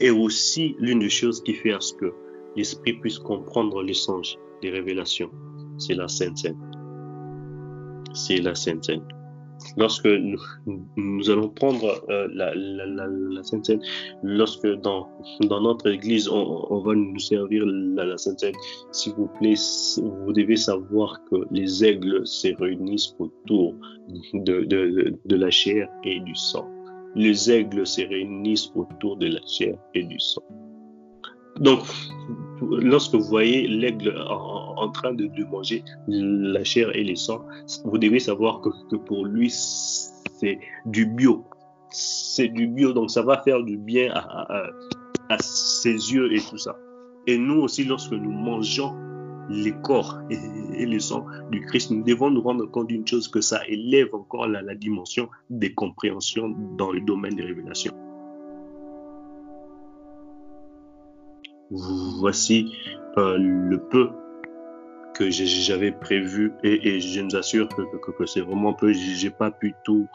Et 0.01 0.11
aussi, 0.11 0.77
l'une 0.79 0.99
des 0.99 1.09
choses 1.09 1.43
qui 1.43 1.55
fait 1.55 1.73
à 1.73 1.81
ce 1.81 1.95
que 1.95 2.13
l'esprit 2.57 2.95
puisse 2.95 3.19
comprendre 3.19 3.83
les 3.83 3.95
songes, 3.95 4.37
les 4.63 4.71
révélations, 4.71 5.31
c'est 5.79 5.95
la 5.95 6.09
Sainte 6.09 6.39
Seine 6.39 6.59
c'est 8.17 8.39
la 8.39 8.55
Sainte 8.55 8.85
Seine. 8.85 9.07
Lorsque 9.77 10.07
nous, 10.07 11.31
allons 11.31 11.49
prendre 11.49 12.03
euh, 12.09 12.29
la, 12.33 12.55
la, 12.55 12.87
la, 12.87 13.07
la, 13.07 13.43
Sainte 13.43 13.67
Seine, 13.67 13.81
lorsque 14.23 14.67
dans, 14.81 15.09
notre 15.41 15.89
église, 15.89 16.29
on, 16.29 16.81
va 16.81 16.95
nous 16.95 17.19
servir 17.19 17.65
la, 17.67 18.17
Sainte 18.17 18.41
Seine, 18.41 18.55
s'il 18.93 19.13
vous 19.15 19.29
plaît, 19.39 19.55
vous 19.99 20.33
devez 20.33 20.57
savoir 20.57 21.21
que 21.31 21.37
les 21.51 21.85
aigles 21.85 22.27
se 22.27 22.49
réunissent 22.57 23.15
autour 23.19 23.75
de, 24.35 24.65
de 24.65 25.37
la 25.37 25.51
chair 25.51 25.89
et 26.05 26.21
du 26.21 26.35
sang. 26.35 26.69
Les 27.15 27.51
aigles 27.51 27.87
se 27.87 28.03
réunissent 28.03 28.71
autour 28.75 29.17
de 29.17 29.29
la 29.29 29.41
chair 29.47 29.77
et 29.95 30.03
du 30.03 30.19
sang. 30.21 30.43
Donc, 31.61 31.81
lorsque 32.63 33.15
vous 33.15 33.25
voyez 33.25 33.67
l'aigle 33.67 34.15
en, 34.29 34.89
train 34.91 35.15
de, 35.15 35.29
manger 35.51 35.85
la 36.09 36.65
chair 36.65 36.95
et 36.95 37.05
les 37.05 37.17
sangs, 37.17 37.45
vous 37.85 37.99
devez 37.99 38.19
savoir 38.19 38.61
que, 38.61 38.97
pour 38.97 39.27
lui, 39.27 39.51
c'est 39.51 40.59
du 40.87 41.07
bio. 41.07 41.45
C'est 41.91 42.49
du 42.49 42.67
bio, 42.67 42.93
donc 42.93 43.11
ça 43.11 43.23
va 43.23 43.43
faire 43.43 43.63
du 43.63 43.77
bien 43.77 44.13
à, 44.15 44.71
ses 45.41 46.13
yeux 46.13 46.33
et 46.33 46.41
tout 46.41 46.59
ça. 46.59 46.77
Et 47.27 47.39
nous 47.39 47.63
aussi, 47.63 47.85
lorsque 47.85 48.13
nous 48.13 48.31
mangeons 48.31 48.95
les 49.49 49.73
corps 49.83 50.19
et, 50.31 50.87
les 50.87 51.01
sangs 51.01 51.27
du 51.51 51.61
Christ, 51.63 51.91
nous 51.91 52.03
devons 52.03 52.31
nous 52.31 52.43
rendre 52.43 52.67
compte 52.67 52.89
d'une 52.89 53.07
chose, 53.07 53.29
que 53.29 53.41
ça 53.41 53.61
élève 53.69 54.15
encore 54.15 54.47
la, 54.47 54.63
la 54.63 54.75
dimension 54.75 55.29
des 55.51 55.73
compréhensions 55.73 56.55
dans 56.77 56.93
le 56.93 57.01
domaine 57.01 57.35
des 57.35 57.45
révélations. 57.45 58.06
Voici 61.71 62.73
euh, 63.19 63.37
le 63.39 63.79
peu 63.79 64.11
que 65.15 65.31
j'avais 65.31 65.93
prévu 65.93 66.53
et, 66.63 67.01
je 67.01 67.21
nous 67.23 67.37
assure 67.37 67.69
que, 67.69 68.27
c'est 68.27 68.43
vraiment 68.43 68.75
peu. 68.75 68.93
J'ai 68.93 69.31
pas 69.31 69.51
pu 69.51 69.75
tout 69.83 70.07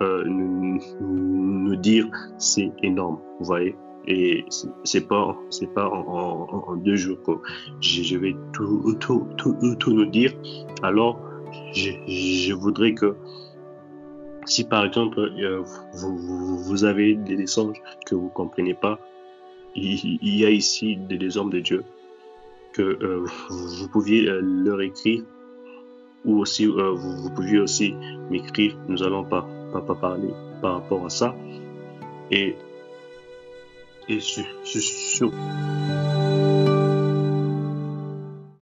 euh, 0.00 0.24
nous, 0.24 1.76
dire. 1.76 2.08
C'est 2.38 2.72
énorme, 2.82 3.20
vous 3.38 3.46
voyez. 3.46 3.76
Et 4.06 4.44
c'est 4.84 5.06
pas 5.06 5.36
c'est 5.50 5.72
pas 5.74 5.88
en, 5.88 6.76
deux 6.76 6.96
jours 6.96 7.18
que 7.22 7.32
je, 7.80 8.16
vais 8.16 8.34
tout, 8.52 8.96
tout, 8.98 9.28
tout, 9.36 9.92
nous 9.92 10.06
dire. 10.06 10.32
Alors, 10.82 11.20
je, 11.72 12.52
voudrais 12.54 12.94
que 12.94 13.16
si 14.46 14.64
par 14.64 14.86
exemple 14.86 15.18
euh, 15.20 15.62
vous, 15.92 16.84
avez 16.84 17.14
des 17.16 17.46
songes 17.46 17.82
que 18.06 18.14
vous 18.14 18.30
comprenez 18.30 18.74
pas, 18.74 18.98
il 19.74 20.36
y 20.36 20.44
a 20.44 20.50
ici 20.50 20.96
des, 20.96 21.36
hommes 21.36 21.50
de 21.50 21.60
Dieu 21.60 21.84
que 22.72 22.82
euh, 22.82 23.26
vous 23.50 23.88
pouviez 23.88 24.28
euh, 24.28 24.40
leur 24.40 24.80
écrire 24.80 25.22
ou 26.24 26.38
aussi 26.40 26.66
euh, 26.66 26.92
vous, 26.92 27.30
pouviez 27.30 27.58
aussi 27.58 27.94
m'écrire. 28.30 28.76
Nous 28.88 29.02
allons 29.02 29.24
pas, 29.24 29.46
pas, 29.72 29.80
pas 29.80 29.94
parler 29.94 30.30
par 30.60 30.74
rapport 30.74 31.04
à 31.06 31.10
ça. 31.10 31.34
Et, 32.30 32.56
et 34.08 34.20
sur, 34.20 34.44
sur 34.64 35.32